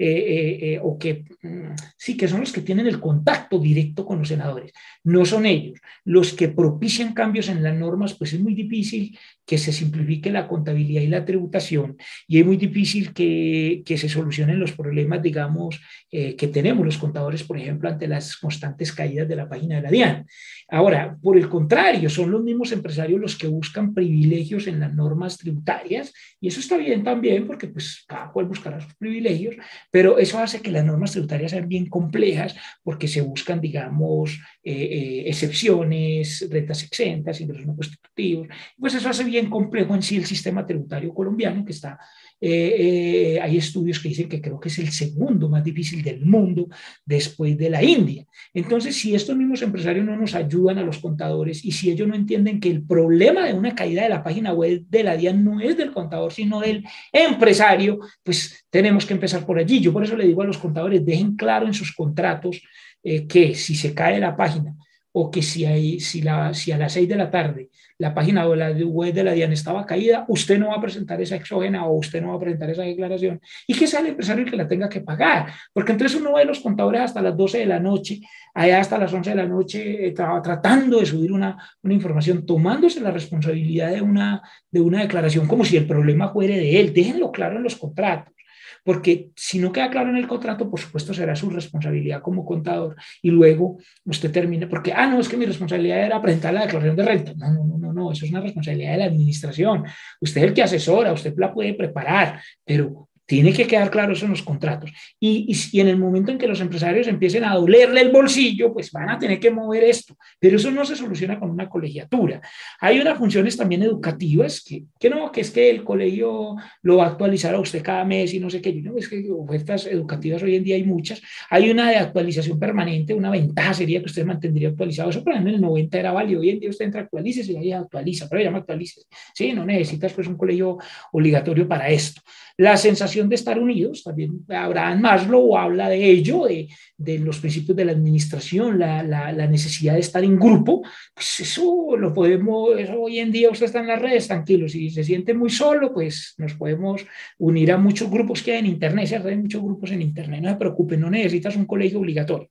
eh, 0.00 0.06
eh, 0.06 0.58
eh, 0.74 0.80
o 0.80 0.96
que 0.96 1.24
mm, 1.42 1.74
sí, 1.96 2.16
que 2.16 2.28
son 2.28 2.38
los 2.38 2.52
que 2.52 2.60
tienen 2.60 2.86
el 2.86 3.00
contacto 3.00 3.58
directo 3.58 4.06
con 4.06 4.20
los 4.20 4.28
senadores. 4.28 4.72
No 5.02 5.24
son 5.24 5.44
ellos. 5.44 5.80
Los 6.04 6.34
que 6.34 6.48
propician 6.48 7.14
cambios 7.14 7.48
en 7.48 7.64
las 7.64 7.76
normas, 7.76 8.14
pues 8.14 8.32
es 8.32 8.38
muy 8.38 8.54
difícil 8.54 9.18
que 9.48 9.56
se 9.56 9.72
simplifique 9.72 10.30
la 10.30 10.46
contabilidad 10.46 11.00
y 11.00 11.06
la 11.06 11.24
tributación 11.24 11.96
y 12.26 12.38
es 12.38 12.44
muy 12.44 12.58
difícil 12.58 13.14
que, 13.14 13.82
que 13.84 13.96
se 13.96 14.10
solucionen 14.10 14.60
los 14.60 14.72
problemas, 14.72 15.22
digamos, 15.22 15.80
que 16.10 16.48
tenemos 16.52 16.84
los 16.84 16.98
contadores, 16.98 17.42
por 17.42 17.58
ejemplo, 17.58 17.88
ante 17.88 18.06
las 18.06 18.36
constantes 18.36 18.92
caídas 18.92 19.28
de 19.28 19.36
la 19.36 19.48
página 19.48 19.76
de 19.76 19.82
la 19.82 19.90
DIAN. 19.90 20.26
Ahora, 20.70 21.16
por 21.22 21.38
el 21.38 21.48
contrario, 21.48 22.10
son 22.10 22.30
los 22.30 22.42
mismos 22.42 22.72
empresarios 22.72 23.20
los 23.20 23.36
que 23.36 23.46
buscan 23.46 23.94
privilegios 23.94 24.66
en 24.66 24.80
las 24.80 24.94
normas 24.94 25.38
tributarias 25.38 26.12
y 26.40 26.48
eso 26.48 26.60
está 26.60 26.76
bien 26.76 27.02
también 27.02 27.46
porque 27.46 27.68
pues 27.68 28.04
cada 28.06 28.30
cual 28.30 28.46
buscará 28.46 28.80
sus 28.80 28.94
privilegios, 28.94 29.56
pero 29.90 30.18
eso 30.18 30.38
hace 30.38 30.60
que 30.60 30.70
las 30.70 30.84
normas 30.84 31.12
tributarias 31.12 31.52
sean 31.52 31.68
bien 31.68 31.86
complejas 31.86 32.54
porque 32.82 33.08
se 33.08 33.22
buscan, 33.22 33.60
digamos, 33.60 34.38
eh, 34.62 34.72
eh, 34.72 35.22
excepciones, 35.26 36.46
rentas 36.50 36.82
exentas, 36.82 37.40
ingresos 37.40 37.66
no 37.66 37.74
constitutivos. 37.74 38.48
Pues 38.78 38.94
eso 38.94 39.08
hace 39.08 39.24
bien 39.24 39.37
complejo 39.46 39.94
en 39.94 40.02
sí 40.02 40.16
el 40.16 40.26
sistema 40.26 40.66
tributario 40.66 41.12
colombiano 41.14 41.64
que 41.64 41.72
está 41.72 41.98
eh, 42.40 43.34
eh, 43.34 43.40
hay 43.40 43.56
estudios 43.56 43.98
que 43.98 44.10
dicen 44.10 44.28
que 44.28 44.40
creo 44.40 44.60
que 44.60 44.68
es 44.68 44.78
el 44.78 44.92
segundo 44.92 45.48
más 45.48 45.64
difícil 45.64 46.02
del 46.04 46.24
mundo 46.24 46.68
después 47.04 47.58
de 47.58 47.68
la 47.68 47.82
India. 47.82 48.26
Entonces, 48.54 48.96
si 48.96 49.14
estos 49.14 49.36
mismos 49.36 49.60
empresarios 49.62 50.06
no 50.06 50.16
nos 50.16 50.34
ayudan 50.34 50.78
a 50.78 50.84
los 50.84 50.98
contadores 50.98 51.64
y 51.64 51.72
si 51.72 51.90
ellos 51.90 52.06
no 52.06 52.14
entienden 52.14 52.60
que 52.60 52.70
el 52.70 52.82
problema 52.82 53.46
de 53.46 53.54
una 53.54 53.74
caída 53.74 54.04
de 54.04 54.08
la 54.08 54.22
página 54.22 54.52
web 54.52 54.84
de 54.88 55.02
la 55.02 55.16
DIAN 55.16 55.44
no 55.44 55.60
es 55.60 55.76
del 55.76 55.92
contador, 55.92 56.32
sino 56.32 56.60
del 56.60 56.84
empresario, 57.12 57.98
pues 58.22 58.64
tenemos 58.70 59.04
que 59.04 59.14
empezar 59.14 59.44
por 59.44 59.58
allí. 59.58 59.80
Yo 59.80 59.92
por 59.92 60.04
eso 60.04 60.16
le 60.16 60.26
digo 60.26 60.42
a 60.42 60.46
los 60.46 60.58
contadores, 60.58 61.04
dejen 61.04 61.34
claro 61.34 61.66
en 61.66 61.74
sus 61.74 61.92
contratos 61.92 62.62
eh, 63.02 63.26
que 63.26 63.54
si 63.56 63.74
se 63.74 63.94
cae 63.94 64.20
la 64.20 64.36
página 64.36 64.76
o 65.20 65.30
que 65.32 65.42
si, 65.42 65.64
hay, 65.64 65.98
si, 65.98 66.22
la, 66.22 66.54
si 66.54 66.70
a 66.70 66.78
las 66.78 66.92
6 66.92 67.08
de 67.08 67.16
la 67.16 67.28
tarde 67.28 67.70
la 67.98 68.14
página 68.14 68.46
web 68.46 69.12
de 69.12 69.24
la 69.24 69.32
DIAN 69.32 69.52
estaba 69.52 69.84
caída, 69.84 70.24
usted 70.28 70.56
no 70.56 70.68
va 70.68 70.76
a 70.76 70.80
presentar 70.80 71.20
esa 71.20 71.34
exógena 71.34 71.84
o 71.86 71.98
usted 71.98 72.22
no 72.22 72.28
va 72.28 72.36
a 72.36 72.38
presentar 72.38 72.70
esa 72.70 72.82
declaración. 72.82 73.40
Y 73.66 73.74
que 73.74 73.88
sea 73.88 73.98
el 73.98 74.06
empresario 74.06 74.44
el 74.44 74.50
que 74.50 74.56
la 74.56 74.68
tenga 74.68 74.88
que 74.88 75.00
pagar, 75.00 75.52
porque 75.72 75.90
entonces 75.90 76.20
uno 76.20 76.34
ve 76.34 76.44
los 76.44 76.60
contadores 76.60 77.00
hasta 77.00 77.20
las 77.20 77.36
12 77.36 77.58
de 77.58 77.66
la 77.66 77.80
noche, 77.80 78.20
allá 78.54 78.78
hasta 78.78 78.98
las 78.98 79.12
11 79.12 79.30
de 79.30 79.36
la 79.36 79.46
noche, 79.46 80.06
eh, 80.06 80.12
tratando 80.12 81.00
de 81.00 81.06
subir 81.06 81.32
una, 81.32 81.58
una, 81.82 81.94
información, 81.94 82.46
tomándose 82.46 83.00
la 83.00 83.10
responsabilidad 83.10 83.90
de 83.90 84.00
una, 84.00 84.40
de 84.70 84.80
una 84.80 85.00
declaración 85.00 85.48
como 85.48 85.64
si 85.64 85.76
el 85.76 85.86
problema 85.88 86.32
fuera 86.32 86.54
de 86.54 86.78
él. 86.78 86.94
Déjenlo 86.94 87.32
claro 87.32 87.56
en 87.56 87.64
los 87.64 87.74
contratos 87.74 88.37
porque 88.84 89.30
si 89.36 89.58
no 89.58 89.72
queda 89.72 89.90
claro 89.90 90.10
en 90.10 90.16
el 90.16 90.26
contrato, 90.26 90.70
por 90.70 90.80
supuesto 90.80 91.14
será 91.14 91.34
su 91.36 91.50
responsabilidad 91.50 92.22
como 92.22 92.44
contador 92.44 92.96
y 93.22 93.30
luego 93.30 93.78
usted 94.04 94.30
termina, 94.30 94.68
porque, 94.68 94.92
ah, 94.92 95.06
no, 95.06 95.20
es 95.20 95.28
que 95.28 95.36
mi 95.36 95.46
responsabilidad 95.46 96.04
era 96.04 96.22
presentar 96.22 96.54
la 96.54 96.62
declaración 96.62 96.96
de 96.96 97.04
renta. 97.04 97.32
No, 97.36 97.52
no, 97.52 97.64
no, 97.64 97.78
no, 97.78 97.92
no, 97.92 98.12
eso 98.12 98.24
es 98.24 98.30
una 98.30 98.40
responsabilidad 98.40 98.92
de 98.92 98.98
la 98.98 99.04
administración. 99.06 99.84
Usted 100.20 100.42
es 100.42 100.48
el 100.48 100.54
que 100.54 100.62
asesora, 100.62 101.12
usted 101.12 101.34
la 101.36 101.52
puede 101.52 101.74
preparar, 101.74 102.40
pero 102.64 103.07
tiene 103.28 103.52
que 103.52 103.66
quedar 103.66 103.90
claro 103.90 104.14
eso 104.14 104.24
en 104.24 104.30
los 104.30 104.42
contratos. 104.42 104.90
Y, 105.20 105.54
y, 105.70 105.80
en 105.80 105.88
el 105.88 105.98
momento 105.98 106.32
en 106.32 106.38
que 106.38 106.48
los 106.48 106.62
empresarios 106.62 107.06
empiecen 107.08 107.44
a 107.44 107.56
dolerle 107.56 108.00
el 108.00 108.10
bolsillo, 108.10 108.72
pues 108.72 108.90
van 108.90 109.10
a 109.10 109.18
tener 109.18 109.38
que 109.38 109.50
mover 109.50 109.84
esto. 109.84 110.16
Pero 110.40 110.56
eso 110.56 110.70
no 110.70 110.82
se 110.86 110.96
soluciona 110.96 111.38
con 111.38 111.50
una 111.50 111.68
colegiatura. 111.68 112.40
Hay 112.80 112.98
unas 112.98 113.18
funciones 113.18 113.54
también 113.54 113.82
educativas 113.82 114.64
que, 114.66 114.84
que 114.98 115.10
no, 115.10 115.30
que 115.30 115.42
es 115.42 115.50
que 115.50 115.68
el 115.68 115.84
colegio 115.84 116.56
lo 116.80 116.96
va 116.96 117.04
a 117.04 117.08
actualizar 117.08 117.54
a 117.54 117.60
usted 117.60 117.82
cada 117.82 118.02
mes 118.02 118.32
y 118.32 118.40
no 118.40 118.48
sé 118.48 118.62
qué. 118.62 118.72
No, 118.72 118.96
es 118.96 119.06
que 119.10 119.22
ofertas 119.30 119.84
educativas 119.84 120.42
hoy 120.42 120.56
en 120.56 120.64
día 120.64 120.76
hay 120.76 120.84
muchas. 120.84 121.20
Hay 121.50 121.68
una 121.68 121.90
de 121.90 121.96
actualización 121.96 122.58
permanente, 122.58 123.12
una 123.12 123.30
ventaja 123.30 123.74
sería 123.74 124.00
que 124.00 124.06
usted 124.06 124.24
mantendría 124.24 124.70
actualizado. 124.70 125.10
Eso, 125.10 125.22
por 125.22 125.34
ejemplo, 125.34 125.50
en 125.50 125.56
el 125.56 125.60
90 125.60 125.98
era 125.98 126.12
válido. 126.12 126.40
Hoy 126.40 126.48
en 126.48 126.60
día 126.60 126.70
usted 126.70 126.86
entra, 126.86 127.02
actualice 127.02 127.42
y 127.52 127.56
ahí 127.58 127.72
actualiza, 127.72 128.26
pero 128.26 128.42
ya 128.42 128.50
me 128.50 128.56
actualice. 128.56 129.02
Sí, 129.34 129.52
no 129.52 129.66
necesitas 129.66 130.14
pues 130.14 130.26
un 130.28 130.38
colegio 130.38 130.78
obligatorio 131.12 131.68
para 131.68 131.90
esto. 131.90 132.22
La 132.56 132.76
sensación 132.76 133.17
de 133.26 133.36
estar 133.36 133.58
unidos, 133.58 134.02
también 134.04 134.44
Abraham 134.48 135.00
Maslow 135.00 135.56
habla 135.56 135.88
de 135.88 136.04
ello, 136.04 136.44
de, 136.44 136.68
de 136.98 137.18
los 137.20 137.38
principios 137.38 137.74
de 137.74 137.86
la 137.86 137.92
administración, 137.92 138.78
la, 138.78 139.02
la, 139.02 139.32
la, 139.32 139.46
necesidad 139.46 139.94
de 139.94 140.00
estar 140.00 140.22
en 140.22 140.38
grupo, 140.38 140.82
pues 141.14 141.40
eso 141.40 141.96
lo 141.96 142.12
podemos, 142.12 142.78
eso 142.78 143.00
hoy 143.00 143.18
en 143.20 143.32
día 143.32 143.50
usted 143.50 143.66
está 143.66 143.80
en 143.80 143.86
las 143.86 144.02
redes, 144.02 144.28
tranquilo, 144.28 144.68
si 144.68 144.90
se 144.90 145.02
siente 145.02 145.32
muy 145.32 145.48
solo, 145.48 145.94
pues 145.94 146.34
nos 146.36 146.52
podemos 146.54 147.06
unir 147.38 147.72
a 147.72 147.78
muchos 147.78 148.10
grupos 148.10 148.42
que 148.42 148.52
hay 148.52 148.58
en 148.58 148.66
Internet, 148.66 149.22
hay 149.24 149.36
muchos 149.38 149.62
grupos 149.62 149.90
en 149.92 150.02
Internet, 150.02 150.42
no 150.42 150.50
se 150.50 150.56
preocupe, 150.56 150.96
no 150.96 151.08
necesitas 151.08 151.56
un 151.56 151.64
colegio 151.64 152.00
obligatorio. 152.00 152.50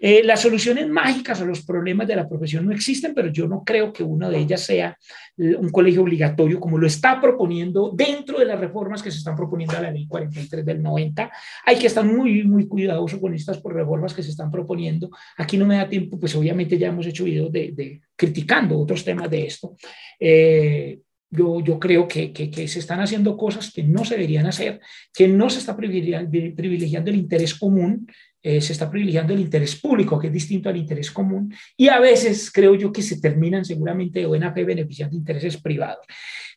Eh, 0.00 0.22
las 0.24 0.42
soluciones 0.42 0.88
mágicas 0.88 1.40
a 1.40 1.44
los 1.44 1.64
problemas 1.64 2.06
de 2.06 2.16
la 2.16 2.28
profesión 2.28 2.66
no 2.66 2.72
existen, 2.72 3.14
pero 3.14 3.28
yo 3.28 3.48
no 3.48 3.64
creo 3.64 3.92
que 3.92 4.02
una 4.02 4.28
de 4.28 4.38
ellas 4.38 4.60
sea 4.60 4.98
un 5.36 5.70
colegio 5.70 6.02
obligatorio 6.02 6.60
como 6.60 6.78
lo 6.78 6.86
está 6.86 7.20
proponiendo 7.20 7.92
dentro 7.94 8.38
de 8.38 8.44
las 8.44 8.58
reformas 8.58 9.02
que 9.02 9.10
se 9.10 9.18
están 9.18 9.36
proponiendo 9.36 9.76
a 9.76 9.80
la 9.80 9.90
ley 9.90 10.03
43 10.06 10.64
del 10.64 10.82
90. 10.82 11.30
Hay 11.64 11.78
que 11.78 11.86
estar 11.86 12.04
muy, 12.04 12.44
muy 12.44 12.66
cuidadoso 12.66 13.20
con 13.20 13.34
estas 13.34 13.62
reformas 13.62 14.14
que 14.14 14.22
se 14.22 14.30
están 14.30 14.50
proponiendo. 14.50 15.10
Aquí 15.36 15.56
no 15.56 15.66
me 15.66 15.76
da 15.76 15.88
tiempo, 15.88 16.18
pues 16.18 16.34
obviamente 16.34 16.78
ya 16.78 16.88
hemos 16.88 17.06
hecho 17.06 17.24
videos 17.24 17.52
de, 17.52 18.00
criticando 18.16 18.78
otros 18.78 19.04
temas 19.04 19.30
de 19.30 19.46
esto. 19.46 19.76
Eh, 20.18 20.98
yo, 21.30 21.60
yo, 21.60 21.80
creo 21.80 22.06
que, 22.06 22.32
que, 22.32 22.48
que, 22.48 22.68
se 22.68 22.78
están 22.78 23.00
haciendo 23.00 23.36
cosas 23.36 23.72
que 23.72 23.82
no 23.82 24.04
se 24.04 24.14
deberían 24.14 24.46
hacer, 24.46 24.80
que 25.12 25.26
no 25.26 25.50
se 25.50 25.58
está 25.58 25.76
privilegiando 25.76 27.10
el 27.10 27.16
interés 27.16 27.54
común, 27.56 28.06
eh, 28.46 28.60
se 28.60 28.74
está 28.74 28.90
privilegiando 28.90 29.32
el 29.32 29.40
interés 29.40 29.74
público, 29.76 30.18
que 30.18 30.26
es 30.26 30.32
distinto 30.32 30.68
al 30.68 30.76
interés 30.76 31.10
común, 31.10 31.54
y 31.78 31.88
a 31.88 31.98
veces 31.98 32.52
creo 32.52 32.74
yo 32.74 32.92
que 32.92 33.00
se 33.00 33.18
terminan 33.18 33.64
seguramente 33.64 34.20
de 34.20 34.26
buena 34.26 34.52
fe 34.52 34.64
beneficiando 34.64 35.16
intereses 35.16 35.56
privados. 35.56 36.04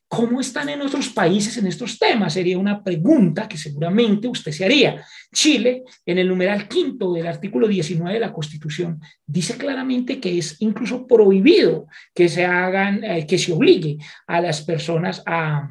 ¿Cómo 0.10 0.40
están 0.40 0.70
en 0.70 0.82
otros 0.82 1.10
países 1.10 1.58
en 1.58 1.68
estos 1.68 2.00
temas? 2.00 2.34
Sería 2.34 2.58
una 2.58 2.82
pregunta 2.82 3.48
que 3.48 3.58
seguramente 3.58 4.28
usted 4.28 4.54
se 4.54 4.64
haría. 4.64 5.04
Chile, 5.34 5.84
en 6.06 6.18
el 6.18 6.30
numeral 6.30 6.68
quinto 6.70 7.12
del 7.14 7.28
artículo 7.28 7.68
19 7.68 8.14
de 8.14 8.20
la 8.22 8.32
Constitución, 8.32 9.02
dice 9.26 9.58
claramente 9.58 10.20
que 10.22 10.38
es 10.38 10.56
incluso 10.62 11.06
prohibido 11.06 11.88
que 12.16 12.30
se 12.30 12.46
hagan, 12.46 13.04
eh, 13.04 13.28
que 13.28 13.38
se 13.38 13.52
obligue 13.52 13.98
a 14.28 14.40
las 14.40 14.62
personas 14.62 15.22
a, 15.26 15.70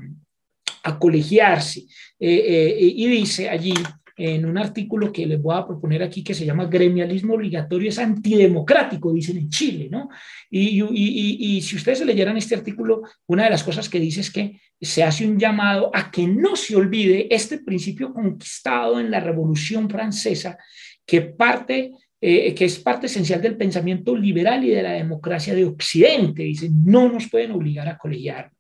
colegiarse. 1.01 1.85
Eh, 2.21 2.79
y 2.79 3.09
dice 3.09 3.49
allí 3.49 3.75
en 4.17 4.47
un 4.47 4.57
artículo 4.57 5.13
que 5.13 5.27
les 5.27 5.41
voy 5.41 5.55
a 5.57 5.67
proponer 5.67 6.03
aquí 6.03 6.25
que 6.25 6.33
se 6.33 6.47
llama 6.47 6.65
Gremialismo 6.65 7.35
Obligatorio 7.35 7.91
es 7.91 7.99
antidemocrático, 7.99 9.13
dicen 9.13 9.37
en 9.37 9.51
Chile, 9.51 9.89
¿no? 9.91 10.09
Y, 10.51 10.83
y, 10.83 11.37
y, 11.39 11.61
si 11.61 11.77
ustedes 11.77 12.05
leyeran 12.05 12.37
este 12.39 12.55
artículo, 12.55 13.03
una 13.27 13.45
de 13.45 13.51
las 13.51 13.63
cosas 13.63 13.91
que 13.91 14.01
dice 14.01 14.23
es 14.23 14.31
que 14.31 14.59
se 14.81 15.05
hace 15.05 15.27
un 15.27 15.39
llamado 15.39 15.91
a 15.95 16.11
que 16.11 16.27
no 16.27 16.57
se 16.57 16.75
olvide 16.75 17.33
este 17.35 17.59
principio 17.59 18.15
conquistado 18.15 18.99
en 18.99 19.11
la 19.11 19.21
Revolución 19.21 19.89
Francesa, 19.91 20.59
que 21.05 21.21
parte... 21.21 21.93
Eh, 22.19 22.55
que 22.55 22.65
es 22.65 22.79
parte 22.79 23.07
esencial 23.07 23.43
del 23.43 23.59
pensamiento 23.59 24.17
liberal 24.17 24.65
y 24.65 24.71
de 24.71 24.83
la 24.83 24.93
democracia 24.93 25.55
de 25.55 25.67
Occidente. 25.67 26.45
Dicen, 26.45 26.73
no 26.83 27.13
nos 27.13 27.29
pueden 27.29 27.53
obligar 27.53 27.87
a 27.89 27.99
colegiar 27.99 28.51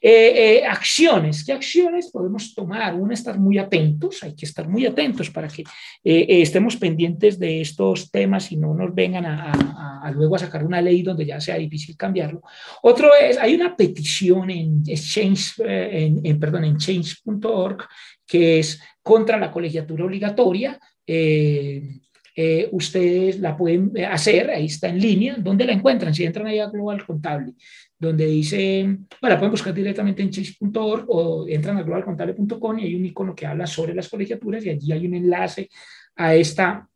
eh, 0.00 0.60
eh, 0.60 0.66
acciones, 0.66 1.44
¿qué 1.44 1.52
acciones 1.52 2.10
podemos 2.10 2.54
tomar? 2.54 2.94
Uno, 2.94 3.12
estar 3.12 3.38
muy 3.38 3.58
atentos, 3.58 4.22
hay 4.22 4.34
que 4.34 4.46
estar 4.46 4.68
muy 4.68 4.86
atentos 4.86 5.30
para 5.30 5.48
que 5.48 5.62
eh, 6.04 6.26
estemos 6.42 6.76
pendientes 6.76 7.38
de 7.38 7.60
estos 7.60 8.10
temas 8.10 8.52
y 8.52 8.56
no 8.56 8.74
nos 8.74 8.94
vengan 8.94 9.26
a, 9.26 10.12
luego 10.14 10.36
a 10.36 10.38
sacar 10.38 10.64
una 10.64 10.80
ley 10.80 11.02
donde 11.02 11.26
ya 11.26 11.40
sea 11.40 11.56
difícil 11.56 11.96
cambiarlo. 11.96 12.42
Otro 12.82 13.10
es, 13.20 13.38
hay 13.38 13.54
una 13.54 13.76
petición 13.76 14.50
en 14.50 14.82
Exchange, 14.86 15.54
en, 15.64 16.40
perdón, 16.40 16.64
en 16.64 16.76
change.org 16.76 17.84
que 18.26 18.60
es 18.60 18.80
contra 19.02 19.38
la 19.38 19.50
colegiatura 19.50 20.04
obligatoria. 20.04 20.78
Ustedes 22.70 23.40
la 23.40 23.56
pueden 23.56 23.92
hacer, 24.04 24.50
ahí 24.50 24.66
está 24.66 24.88
en 24.88 25.00
línea, 25.00 25.36
¿dónde 25.38 25.64
la 25.64 25.72
encuentran? 25.72 26.14
Si 26.14 26.24
entran 26.24 26.46
ahí 26.46 26.60
a 26.60 26.68
Global 26.68 27.04
Contable, 27.04 27.54
donde 27.98 28.26
dice, 28.26 28.84
bueno, 29.20 29.34
la 29.34 29.38
pueden 29.38 29.50
buscar 29.50 29.74
directamente 29.74 30.22
en 30.22 30.30
chase.org 30.30 31.04
o 31.08 31.48
entran 31.48 31.78
a 31.78 31.82
globalcontable.com 31.82 32.78
y 32.78 32.84
hay 32.84 32.94
un 32.94 33.06
icono 33.06 33.34
que 33.34 33.46
habla 33.46 33.66
sobre 33.66 33.94
las 33.94 34.08
colegiaturas 34.08 34.64
y 34.64 34.70
allí 34.70 34.92
hay 34.92 35.06
un 35.06 35.14
enlace 35.14 35.68
a 36.14 36.34
esta 36.34 36.88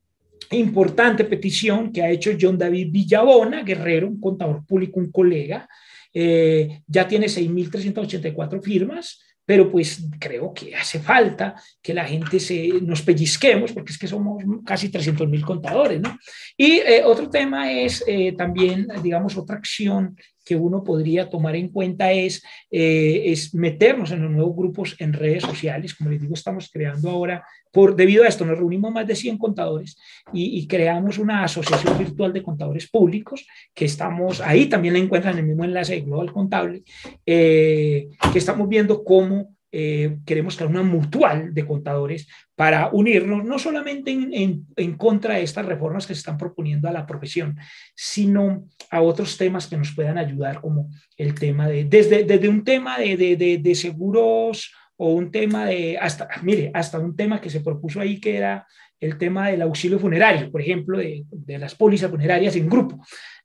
importante 0.53 1.25
petición 1.25 1.93
que 1.93 2.03
ha 2.03 2.11
hecho 2.11 2.33
John 2.41 2.59
David 2.59 2.89
Villabona, 2.91 3.63
guerrero, 3.63 4.09
un 4.09 4.21
contador 4.21 4.65
público, 4.65 5.01
un 5.01 5.11
colega. 5.11 5.69
Eh, 6.15 6.83
ya 6.87 7.09
tiene 7.09 7.27
6.384 7.27 8.63
firmas 8.63 9.21
pero 9.45 9.71
pues 9.71 10.05
creo 10.19 10.53
que 10.55 10.75
hace 10.75 11.01
falta 11.01 11.55
que 11.81 11.95
la 11.95 12.05
gente 12.05 12.39
se, 12.39 12.69
nos 12.83 13.03
pellizquemos, 13.03 13.73
porque 13.73 13.93
es 13.93 13.99
que 13.99 14.07
somos 14.07 14.43
casi 14.65 14.89
300 14.89 15.29
mil 15.29 15.45
contadores, 15.45 16.01
¿no? 16.01 16.17
Y 16.57 16.79
eh, 16.79 17.03
otro 17.05 17.29
tema 17.29 17.73
es 17.73 18.05
eh, 18.07 18.33
también, 18.37 18.87
digamos, 19.03 19.37
otra 19.37 19.57
acción 19.57 20.17
que 20.45 20.57
uno 20.57 20.83
podría 20.83 21.29
tomar 21.29 21.57
en 21.57 21.69
cuenta 21.69 22.13
es, 22.13 22.43
eh, 22.71 23.23
es 23.27 23.55
meternos 23.55 24.11
en 24.11 24.23
los 24.23 24.31
nuevos 24.31 24.57
grupos 24.57 24.97
en 24.99 25.13
redes 25.13 25.43
sociales. 25.43 25.95
Como 25.95 26.11
les 26.11 26.21
digo, 26.21 26.35
estamos 26.35 26.71
creando 26.73 27.11
ahora, 27.11 27.45
por, 27.71 27.97
debido 27.97 28.25
a 28.25 28.29
esto, 28.29 28.45
nos 28.45 28.59
reunimos 28.59 28.93
más 28.93 29.07
de 29.07 29.17
100 29.17 29.39
contadores 29.39 29.97
y, 30.33 30.67
creamos 30.67 31.19
una 31.19 31.45
asociación 31.45 31.99
virtual 31.99 32.33
de 32.33 32.43
contadores 32.43 32.89
públicos 32.89 33.47
que 33.75 33.85
estamos, 33.85 34.41
ahí 34.41 34.67
también 34.67 34.95
la 34.95 35.01
encuentran 35.01 35.35
en 35.35 35.41
el 35.41 35.47
mismo 35.47 35.65
enlace 35.65 35.95
de 35.95 36.01
Global 36.03 36.33
Contable, 36.33 36.83
eh, 37.27 38.09
que 38.33 38.39
estamos 38.39 38.69
viendo 38.69 39.05
cómo 39.05 39.57
eh, 39.75 40.19
queremos 40.27 40.55
crear 40.55 40.71
una 40.71 40.83
mutual 40.83 41.55
de 41.55 41.67
contadores 41.67 42.29
para 42.55 42.91
unirnos 42.93 43.43
no 43.43 43.59
solamente 43.59 44.11
en, 44.11 44.67
en, 44.77 44.97
contra 44.97 45.37
de 45.37 45.43
estas 45.45 45.65
reformas 45.65 46.07
que 46.07 46.15
se 46.15 46.19
están 46.19 46.37
proponiendo 46.37 46.89
a 46.89 46.93
la 46.93 47.07
profesión, 47.07 47.57
sino 47.95 48.69
a 48.91 49.01
otros 49.01 49.39
temas 49.39 49.67
que 49.67 49.79
nos 49.79 49.93
puedan 49.93 50.19
ayudar, 50.19 50.61
como 50.61 50.91
el 51.17 51.35
tema 51.35 51.69
de, 51.69 51.85
desde, 51.85 52.25
desde 52.25 52.49
un 52.51 52.65
tema 52.65 52.99
de, 52.99 53.17
de, 53.17 53.59
de 53.59 53.75
seguros 53.75 54.75
o 54.99 55.15
un 55.15 55.31
tema 55.31 55.65
de, 55.65 55.97
hasta, 55.97 56.29
mire, 56.43 56.71
hasta 56.75 56.99
un 56.99 57.17
tema 57.17 57.41
que 57.41 57.49
se 57.49 57.61
propuso 57.61 57.99
ahí 57.99 58.21
que 58.21 58.37
era 58.37 58.67
el 59.01 59.17
tema 59.17 59.49
del 59.49 59.63
auxilio 59.63 59.99
funerario, 59.99 60.53
por 60.53 60.61
ejemplo, 60.61 60.99
de, 60.99 61.25
de 61.31 61.59
las 61.59 61.75
pólizas 61.75 62.11
funerarias 62.11 62.55
en 62.57 62.69
grupo 62.69 63.01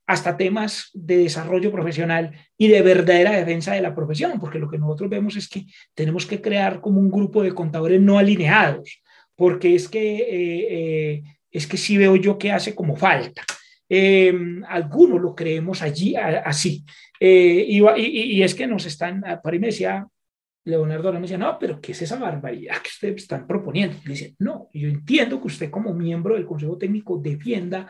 hasta 0.08 0.38
temas 0.38 0.90
de 0.94 1.18
desarrollo 1.18 1.70
profesional 1.72 2.32
y 2.58 2.70
de 2.70 2.82
verdadera 2.82 3.32
defensa 3.32 3.74
de 3.74 3.82
la 3.82 3.94
profesión, 3.94 4.40
porque 4.40 4.58
lo 4.58 4.70
que 4.70 4.78
nosotros 4.78 5.10
vemos 5.10 5.36
es 5.36 5.50
que 5.50 5.66
tenemos 5.94 6.26
que 6.26 6.42
crear 6.42 6.80
como 6.80 7.02
un 7.02 7.12
grupo 7.12 7.44
de 7.44 7.54
contadores 7.54 8.00
no 8.02 8.18
alineados, 8.18 9.04
porque 9.36 9.76
es 9.76 9.90
que, 9.90 10.16
eh, 10.16 10.68
eh, 10.70 11.24
es 11.52 11.68
que 11.68 11.76
sí 11.76 11.98
veo 11.98 12.16
yo 12.16 12.38
que 12.38 12.54
hace 12.54 12.74
como 12.74 12.96
falta. 12.96 13.44
Eh, 13.90 14.34
algunos 14.68 15.22
lo 15.22 15.36
creemos 15.36 15.82
allí 15.82 16.16
así. 16.16 16.86
Y, 17.20 17.82
y, 17.98 18.44
es 18.44 18.56
que 18.56 18.68
nos 18.68 18.86
están, 18.86 19.22
para 19.22 19.52
mí 19.52 19.60
me 19.60 19.68
decía 19.68 20.08
Leonardo 20.68 21.14
me 21.14 21.22
decía, 21.22 21.38
no, 21.38 21.58
pero 21.58 21.80
¿qué 21.80 21.94
es 21.94 22.02
esa 22.02 22.18
barbaridad 22.18 22.76
que 22.82 22.90
ustedes 22.90 23.24
están 23.24 23.48
proponiendo? 23.48 23.96
Y 24.06 24.10
dice, 24.10 24.36
no, 24.40 24.70
yo 24.74 24.90
entiendo 24.90 25.40
que 25.40 25.48
usted 25.48 25.72
como 25.72 25.94
miembro 25.94 26.36
del 26.36 26.46
Consejo 26.46 26.78
Técnico 26.78 27.18
defienda 27.18 27.88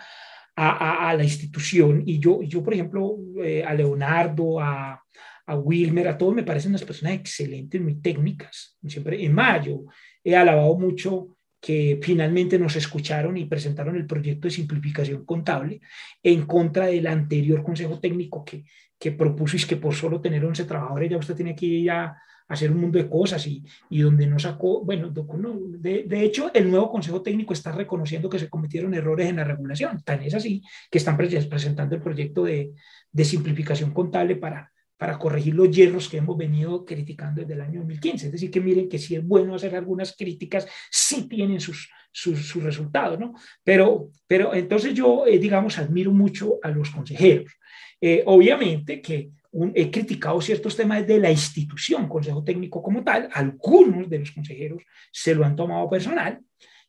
a, 0.58 1.14
la 1.16 1.24
institución. 1.24 2.04
Y 2.06 2.20
yo, 2.20 2.42
yo 2.42 2.64
por 2.64 2.74
ejemplo, 2.74 3.18
eh, 3.44 3.64
a 3.64 3.74
Leonardo, 3.74 4.60
a, 4.60 5.04
a 5.46 5.56
Wilmer, 5.56 6.08
a 6.08 6.18
todos 6.18 6.34
me 6.34 6.44
parecen 6.44 6.72
unas 6.72 6.84
personas 6.84 7.14
excelentes, 7.14 7.80
muy 7.80 8.02
técnicas. 8.02 8.78
Siempre, 8.86 9.24
en 9.24 9.34
mayo 9.34 9.86
he 10.24 10.36
alabado 10.36 10.78
mucho 10.78 11.38
que 11.62 12.00
finalmente 12.02 12.60
nos 12.60 12.76
escucharon 12.76 13.38
y 13.38 13.46
presentaron 13.46 13.96
el 13.96 14.06
proyecto 14.06 14.48
de 14.48 14.54
simplificación 14.54 15.26
contable 15.26 15.82
en 16.22 16.46
contra 16.46 16.88
del 16.88 17.08
anterior 17.08 17.64
consejo 17.64 18.00
técnico 18.00 18.44
que, 18.44 18.66
que 19.00 19.12
propuso 19.12 19.56
y 19.56 19.60
es 19.60 19.66
que 19.66 19.78
por 19.78 19.94
solo 19.94 20.22
tener 20.22 20.46
11 20.46 20.66
trabajadores 20.66 21.10
ya 21.10 21.18
usted 21.18 21.36
tiene 21.36 21.56
que 21.56 21.66
ir 21.66 21.92
a, 21.92 22.18
hacer 22.48 22.72
un 22.72 22.80
mundo 22.80 22.98
de 22.98 23.10
cosas 23.10 23.46
y, 23.48 23.64
y 23.90 24.02
donde 24.02 24.26
no 24.28 24.40
sacó, 24.40 24.84
bueno, 24.84 25.10
de, 25.10 26.04
de, 26.04 26.24
hecho 26.24 26.52
el 26.54 26.70
nuevo 26.70 26.92
Consejo 26.92 27.22
Técnico 27.22 27.54
está 27.54 27.72
reconociendo 27.72 28.30
que 28.30 28.40
se 28.40 28.50
cometieron 28.50 28.94
errores 28.94 29.30
en 29.30 29.38
la 29.38 29.44
regulación, 29.44 30.02
tan 30.04 30.24
es 30.24 30.34
así 30.34 30.64
que 30.90 30.98
están 30.98 31.18
presentando 31.18 31.96
el 31.96 32.02
proyecto 32.02 32.44
de, 32.44 32.72
de 33.12 33.26
simplificación 33.26 33.92
contable 33.92 34.36
para, 34.36 34.72
para 34.98 35.20
corregir 35.20 35.54
los 35.54 35.70
hierros 35.70 36.10
que 36.10 36.18
hemos 36.18 36.38
venido 36.38 36.84
criticando 36.84 37.42
desde 37.42 37.54
el 37.54 37.62
año 37.62 37.80
2015. 37.82 38.28
Es 38.28 38.32
decir, 38.32 38.50
que 38.50 38.62
miren 38.62 38.90
que 38.90 38.98
si 38.98 39.16
es 39.16 39.26
bueno 39.26 39.56
hacer 39.56 39.76
algunas 39.76 40.16
críticas, 40.16 40.68
sí 40.90 41.28
tienen 41.28 41.62
sus, 41.62 41.90
sus, 42.12 42.56
resultados, 42.64 43.20
¿no? 43.20 43.34
Pero, 43.64 44.10
pero 44.26 44.54
entonces 44.56 44.94
yo, 44.94 45.26
eh, 45.28 45.38
digamos, 45.38 45.78
admiro 45.78 46.12
mucho 46.12 46.58
a 46.64 46.70
los 46.70 46.90
consejeros. 46.90 47.54
Eh, 48.02 48.24
obviamente 48.26 49.02
que 49.02 49.32
he 49.76 49.90
criticado 49.92 50.40
ciertos 50.42 50.76
temas 50.76 51.06
de 51.06 51.20
la 51.20 51.32
institución, 51.32 52.08
Consejo 52.08 52.44
Técnico 52.44 52.82
como 52.82 53.04
tal, 53.04 53.30
algunos 53.34 54.10
de 54.10 54.20
los 54.20 54.32
consejeros 54.32 54.84
se 55.12 55.34
lo 55.34 55.46
han 55.46 55.56
tomado 55.56 55.90
personal, 55.90 56.40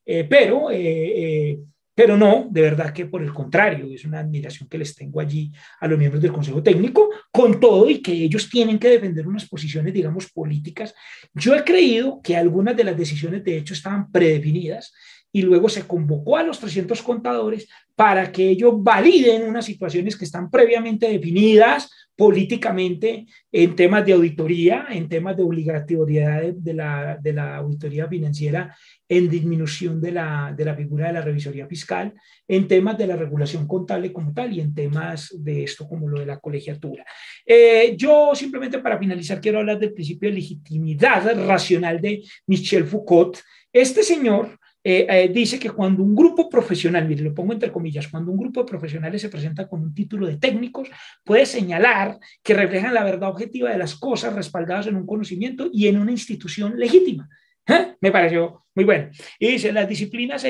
eh, 0.04 0.24
pero, 0.24 0.70
eh, 0.70 0.78
eh, 0.80 1.58
pero 1.94 2.16
no, 2.16 2.46
de 2.50 2.60
verdad 2.62 2.92
que 2.92 3.06
por 3.06 3.22
el 3.22 3.32
contrario, 3.32 3.86
es 3.92 4.04
una 4.04 4.20
admiración 4.20 4.68
que 4.68 4.78
les 4.78 4.94
tengo 4.94 5.20
allí 5.20 5.52
a 5.80 5.88
los 5.88 5.98
miembros 5.98 6.22
del 6.22 6.32
Consejo 6.32 6.62
Técnico, 6.62 7.10
con 7.32 7.58
todo 7.58 7.88
y 7.90 8.00
que 8.00 8.12
ellos 8.12 8.48
tienen 8.48 8.78
que 8.78 8.88
defender 8.88 9.26
unas 9.26 9.48
posiciones, 9.48 9.92
digamos, 9.92 10.30
políticas. 10.30 10.94
Yo 11.34 11.54
he 11.54 11.64
creído 11.64 12.20
que 12.22 12.36
algunas 12.36 12.76
de 12.76 12.84
las 12.84 12.96
decisiones 12.96 13.42
de 13.44 13.58
hecho 13.58 13.74
estaban 13.74 14.10
predefinidas 14.10 14.92
y 15.32 15.42
luego 15.42 15.68
se 15.68 15.86
convocó 15.86 16.36
a 16.36 16.42
los 16.42 16.58
300 16.58 17.02
contadores 17.02 17.68
para 17.94 18.30
que 18.30 18.48
ellos 18.48 18.74
validen 18.76 19.42
unas 19.42 19.64
situaciones 19.64 20.16
que 20.16 20.24
están 20.24 20.50
previamente 20.50 21.08
definidas 21.08 21.90
políticamente 22.18 23.26
en 23.52 23.76
temas 23.76 24.04
de 24.04 24.12
auditoría, 24.12 24.88
en 24.90 25.08
temas 25.08 25.36
de 25.36 25.44
obligatoriedad 25.44 26.42
de, 26.52 26.74
la, 26.74 27.16
de 27.22 27.32
la, 27.32 27.58
auditoría 27.58 28.08
financiera, 28.08 28.76
en 29.08 29.30
disminución 29.30 30.00
de 30.00 30.10
la, 30.10 30.52
de 30.56 30.64
la, 30.64 30.74
figura 30.74 31.06
de 31.06 31.12
la 31.12 31.20
revisoría 31.20 31.68
fiscal, 31.68 32.12
en 32.48 32.66
temas 32.66 32.98
de 32.98 33.06
la 33.06 33.14
regulación 33.14 33.68
contable 33.68 34.12
como 34.12 34.32
tal 34.32 34.52
y 34.52 34.60
en 34.60 34.74
temas 34.74 35.32
de 35.38 35.62
esto 35.62 35.86
como 35.86 36.08
lo 36.08 36.18
de 36.18 36.26
la 36.26 36.40
colegiatura. 36.40 37.04
Eh, 37.46 37.94
yo 37.96 38.32
simplemente 38.34 38.80
para 38.80 38.98
finalizar 38.98 39.40
quiero 39.40 39.60
hablar 39.60 39.78
del 39.78 39.92
principio 39.92 40.28
de 40.28 40.34
legitimidad 40.34 41.46
racional 41.46 42.00
de 42.00 42.24
Michel 42.48 42.84
Foucault. 42.84 43.38
Este 43.72 44.02
señor 44.02 44.58
eh, 44.90 45.06
eh, 45.06 45.28
dice 45.28 45.58
que 45.58 45.68
cuando 45.68 46.02
un 46.02 46.14
grupo 46.14 46.48
profesional, 46.48 47.06
mire, 47.06 47.22
lo 47.22 47.34
pongo 47.34 47.52
entre 47.52 47.70
comillas, 47.70 48.08
cuando 48.08 48.32
un 48.32 48.38
grupo 48.38 48.60
de 48.60 48.66
profesionales 48.66 49.20
se 49.20 49.28
presenta 49.28 49.68
con 49.68 49.82
un 49.82 49.92
título 49.92 50.26
de 50.26 50.38
técnicos, 50.38 50.88
puede 51.22 51.44
señalar 51.44 52.18
que 52.42 52.54
reflejan 52.54 52.94
la 52.94 53.04
verdad 53.04 53.28
objetiva 53.28 53.68
de 53.68 53.76
las 53.76 53.96
cosas 53.96 54.32
respaldadas 54.32 54.86
en 54.86 54.96
un 54.96 55.04
conocimiento 55.04 55.68
y 55.70 55.88
en 55.88 55.98
una 55.98 56.10
institución 56.10 56.78
legítima. 56.78 57.28
¿Eh? 57.66 57.96
Me 58.00 58.10
pareció 58.10 58.64
muy 58.78 58.84
bueno. 58.84 59.10
Y 59.40 59.48
dice, 59.48 59.72
las 59.72 59.88
disciplinas, 59.88 60.46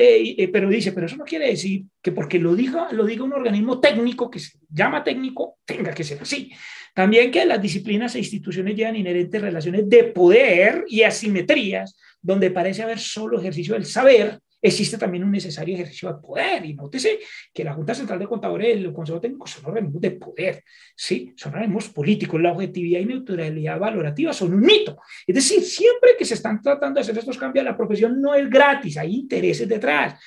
pero 0.53 0.69
dice, 0.69 0.91
pero 0.91 1.07
eso 1.07 1.15
no 1.15 1.23
quiere 1.23 1.47
decir 1.47 1.85
que 1.99 2.11
porque 2.11 2.37
lo 2.37 2.53
diga, 2.53 2.89
lo 2.91 3.03
diga 3.03 3.23
un 3.23 3.33
organismo 3.33 3.79
técnico 3.79 4.29
que 4.29 4.37
se 4.37 4.59
llama 4.69 5.03
técnico, 5.03 5.57
tenga 5.65 5.91
que 5.95 6.03
ser 6.03 6.21
así. 6.21 6.51
También 6.93 7.31
que 7.31 7.43
las 7.43 7.59
disciplinas 7.59 8.13
e 8.13 8.19
instituciones 8.19 8.75
llevan 8.75 8.97
inherentes 8.97 9.41
relaciones 9.41 9.89
de 9.89 10.03
poder 10.03 10.85
y 10.87 11.01
asimetrías 11.01 11.97
donde 12.21 12.51
parece 12.51 12.83
haber 12.83 12.99
solo 12.99 13.39
ejercicio 13.39 13.73
del 13.73 13.85
saber, 13.85 14.37
existe 14.61 14.97
también 14.97 15.23
un 15.23 15.31
necesario 15.31 15.75
ejercicio 15.75 16.11
del 16.11 16.21
poder. 16.21 16.65
Y 16.65 16.73
nótese 16.73 17.19
que 17.53 17.63
la 17.63 17.73
Junta 17.73 17.93
Central 17.93 18.19
de 18.19 18.27
Contadores 18.27 18.77
y 18.77 18.83
el 18.83 18.93
Consejo 18.93 19.19
Técnico 19.19 19.47
son 19.47 19.65
organismos 19.65 20.01
de 20.01 20.11
poder, 20.11 20.63
¿sí? 20.95 21.33
son 21.35 21.53
organismos 21.53 21.89
políticos. 21.89 22.41
La 22.41 22.51
objetividad 22.51 22.99
y 22.99 23.05
neutralidad 23.05 23.79
valorativa 23.79 24.33
son 24.33 24.53
un 24.53 24.61
mito. 24.61 24.97
Es 25.25 25.35
decir, 25.35 25.61
siempre 25.61 26.11
que 26.17 26.25
se 26.25 26.35
están 26.35 26.61
tratando 26.61 26.99
de 26.99 27.01
hacer 27.01 27.17
estos 27.17 27.37
cambios, 27.37 27.65
la 27.65 27.77
profesión 27.77 28.21
no 28.21 28.35
es 28.35 28.49
gratis, 28.49 28.97
hay 28.97 29.15
intereses 29.15 29.67
detrás. 29.67 30.19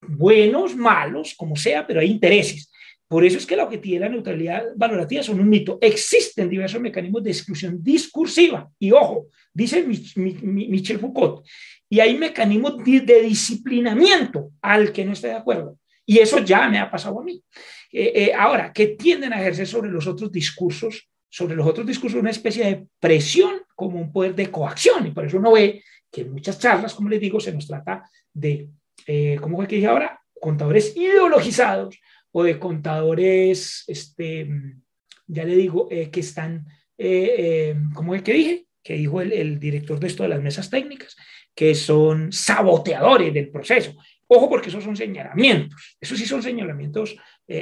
Buenos, 0.00 0.76
malos, 0.76 1.34
como 1.34 1.56
sea, 1.56 1.86
pero 1.86 2.00
hay 2.00 2.10
intereses. 2.10 2.70
Por 3.14 3.24
eso 3.24 3.38
es 3.38 3.46
que 3.46 3.54
la 3.54 3.62
objetividad 3.62 3.98
y 3.98 4.00
la 4.00 4.08
neutralidad 4.08 4.64
valorativa 4.74 5.22
son 5.22 5.38
un 5.38 5.48
mito. 5.48 5.78
Existen 5.80 6.50
diversos 6.50 6.80
mecanismos 6.80 7.22
de 7.22 7.30
exclusión 7.30 7.80
discursiva. 7.80 8.68
Y 8.76 8.90
ojo, 8.90 9.28
dice 9.52 9.86
Michel 10.16 10.98
Foucault, 10.98 11.46
y 11.88 12.00
hay 12.00 12.18
mecanismos 12.18 12.76
de 12.84 13.22
disciplinamiento 13.22 14.50
al 14.60 14.90
que 14.90 15.04
no 15.04 15.12
esté 15.12 15.28
de 15.28 15.34
acuerdo. 15.34 15.78
Y 16.04 16.18
eso 16.18 16.40
ya 16.40 16.68
me 16.68 16.80
ha 16.80 16.90
pasado 16.90 17.20
a 17.20 17.22
mí. 17.22 17.40
Eh, 17.92 18.12
eh, 18.16 18.32
ahora, 18.36 18.72
que 18.72 18.88
tienden 18.88 19.32
a 19.32 19.40
ejercer 19.40 19.68
sobre 19.68 19.92
los 19.92 20.08
otros 20.08 20.32
discursos, 20.32 21.08
sobre 21.28 21.54
los 21.54 21.68
otros 21.68 21.86
discursos 21.86 22.18
una 22.18 22.30
especie 22.30 22.64
de 22.64 22.84
presión 22.98 23.60
como 23.76 24.00
un 24.00 24.10
poder 24.10 24.34
de 24.34 24.50
coacción. 24.50 25.06
Y 25.06 25.12
por 25.12 25.24
eso 25.24 25.38
uno 25.38 25.52
ve 25.52 25.84
que 26.10 26.22
en 26.22 26.32
muchas 26.32 26.58
charlas, 26.58 26.92
como 26.92 27.10
les 27.10 27.20
digo, 27.20 27.38
se 27.38 27.52
nos 27.52 27.68
trata 27.68 28.10
de, 28.32 28.70
eh, 29.06 29.38
¿cómo 29.40 29.58
fue 29.58 29.68
que 29.68 29.76
dije 29.76 29.86
ahora? 29.86 30.20
Contadores 30.40 30.96
ideologizados 30.96 31.96
o 32.36 32.42
de 32.42 32.58
contadores, 32.58 33.84
este, 33.86 34.48
ya 35.28 35.44
le 35.44 35.54
digo, 35.54 35.86
eh, 35.90 36.10
que 36.10 36.18
están, 36.18 36.66
eh, 36.98 37.34
eh, 37.38 37.76
¿cómo 37.94 38.12
es 38.12 38.22
que 38.22 38.32
dije? 38.32 38.66
Que 38.82 38.94
dijo 38.94 39.20
el, 39.20 39.60
director 39.60 40.00
de 40.00 40.08
esto 40.08 40.24
de 40.24 40.30
las 40.30 40.42
mesas 40.42 40.68
técnicas, 40.68 41.16
que 41.54 41.76
son 41.76 42.32
saboteadores 42.32 43.32
del 43.32 43.50
proceso. 43.50 43.94
Ojo 44.26 44.48
porque 44.48 44.68
esos 44.68 44.82
son 44.82 44.96
señalamientos, 44.96 45.96
esos 46.00 46.18
sí 46.18 46.26
son 46.26 46.42
señalamientos 46.42 47.14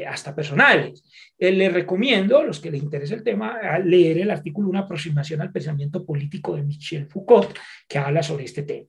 hasta 0.08 0.34
personales. 0.34 1.04
les 1.36 1.72
recomiendo, 1.72 2.38
a 2.38 2.44
los 2.44 2.58
que 2.58 2.70
les 2.70 2.82
interese 2.82 3.14
el 3.14 3.24
tema, 3.24 3.58
a 3.58 3.78
leer 3.78 4.20
el 4.20 4.30
artículo 4.30 4.70
Una 4.70 4.80
aproximación 4.80 5.42
al 5.42 5.52
pensamiento 5.52 6.06
político 6.06 6.56
de 6.56 6.62
Michel 6.62 7.08
Foucault, 7.08 7.54
que 7.86 7.98
habla 7.98 8.22
sobre 8.22 8.44
este 8.44 8.62
tema. 8.62 8.88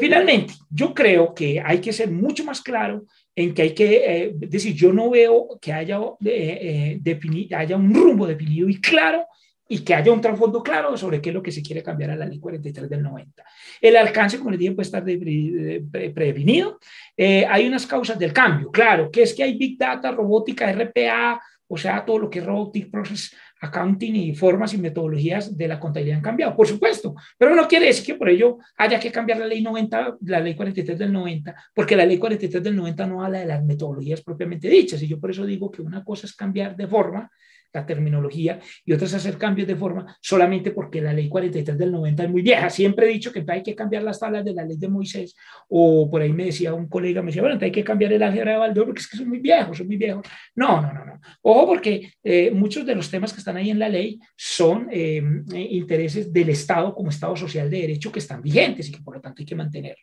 Finalmente, 0.00 0.54
yo 0.70 0.94
creo 0.94 1.34
que 1.34 1.60
hay 1.60 1.80
que 1.80 1.92
ser 1.92 2.10
mucho 2.10 2.44
más 2.44 2.60
claro 2.60 3.04
en 3.36 3.54
que 3.54 3.62
hay 3.62 3.74
que 3.74 3.96
eh, 3.96 4.32
decir, 4.34 4.74
yo 4.74 4.92
no 4.92 5.10
veo 5.10 5.58
que 5.60 5.72
haya, 5.72 5.98
eh, 6.24 7.00
eh 7.04 7.48
haya 7.56 7.76
un 7.76 7.92
rumbo 7.92 8.26
definido 8.26 8.68
y 8.68 8.80
claro 8.80 9.26
y 9.68 9.80
que 9.80 9.94
haya 9.94 10.12
un 10.12 10.20
trasfondo 10.20 10.62
claro 10.62 10.96
sobre 10.96 11.20
qué 11.20 11.30
es 11.30 11.34
lo 11.34 11.42
que 11.42 11.50
se 11.50 11.62
quiere 11.62 11.82
cambiar 11.82 12.10
a 12.10 12.16
la 12.16 12.26
ley 12.26 12.38
43 12.38 12.88
del 12.88 13.02
90. 13.02 13.42
El 13.80 13.96
alcance, 13.96 14.38
como 14.38 14.50
les 14.50 14.60
dije, 14.60 14.72
puede 14.72 14.86
estar 14.86 15.02
predefinido. 15.02 16.78
Eh, 17.16 17.46
hay 17.48 17.66
unas 17.66 17.86
causas 17.86 18.18
del 18.18 18.32
cambio, 18.32 18.70
claro, 18.70 19.10
que 19.10 19.22
es 19.22 19.34
que 19.34 19.42
hay 19.42 19.56
Big 19.56 19.78
Data, 19.78 20.10
robótica, 20.12 20.70
RPA, 20.70 21.40
o 21.66 21.78
sea, 21.78 22.04
todo 22.04 22.18
lo 22.18 22.30
que 22.30 22.40
es 22.40 22.44
Robotic 22.44 22.90
Process 22.90 23.34
Accounting 23.64 24.16
y 24.16 24.34
formas 24.34 24.74
y 24.74 24.78
metodologías 24.78 25.56
de 25.56 25.68
la 25.68 25.80
contabilidad 25.80 26.18
han 26.18 26.22
cambiado, 26.22 26.56
por 26.56 26.66
supuesto, 26.66 27.14
pero 27.38 27.54
no 27.54 27.66
quiere 27.66 27.86
decir 27.86 28.04
que 28.04 28.14
por 28.14 28.28
ello 28.28 28.58
haya 28.76 29.00
que 29.00 29.10
cambiar 29.10 29.38
la 29.38 29.46
ley 29.46 29.62
90, 29.62 30.18
la 30.26 30.40
ley 30.40 30.54
43 30.54 30.98
del 30.98 31.12
90, 31.12 31.54
porque 31.74 31.96
la 31.96 32.04
ley 32.04 32.18
43 32.18 32.62
del 32.62 32.76
90 32.76 33.06
no 33.06 33.24
habla 33.24 33.40
de 33.40 33.46
las 33.46 33.64
metodologías 33.64 34.22
propiamente 34.22 34.68
dichas, 34.68 35.02
y 35.02 35.08
yo 35.08 35.18
por 35.18 35.30
eso 35.30 35.46
digo 35.46 35.70
que 35.70 35.82
una 35.82 36.04
cosa 36.04 36.26
es 36.26 36.34
cambiar 36.34 36.76
de 36.76 36.86
forma 36.86 37.30
la 37.74 37.84
terminología 37.84 38.60
y 38.84 38.92
otras 38.92 39.12
hacer 39.14 39.36
cambios 39.36 39.66
de 39.66 39.76
forma 39.76 40.16
solamente 40.20 40.70
porque 40.70 41.00
la 41.00 41.12
ley 41.12 41.28
43 41.28 41.76
del 41.76 41.90
90 41.90 42.24
es 42.24 42.30
muy 42.30 42.42
vieja. 42.42 42.70
Siempre 42.70 43.06
he 43.06 43.12
dicho 43.12 43.32
que 43.32 43.44
hay 43.48 43.62
que 43.62 43.74
cambiar 43.74 44.04
las 44.04 44.20
tablas 44.20 44.44
de 44.44 44.54
la 44.54 44.64
ley 44.64 44.76
de 44.78 44.88
Moisés 44.88 45.34
o 45.68 46.08
por 46.08 46.22
ahí 46.22 46.32
me 46.32 46.46
decía 46.46 46.72
un 46.72 46.88
colega, 46.88 47.20
me 47.20 47.26
decía, 47.26 47.42
bueno, 47.42 47.58
hay 47.60 47.72
que 47.72 47.82
cambiar 47.82 48.12
el 48.12 48.22
álgebra 48.22 48.52
de 48.52 48.58
Baldor 48.58 48.86
porque 48.86 49.00
es 49.00 49.08
que 49.08 49.16
son 49.16 49.28
muy 49.28 49.40
viejos, 49.40 49.76
son 49.76 49.88
muy 49.88 49.96
viejos. 49.96 50.24
No, 50.54 50.80
no, 50.80 50.92
no, 50.92 51.04
no. 51.04 51.20
Ojo 51.42 51.66
porque 51.66 52.12
eh, 52.22 52.50
muchos 52.52 52.86
de 52.86 52.94
los 52.94 53.10
temas 53.10 53.32
que 53.32 53.40
están 53.40 53.56
ahí 53.56 53.70
en 53.70 53.78
la 53.78 53.88
ley 53.88 54.20
son 54.36 54.88
eh, 54.92 55.22
intereses 55.70 56.32
del 56.32 56.50
Estado 56.50 56.94
como 56.94 57.10
Estado 57.10 57.34
social 57.34 57.68
de 57.68 57.80
derecho 57.80 58.12
que 58.12 58.20
están 58.20 58.40
vigentes 58.40 58.88
y 58.88 58.92
que 58.92 59.02
por 59.02 59.16
lo 59.16 59.20
tanto 59.20 59.42
hay 59.42 59.46
que 59.46 59.56
mantenerlos. 59.56 59.98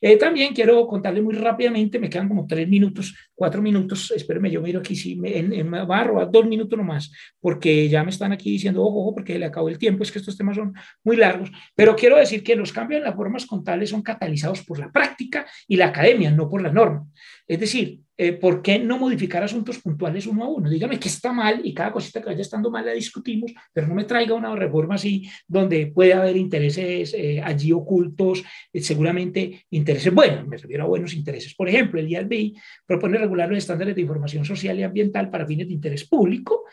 Eh, 0.00 0.16
también 0.16 0.52
quiero 0.52 0.86
contarle 0.88 1.22
muy 1.22 1.34
rápidamente, 1.34 1.98
me 2.00 2.10
quedan 2.10 2.28
como 2.28 2.46
tres 2.46 2.68
minutos, 2.68 3.14
cuatro 3.34 3.62
minutos, 3.62 4.10
espérenme, 4.10 4.50
yo 4.50 4.60
miro 4.60 4.80
aquí, 4.80 4.96
si 4.96 5.14
me, 5.14 5.38
en, 5.38 5.70
me 5.70 5.84
va 5.84 6.00
a 6.00 6.04
robar 6.04 6.30
dos 6.30 6.46
minutos 6.46 6.76
nomás 6.76 7.03
porque 7.40 7.88
ya 7.88 8.04
me 8.04 8.10
están 8.10 8.32
aquí 8.32 8.50
diciendo, 8.50 8.82
ojo, 8.82 9.00
ojo, 9.00 9.14
porque 9.14 9.38
le 9.38 9.46
acabó 9.46 9.68
el 9.68 9.78
tiempo, 9.78 10.02
es 10.02 10.12
que 10.12 10.18
estos 10.18 10.36
temas 10.36 10.56
son 10.56 10.74
muy 11.02 11.16
largos, 11.16 11.50
pero 11.74 11.96
quiero 11.96 12.16
decir 12.16 12.42
que 12.42 12.56
los 12.56 12.72
cambios 12.72 12.98
en 12.98 13.04
las 13.04 13.14
formas 13.14 13.46
contables 13.46 13.90
son 13.90 14.02
catalizados 14.02 14.62
por 14.62 14.78
la 14.78 14.90
práctica 14.90 15.46
y 15.68 15.76
la 15.76 15.86
academia, 15.86 16.30
no 16.30 16.48
por 16.48 16.62
la 16.62 16.72
norma. 16.72 17.06
Es 17.46 17.60
decir, 17.60 18.00
eh, 18.16 18.32
¿por 18.32 18.62
qué 18.62 18.78
no 18.78 18.96
modificar 18.96 19.42
asuntos 19.42 19.78
puntuales 19.78 20.26
uno 20.26 20.44
a 20.44 20.48
uno? 20.48 20.70
Dígame 20.70 20.98
que 20.98 21.08
está 21.08 21.32
mal 21.32 21.60
y 21.64 21.74
cada 21.74 21.92
cosita 21.92 22.20
que 22.20 22.26
vaya 22.26 22.40
estando 22.40 22.70
mal 22.70 22.86
la 22.86 22.92
discutimos, 22.92 23.52
pero 23.72 23.86
no 23.86 23.94
me 23.94 24.04
traiga 24.04 24.34
una 24.34 24.54
reforma 24.54 24.94
así 24.94 25.28
donde 25.46 25.88
puede 25.88 26.14
haber 26.14 26.36
intereses 26.36 27.12
eh, 27.14 27.42
allí 27.42 27.72
ocultos, 27.72 28.42
eh, 28.72 28.80
seguramente 28.80 29.66
intereses 29.70 30.14
buenos, 30.14 30.46
me 30.46 30.56
refiero 30.56 30.84
a 30.84 30.88
buenos 30.88 31.12
intereses. 31.12 31.54
Por 31.54 31.68
ejemplo, 31.68 32.00
el 32.00 32.08
IABI 32.08 32.54
propone 32.86 33.18
regular 33.18 33.48
los 33.48 33.58
estándares 33.58 33.94
de 33.94 34.02
información 34.02 34.44
social 34.44 34.78
y 34.78 34.82
ambiental 34.82 35.28
para 35.28 35.46
fines 35.46 35.66
de 35.66 35.74
interés 35.74 36.04
público 36.04 36.64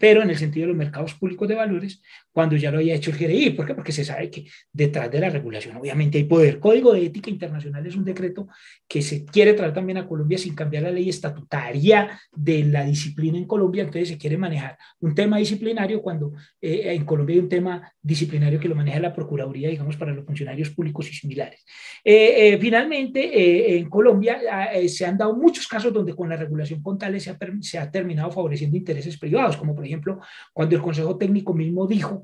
pero 0.00 0.22
en 0.22 0.30
el 0.30 0.36
sentido 0.36 0.64
de 0.64 0.68
los 0.68 0.76
mercados 0.76 1.14
públicos 1.14 1.48
de 1.48 1.54
valores, 1.54 2.02
cuando 2.34 2.56
ya 2.56 2.72
lo 2.72 2.78
haya 2.78 2.94
hecho 2.94 3.12
el 3.12 3.16
GRI. 3.16 3.50
¿Por 3.50 3.64
qué? 3.64 3.74
Porque 3.74 3.92
se 3.92 4.04
sabe 4.04 4.28
que 4.28 4.44
detrás 4.72 5.08
de 5.10 5.20
la 5.20 5.30
regulación 5.30 5.76
obviamente 5.76 6.18
hay 6.18 6.24
poder. 6.24 6.58
Código 6.58 6.92
de 6.92 7.06
Ética 7.06 7.30
Internacional 7.30 7.86
es 7.86 7.94
un 7.94 8.04
decreto 8.04 8.48
que 8.88 9.02
se 9.02 9.24
quiere 9.24 9.54
traer 9.54 9.72
también 9.72 9.98
a 9.98 10.06
Colombia 10.06 10.36
sin 10.36 10.52
cambiar 10.52 10.82
la 10.82 10.90
ley 10.90 11.08
estatutaria 11.08 12.20
de 12.32 12.64
la 12.64 12.84
disciplina 12.84 13.38
en 13.38 13.44
Colombia, 13.44 13.84
entonces 13.84 14.08
se 14.08 14.18
quiere 14.18 14.36
manejar 14.36 14.76
un 14.98 15.14
tema 15.14 15.38
disciplinario 15.38 16.02
cuando 16.02 16.32
eh, 16.60 16.92
en 16.94 17.04
Colombia 17.04 17.34
hay 17.34 17.40
un 17.40 17.48
tema 17.48 17.92
disciplinario 18.02 18.58
que 18.58 18.68
lo 18.68 18.74
maneja 18.74 18.98
la 18.98 19.14
Procuraduría, 19.14 19.68
digamos, 19.68 19.96
para 19.96 20.12
los 20.12 20.26
funcionarios 20.26 20.70
públicos 20.70 21.08
y 21.08 21.14
similares. 21.14 21.64
Eh, 22.02 22.48
eh, 22.48 22.58
finalmente, 22.58 23.78
en 23.78 23.88
Colombia 23.88 24.40
ah, 24.50 24.68
se 24.88 25.06
han 25.06 25.16
dado 25.16 25.36
muchos 25.36 25.68
casos 25.68 25.92
donde 25.92 26.14
con 26.14 26.28
la 26.28 26.36
regulación 26.36 26.82
contable 26.82 27.20
se 27.20 27.30
ha, 27.30 27.38
se 27.60 27.78
ha 27.78 27.88
terminado 27.88 28.32
favoreciendo 28.32 28.76
intereses 28.76 29.16
privados, 29.18 29.56
como 29.56 29.72
por 29.72 29.86
ejemplo 29.86 30.18
cuando 30.52 30.74
el 30.74 30.82
Consejo 30.82 31.16
Técnico 31.16 31.54
mismo 31.54 31.86
dijo 31.86 32.23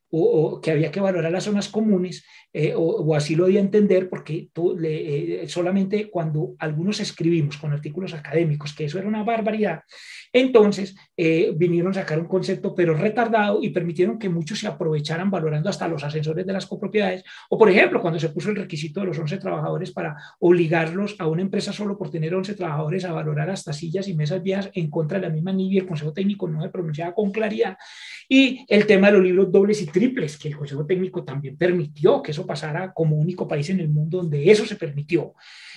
o, 0.11 0.59
que 0.61 0.71
había 0.71 0.91
que 0.91 0.99
valorar 0.99 1.31
las 1.31 1.45
zonas 1.45 1.69
comunes, 1.69 2.25
eh, 2.53 2.73
o, 2.75 3.15
así 3.15 3.35
lo 3.35 3.47
di 3.47 3.57
a 3.57 3.61
entender, 3.61 4.09
porque 4.09 4.49
tú, 4.51 4.77
le, 4.77 5.43
eh, 5.43 5.47
solamente 5.47 6.09
cuando 6.09 6.53
algunos 6.59 6.99
escribimos 6.99 7.57
con 7.57 7.71
artículos 7.71 8.13
académicos 8.13 8.73
que 8.73 8.85
eso 8.85 8.99
era 8.99 9.07
una 9.07 9.23
barbaridad, 9.23 9.83
entonces 10.33 10.95
eh, 11.15 11.53
vinieron 11.55 11.91
a 11.91 11.95
sacar 11.95 12.19
un 12.19 12.27
concepto, 12.27 12.75
pero 12.75 12.93
retardado, 12.93 13.63
y 13.63 13.69
permitieron 13.69 14.19
que 14.19 14.27
muchos 14.27 14.59
se 14.59 14.67
aprovecharan 14.67 15.31
valorando 15.31 15.69
hasta 15.69 15.87
los 15.87 16.03
ascensores 16.03 16.45
de 16.45 16.53
las 16.53 16.65
copropiedades, 16.65 17.23
o 17.49 17.57
por 17.57 17.69
ejemplo, 17.69 18.01
cuando 18.01 18.19
se 18.19 18.29
puso 18.29 18.49
el 18.49 18.57
requisito 18.57 18.99
de 18.99 19.07
los 19.07 19.19
11 19.19 19.37
trabajadores 19.37 19.91
para 19.91 20.17
obligarlos 20.39 21.15
a 21.19 21.27
una 21.27 21.41
empresa 21.41 21.71
solo 21.71 21.97
por 21.97 22.09
tener 22.09 22.35
11 22.35 22.55
trabajadores 22.55 23.05
a 23.05 23.13
valorar 23.13 23.49
hasta 23.49 23.71
sillas 23.71 24.09
y 24.09 24.13
mesas 24.13 24.43
viejas 24.43 24.69
en 24.73 24.89
contra 24.89 25.19
de 25.19 25.27
la 25.27 25.33
misma 25.33 25.53
NIBI, 25.53 25.77
el 25.79 25.87
Consejo 25.87 26.11
Técnico 26.11 26.49
no 26.49 26.61
se 26.61 26.69
pronunciaba 26.69 27.13
con 27.13 27.31
claridad, 27.31 27.77
y 28.27 28.65
el 28.67 28.85
tema 28.85 29.07
de 29.07 29.13
los 29.13 29.23
libros 29.23 29.51
dobles 29.51 29.81
y 29.81 29.85
que 30.09 30.47
el 30.47 30.57
Consejo 30.57 30.85
Técnico 30.85 31.23
también 31.23 31.57
permitió 31.57 32.21
que 32.21 32.31
eso 32.31 32.45
pasara 32.45 32.91
como 32.93 33.15
único 33.15 33.47
país 33.47 33.69
en 33.69 33.79
el 33.79 33.89
mundo 33.89 34.17
donde 34.17 34.49
eso 34.49 34.65
se 34.65 34.75
permitió. 34.75 35.33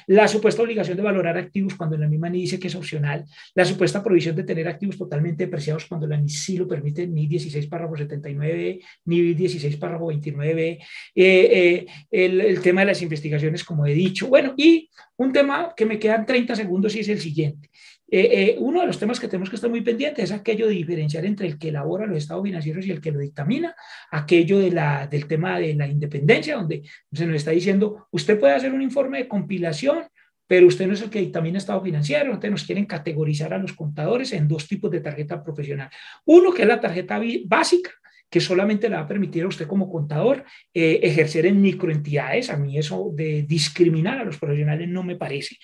La 0.06 0.28
supuesta 0.28 0.62
obligación 0.62 0.96
de 0.96 1.02
valorar 1.02 1.36
activos 1.38 1.74
cuando 1.74 1.96
la 1.96 2.08
misma 2.08 2.28
NI 2.28 2.42
dice 2.42 2.58
que 2.58 2.68
es 2.68 2.74
opcional. 2.74 3.24
La 3.54 3.64
supuesta 3.64 4.02
prohibición 4.02 4.36
de 4.36 4.44
tener 4.44 4.68
activos 4.68 4.98
totalmente 4.98 5.44
depreciados 5.44 5.86
cuando 5.86 6.06
la 6.06 6.16
NI 6.16 6.28
sí 6.28 6.56
lo 6.56 6.68
permite, 6.68 7.06
ni 7.06 7.26
16 7.26 7.66
párrafo 7.66 7.96
79, 7.96 8.80
ni 9.06 9.34
16 9.34 9.76
párrafo 9.76 10.06
29. 10.06 10.68
Eh, 10.70 10.78
eh, 11.14 11.86
el, 12.10 12.40
el 12.40 12.60
tema 12.60 12.82
de 12.82 12.88
las 12.88 13.02
investigaciones, 13.02 13.64
como 13.64 13.86
he 13.86 13.94
dicho. 13.94 14.28
Bueno, 14.28 14.54
y 14.56 14.90
un 15.16 15.32
tema 15.32 15.72
que 15.76 15.86
me 15.86 15.98
quedan 15.98 16.26
30 16.26 16.56
segundos 16.56 16.94
y 16.96 17.00
es 17.00 17.08
el 17.08 17.20
siguiente. 17.20 17.70
Eh, 18.06 18.28
eh, 18.32 18.56
uno 18.58 18.80
de 18.80 18.86
los 18.86 18.98
temas 18.98 19.18
que 19.18 19.28
tenemos 19.28 19.48
que 19.48 19.56
estar 19.56 19.70
muy 19.70 19.80
pendientes 19.80 20.24
es 20.24 20.32
aquello 20.32 20.66
de 20.66 20.74
diferenciar 20.74 21.24
entre 21.24 21.46
el 21.46 21.58
que 21.58 21.68
elabora 21.68 22.06
los 22.06 22.18
estados 22.18 22.42
financieros 22.44 22.86
y 22.86 22.90
el 22.90 23.00
que 23.00 23.10
lo 23.10 23.18
dictamina, 23.18 23.74
aquello 24.10 24.58
de 24.58 24.70
la, 24.70 25.06
del 25.06 25.26
tema 25.26 25.58
de 25.58 25.74
la 25.74 25.86
independencia, 25.86 26.56
donde 26.56 26.82
se 27.12 27.26
nos 27.26 27.36
está 27.36 27.50
diciendo, 27.50 28.08
usted 28.10 28.38
puede 28.38 28.54
hacer 28.54 28.72
un 28.72 28.82
informe 28.82 29.18
de 29.18 29.28
compilación, 29.28 30.04
pero 30.46 30.66
usted 30.66 30.86
no 30.86 30.92
es 30.92 31.00
el 31.00 31.10
que 31.10 31.20
dictamina 31.20 31.58
estado 31.58 31.82
financiero, 31.82 32.26
entonces 32.26 32.50
nos 32.50 32.64
quieren 32.64 32.84
categorizar 32.84 33.54
a 33.54 33.58
los 33.58 33.72
contadores 33.72 34.32
en 34.32 34.46
dos 34.46 34.68
tipos 34.68 34.90
de 34.90 35.00
tarjeta 35.00 35.42
profesional. 35.42 35.88
Uno 36.26 36.52
que 36.52 36.62
es 36.62 36.68
la 36.68 36.80
tarjeta 36.80 37.20
básica, 37.46 37.90
que 38.34 38.40
solamente 38.40 38.88
le 38.88 38.96
va 38.96 39.02
a 39.02 39.08
permitir 39.08 39.44
a 39.44 39.48
usted 39.48 39.66
como 39.66 39.88
contador 39.88 40.44
eh, 40.72 41.00
ejercer 41.02 41.46
en 41.46 41.60
microentidades. 41.60 42.50
A 42.50 42.56
mí 42.56 42.76
eso 42.76 43.10
de 43.14 43.44
discriminar 43.44 44.18
a 44.18 44.24
los 44.24 44.38
profesionales 44.38 44.88
no 44.88 45.02
me 45.04 45.16
parece. 45.16 45.56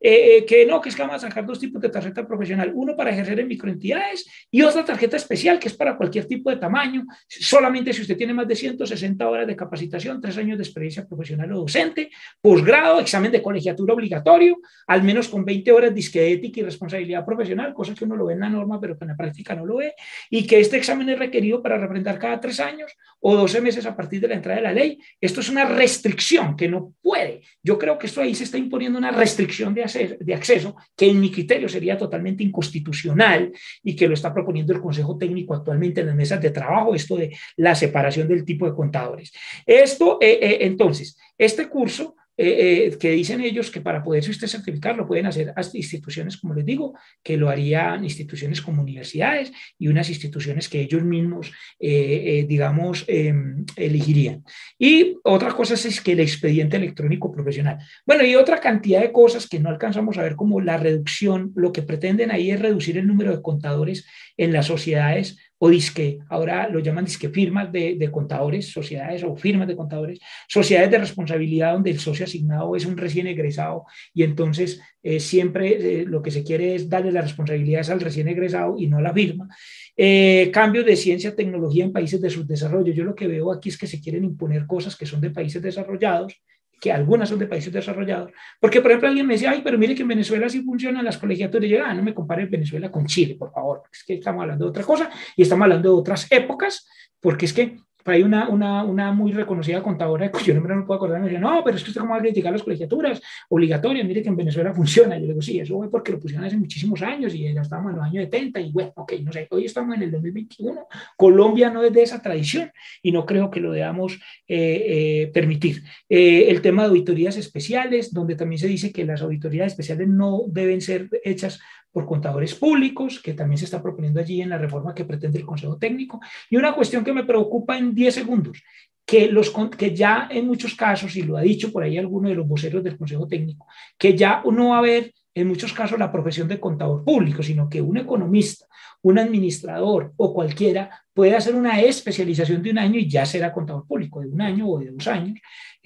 Eh, 0.00 0.38
eh, 0.38 0.46
que 0.46 0.66
no, 0.66 0.80
que 0.80 0.88
es 0.88 0.96
que 0.96 1.02
vamos 1.02 1.22
a 1.22 1.28
sacar 1.28 1.46
dos 1.46 1.58
tipos 1.58 1.80
de 1.80 1.88
tarjeta 1.88 2.26
profesional, 2.26 2.72
uno 2.74 2.96
para 2.96 3.10
ejercer 3.10 3.40
en 3.40 3.48
microentidades 3.48 4.26
y 4.50 4.62
otra 4.62 4.84
tarjeta 4.84 5.16
especial 5.16 5.58
que 5.58 5.68
es 5.68 5.74
para 5.74 5.96
cualquier 5.96 6.26
tipo 6.26 6.50
de 6.50 6.56
tamaño, 6.56 7.04
solamente 7.28 7.92
si 7.92 8.02
usted 8.02 8.16
tiene 8.16 8.32
más 8.32 8.48
de 8.48 8.56
160 8.56 9.28
horas 9.28 9.46
de 9.46 9.56
capacitación, 9.56 10.20
tres 10.20 10.36
años 10.38 10.58
de 10.58 10.64
experiencia 10.64 11.06
profesional 11.06 11.52
o 11.52 11.60
docente, 11.60 12.10
posgrado, 12.40 13.00
examen 13.00 13.32
de 13.32 13.42
colegiatura 13.42 13.94
obligatorio, 13.94 14.58
al 14.86 15.02
menos 15.02 15.28
con 15.28 15.44
20 15.44 15.72
horas 15.72 15.94
de 15.94 16.32
ética 16.32 16.60
y 16.60 16.62
responsabilidad 16.62 17.24
profesional, 17.24 17.72
cosa 17.74 17.94
que 17.94 18.04
uno 18.04 18.16
lo 18.16 18.26
ve 18.26 18.34
en 18.34 18.40
la 18.40 18.48
norma 18.48 18.80
pero 18.80 18.96
que 18.96 19.04
en 19.04 19.08
la 19.08 19.16
práctica 19.16 19.54
no 19.54 19.66
lo 19.66 19.76
ve, 19.76 19.94
y 20.30 20.46
que 20.46 20.60
este 20.60 20.76
examen 20.76 21.08
es 21.08 21.18
requerido 21.18 21.62
para 21.62 21.78
representar 21.78 22.18
cada 22.18 22.40
tres 22.40 22.60
años 22.60 22.92
o 23.20 23.36
12 23.36 23.60
meses 23.60 23.86
a 23.86 23.96
partir 23.96 24.20
de 24.20 24.28
la 24.28 24.34
entrada 24.34 24.56
de 24.56 24.62
la 24.62 24.72
ley. 24.72 24.98
Esto 25.20 25.40
es 25.40 25.48
una 25.48 25.64
restricción 25.64 26.56
que 26.56 26.68
no 26.68 26.94
puede. 27.02 27.42
Yo 27.62 27.78
creo 27.78 27.98
que 27.98 28.06
esto 28.06 28.20
ahí 28.20 28.34
se 28.34 28.44
está 28.44 28.58
imponiendo 28.58 28.98
una 28.98 29.10
restricción 29.10 29.74
de 29.74 29.83
de 29.92 30.34
acceso 30.34 30.76
que 30.96 31.10
en 31.10 31.20
mi 31.20 31.30
criterio 31.30 31.68
sería 31.68 31.96
totalmente 31.96 32.42
inconstitucional 32.42 33.52
y 33.82 33.94
que 33.94 34.08
lo 34.08 34.14
está 34.14 34.32
proponiendo 34.32 34.72
el 34.72 34.80
Consejo 34.80 35.16
Técnico 35.16 35.54
actualmente 35.54 36.00
en 36.00 36.08
las 36.08 36.16
mesas 36.16 36.40
de 36.40 36.50
trabajo, 36.50 36.94
esto 36.94 37.16
de 37.16 37.36
la 37.56 37.74
separación 37.74 38.28
del 38.28 38.44
tipo 38.44 38.66
de 38.66 38.74
contadores. 38.74 39.32
Esto, 39.66 40.18
eh, 40.20 40.38
eh, 40.40 40.58
entonces, 40.62 41.18
este 41.36 41.68
curso 41.68 42.16
eh, 42.36 42.88
eh, 42.88 42.98
que 42.98 43.10
dicen 43.10 43.40
ellos 43.40 43.70
que 43.70 43.80
para 43.80 44.02
poderse 44.02 44.30
usted 44.30 44.48
certificar 44.48 44.96
lo 44.96 45.06
pueden 45.06 45.26
hacer 45.26 45.52
hasta 45.54 45.76
instituciones, 45.76 46.36
como 46.36 46.54
les 46.54 46.64
digo, 46.64 46.94
que 47.22 47.36
lo 47.36 47.48
harían 47.48 48.02
instituciones 48.02 48.60
como 48.60 48.82
universidades 48.82 49.52
y 49.78 49.86
unas 49.86 50.08
instituciones 50.08 50.68
que 50.68 50.80
ellos 50.80 51.04
mismos, 51.04 51.52
eh, 51.78 52.44
digamos, 52.48 53.04
em, 53.06 53.64
elegirían. 53.76 54.44
Y 54.78 55.16
otra 55.22 55.52
cosa 55.52 55.74
es 55.74 56.00
que 56.00 56.12
el 56.12 56.20
expediente 56.20 56.76
electrónico 56.76 57.30
profesional. 57.30 57.78
Bueno, 58.04 58.24
y 58.24 58.34
otra 58.34 58.58
cantidad 58.60 59.00
de 59.00 59.12
cosas 59.12 59.48
que 59.48 59.60
no 59.60 59.68
alcanzamos 59.68 60.18
a 60.18 60.22
ver 60.22 60.34
como 60.34 60.60
la 60.60 60.76
reducción, 60.76 61.52
lo 61.54 61.72
que 61.72 61.82
pretenden 61.82 62.32
ahí 62.32 62.50
es 62.50 62.60
reducir 62.60 62.98
el 62.98 63.06
número 63.06 63.30
de 63.30 63.42
contadores 63.42 64.06
en 64.36 64.52
las 64.52 64.66
sociedades 64.66 65.38
o 65.58 65.68
disque, 65.68 66.18
ahora 66.28 66.68
lo 66.68 66.80
llaman 66.80 67.04
disque 67.04 67.28
firmas 67.28 67.70
de, 67.70 67.96
de, 67.96 68.10
contadores, 68.10 68.70
sociedades 68.70 69.22
o 69.24 69.36
firmas 69.36 69.68
de 69.68 69.76
contadores, 69.76 70.18
sociedades 70.48 70.90
de 70.90 70.98
responsabilidad 70.98 71.72
donde 71.72 71.90
el 71.90 71.98
socio 71.98 72.24
asignado 72.24 72.74
es 72.76 72.84
un 72.86 72.96
recién 72.96 73.26
egresado 73.26 73.84
y 74.12 74.24
entonces 74.24 74.80
eh, 75.02 75.20
siempre 75.20 76.00
eh, 76.00 76.04
lo 76.06 76.22
que 76.22 76.30
se 76.30 76.42
quiere 76.42 76.74
es 76.74 76.88
darle 76.88 77.12
las 77.12 77.24
responsabilidades 77.24 77.90
al 77.90 78.00
recién 78.00 78.26
egresado 78.26 78.76
y 78.78 78.86
no 78.86 78.98
a 78.98 79.02
la 79.02 79.12
firma. 79.12 79.48
Eh, 79.96 80.50
cambios 80.52 80.86
de 80.86 80.96
ciencia, 80.96 81.36
tecnología 81.36 81.84
en 81.84 81.92
países 81.92 82.20
de 82.20 82.30
subdesarrollo. 82.30 82.92
Yo 82.92 83.04
lo 83.04 83.14
que 83.14 83.28
veo 83.28 83.52
aquí 83.52 83.68
es 83.68 83.78
que 83.78 83.86
se 83.86 84.00
quieren 84.00 84.24
imponer 84.24 84.66
cosas 84.66 84.96
que 84.96 85.06
son 85.06 85.20
de 85.20 85.30
países 85.30 85.60
desarrollados 85.60 86.42
que 86.84 86.92
algunas 86.92 87.30
son 87.30 87.38
de 87.38 87.46
países 87.46 87.72
desarrollados, 87.72 88.30
porque 88.60 88.82
por 88.82 88.90
ejemplo 88.90 89.08
alguien 89.08 89.26
me 89.26 89.32
decía, 89.32 89.52
ay, 89.52 89.62
pero 89.64 89.78
mire 89.78 89.94
que 89.94 90.02
en 90.02 90.08
Venezuela 90.08 90.50
sí 90.50 90.60
funcionan 90.60 91.02
las 91.02 91.16
colegiaturas, 91.16 91.66
y 91.66 91.70
yo, 91.70 91.82
ah, 91.82 91.94
no 91.94 92.02
me 92.02 92.12
compare 92.12 92.44
Venezuela 92.44 92.92
con 92.92 93.06
Chile, 93.06 93.36
por 93.38 93.50
favor, 93.50 93.84
es 93.90 94.04
que 94.04 94.12
estamos 94.16 94.42
hablando 94.42 94.66
de 94.66 94.68
otra 94.68 94.82
cosa 94.82 95.08
y 95.34 95.40
estamos 95.40 95.62
hablando 95.62 95.94
de 95.94 95.98
otras 95.98 96.30
épocas, 96.30 96.86
porque 97.20 97.46
es 97.46 97.54
que 97.54 97.78
hay 98.04 98.22
una, 98.22 98.48
una, 98.48 98.84
una, 98.84 99.12
muy 99.12 99.32
reconocida 99.32 99.82
contadora, 99.82 100.30
cuyo 100.30 100.54
nombre 100.54 100.74
no 100.74 100.86
puedo 100.86 100.96
acordar, 100.96 101.20
me 101.20 101.28
dice, 101.28 101.40
no, 101.40 101.62
pero 101.64 101.76
es 101.76 101.82
que 101.82 101.90
usted 101.90 102.00
cómo 102.00 102.12
va 102.12 102.18
a 102.18 102.22
criticar 102.22 102.52
las 102.52 102.62
colegiaturas 102.62 103.20
obligatorias, 103.48 104.06
mire 104.06 104.22
que 104.22 104.28
en 104.28 104.36
Venezuela 104.36 104.72
funciona. 104.74 105.16
Yo 105.16 105.22
le 105.22 105.28
digo, 105.28 105.42
sí, 105.42 105.58
eso 105.58 105.76
fue 105.76 105.90
porque 105.90 106.12
lo 106.12 106.20
pusieron 106.20 106.44
hace 106.44 106.56
muchísimos 106.56 107.02
años 107.02 107.34
y 107.34 107.52
ya 107.52 107.62
estábamos 107.62 107.92
en 107.92 107.96
los 107.96 108.06
años 108.06 108.24
70 108.24 108.60
y 108.60 108.72
bueno, 108.72 108.92
ok, 108.96 109.12
no 109.22 109.32
sé, 109.32 109.48
hoy 109.50 109.64
estamos 109.64 109.96
en 109.96 110.02
el 110.02 110.10
2021, 110.10 110.86
Colombia 111.16 111.70
no 111.70 111.82
es 111.82 111.92
de 111.92 112.02
esa 112.02 112.20
tradición 112.20 112.70
y 113.02 113.12
no 113.12 113.24
creo 113.26 113.50
que 113.50 113.60
lo 113.60 113.72
debamos 113.72 114.14
eh, 114.48 114.84
eh, 115.28 115.30
permitir. 115.32 115.82
Eh, 116.08 116.46
el 116.48 116.60
tema 116.60 116.82
de 116.82 116.88
auditorías 116.88 117.36
especiales, 117.36 118.12
donde 118.12 118.36
también 118.36 118.58
se 118.58 118.68
dice 118.68 118.92
que 118.92 119.04
las 119.04 119.22
auditorías 119.22 119.68
especiales 119.68 120.08
no 120.08 120.42
deben 120.46 120.80
ser 120.80 121.08
hechas 121.24 121.60
por 121.94 122.06
contadores 122.06 122.56
públicos, 122.56 123.20
que 123.22 123.34
también 123.34 123.56
se 123.56 123.66
está 123.66 123.80
proponiendo 123.80 124.18
allí 124.18 124.42
en 124.42 124.48
la 124.48 124.58
reforma 124.58 124.92
que 124.92 125.04
pretende 125.04 125.38
el 125.38 125.46
Consejo 125.46 125.76
Técnico. 125.76 126.20
Y 126.50 126.56
una 126.56 126.74
cuestión 126.74 127.04
que 127.04 127.12
me 127.12 127.22
preocupa 127.22 127.78
en 127.78 127.94
10 127.94 128.12
segundos, 128.12 128.64
que, 129.06 129.28
los, 129.28 129.54
que 129.78 129.94
ya 129.94 130.26
en 130.28 130.48
muchos 130.48 130.74
casos, 130.74 131.14
y 131.14 131.22
lo 131.22 131.36
ha 131.36 131.42
dicho 131.42 131.70
por 131.70 131.84
ahí 131.84 131.96
alguno 131.96 132.28
de 132.28 132.34
los 132.34 132.48
voceros 132.48 132.82
del 132.82 132.98
Consejo 132.98 133.28
Técnico, 133.28 133.68
que 133.96 134.16
ya 134.16 134.42
no 134.44 134.70
va 134.70 134.74
a 134.74 134.78
haber 134.80 135.14
en 135.36 135.46
muchos 135.46 135.72
casos 135.72 135.96
la 135.96 136.10
profesión 136.10 136.48
de 136.48 136.58
contador 136.58 137.04
público, 137.04 137.44
sino 137.44 137.68
que 137.68 137.80
un 137.80 137.96
economista, 137.96 138.66
un 139.02 139.20
administrador 139.20 140.12
o 140.16 140.34
cualquiera 140.34 140.90
puede 141.12 141.36
hacer 141.36 141.54
una 141.54 141.80
especialización 141.80 142.60
de 142.60 142.70
un 142.70 142.78
año 142.78 142.98
y 142.98 143.08
ya 143.08 143.24
será 143.24 143.52
contador 143.52 143.86
público, 143.86 144.20
de 144.20 144.28
un 144.28 144.40
año 144.40 144.68
o 144.68 144.80
de 144.80 144.90
dos 144.90 145.06
años, 145.06 145.38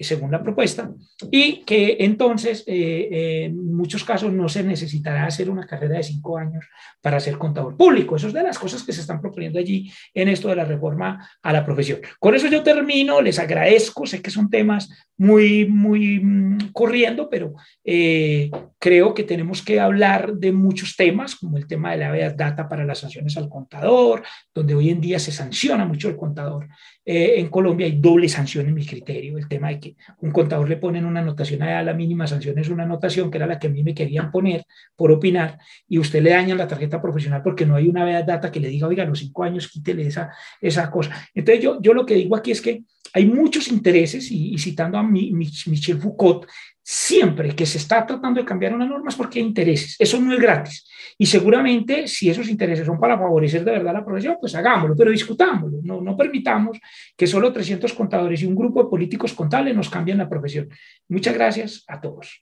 según 0.03 0.31
la 0.31 0.41
propuesta, 0.41 0.91
y 1.29 1.63
que 1.65 1.97
entonces 1.99 2.63
eh, 2.67 3.45
en 3.45 3.75
muchos 3.75 4.03
casos 4.03 4.31
no 4.31 4.47
se 4.47 4.63
necesitará 4.63 5.25
hacer 5.25 5.49
una 5.49 5.67
carrera 5.67 5.97
de 5.97 6.03
cinco 6.03 6.37
años 6.37 6.65
para 7.01 7.19
ser 7.19 7.37
contador 7.37 7.75
público. 7.75 8.15
Eso 8.15 8.27
es 8.27 8.33
de 8.33 8.43
las 8.43 8.57
cosas 8.57 8.83
que 8.83 8.93
se 8.93 9.01
están 9.01 9.21
proponiendo 9.21 9.59
allí 9.59 9.91
en 10.13 10.29
esto 10.29 10.47
de 10.47 10.55
la 10.55 10.65
reforma 10.65 11.29
a 11.41 11.53
la 11.53 11.65
profesión. 11.65 11.99
Con 12.19 12.35
eso 12.35 12.47
yo 12.47 12.63
termino, 12.63 13.21
les 13.21 13.39
agradezco, 13.39 14.05
sé 14.05 14.21
que 14.21 14.31
son 14.31 14.49
temas 14.49 14.89
muy, 15.17 15.65
muy 15.65 16.19
mm, 16.19 16.71
corriendo, 16.71 17.29
pero 17.29 17.53
eh, 17.83 18.49
creo 18.79 19.13
que 19.13 19.23
tenemos 19.23 19.61
que 19.61 19.79
hablar 19.79 20.33
de 20.33 20.51
muchos 20.51 20.95
temas, 20.95 21.35
como 21.35 21.57
el 21.57 21.67
tema 21.67 21.91
de 21.91 21.97
la 21.97 22.29
data 22.31 22.69
para 22.69 22.85
las 22.85 22.99
sanciones 22.99 23.35
al 23.37 23.49
contador, 23.49 24.23
donde 24.53 24.75
hoy 24.75 24.89
en 24.89 25.01
día 25.01 25.19
se 25.19 25.31
sanciona 25.31 25.85
mucho 25.85 26.07
el 26.07 26.15
contador. 26.15 26.67
Eh, 27.11 27.39
en 27.39 27.47
Colombia 27.47 27.87
hay 27.87 27.93
doble 27.99 28.29
sanción 28.29 28.67
en 28.67 28.75
mi 28.75 28.85
criterio, 28.85 29.35
el 29.39 29.47
tema 29.47 29.69
de 29.69 29.79
que 29.79 29.95
un 30.19 30.29
contador 30.29 30.69
le 30.69 30.77
ponen 30.77 31.05
una 31.05 31.21
anotación 31.21 31.63
a 31.63 31.81
la 31.81 31.95
mínima 31.95 32.27
sanción 32.27 32.55
es 32.59 32.69
una 32.69 32.83
anotación 32.83 33.31
que 33.31 33.39
era 33.39 33.47
la 33.47 33.57
que 33.57 33.65
a 33.65 33.71
mí 33.71 33.81
me 33.81 33.95
querían 33.95 34.29
poner 34.29 34.63
por 34.95 35.11
opinar 35.11 35.57
y 35.87 35.97
usted 35.97 36.21
le 36.21 36.29
daña 36.29 36.53
la 36.53 36.67
tarjeta 36.67 37.01
profesional 37.01 37.41
porque 37.41 37.65
no 37.65 37.75
hay 37.75 37.87
una 37.87 38.21
data 38.21 38.51
que 38.51 38.59
le 38.59 38.67
diga, 38.67 38.85
oiga, 38.85 39.05
los 39.05 39.17
cinco 39.17 39.43
años 39.43 39.69
quítele 39.69 40.05
esa, 40.05 40.29
esa 40.61 40.91
cosa. 40.91 41.27
Entonces 41.33 41.63
yo, 41.63 41.81
yo 41.81 41.95
lo 41.95 42.05
que 42.05 42.13
digo 42.13 42.35
aquí 42.35 42.51
es 42.51 42.61
que 42.61 42.83
hay 43.15 43.25
muchos 43.25 43.69
intereses 43.69 44.29
y, 44.29 44.55
citando 44.59 44.99
a 44.99 45.01
Michel 45.01 45.99
Foucault, 45.99 46.45
siempre 46.83 47.55
que 47.55 47.65
se 47.65 47.79
está 47.79 48.05
tratando 48.05 48.39
de 48.39 48.45
cambiar 48.45 48.75
una 48.75 48.85
norma 48.85 49.09
es 49.09 49.15
porque 49.15 49.39
hay 49.39 49.45
intereses. 49.45 49.95
Eso 49.97 50.21
no 50.21 50.31
es 50.31 50.39
gratis. 50.39 50.87
Y 51.21 51.25
seguramente 51.25 52.07
si 52.07 52.29
esos 52.29 52.47
intereses 52.47 52.85
son 52.85 52.97
para 52.97 53.17
favorecer 53.17 53.65
de 53.65 53.71
verdad 53.71 53.91
la 53.91 54.05
profesión, 54.05 54.37
pues 54.39 54.55
hagámoslo, 54.55 54.95
pero 54.95 55.11
discutámoslo. 55.11 55.79
No, 55.83 55.99
no 55.99 56.15
permitamos 56.15 56.79
que 57.17 57.27
solo 57.27 57.51
300 57.51 57.91
contadores 57.91 58.41
y 58.41 58.45
un 58.45 58.55
grupo 58.55 58.81
de 58.81 58.89
políticos 58.89 59.33
contables 59.33 59.75
nos 59.75 59.89
cambien 59.89 60.17
la 60.17 60.29
profesión. 60.29 60.69
Muchas 61.09 61.33
gracias 61.33 61.83
a 61.89 61.99
todos. 61.99 62.41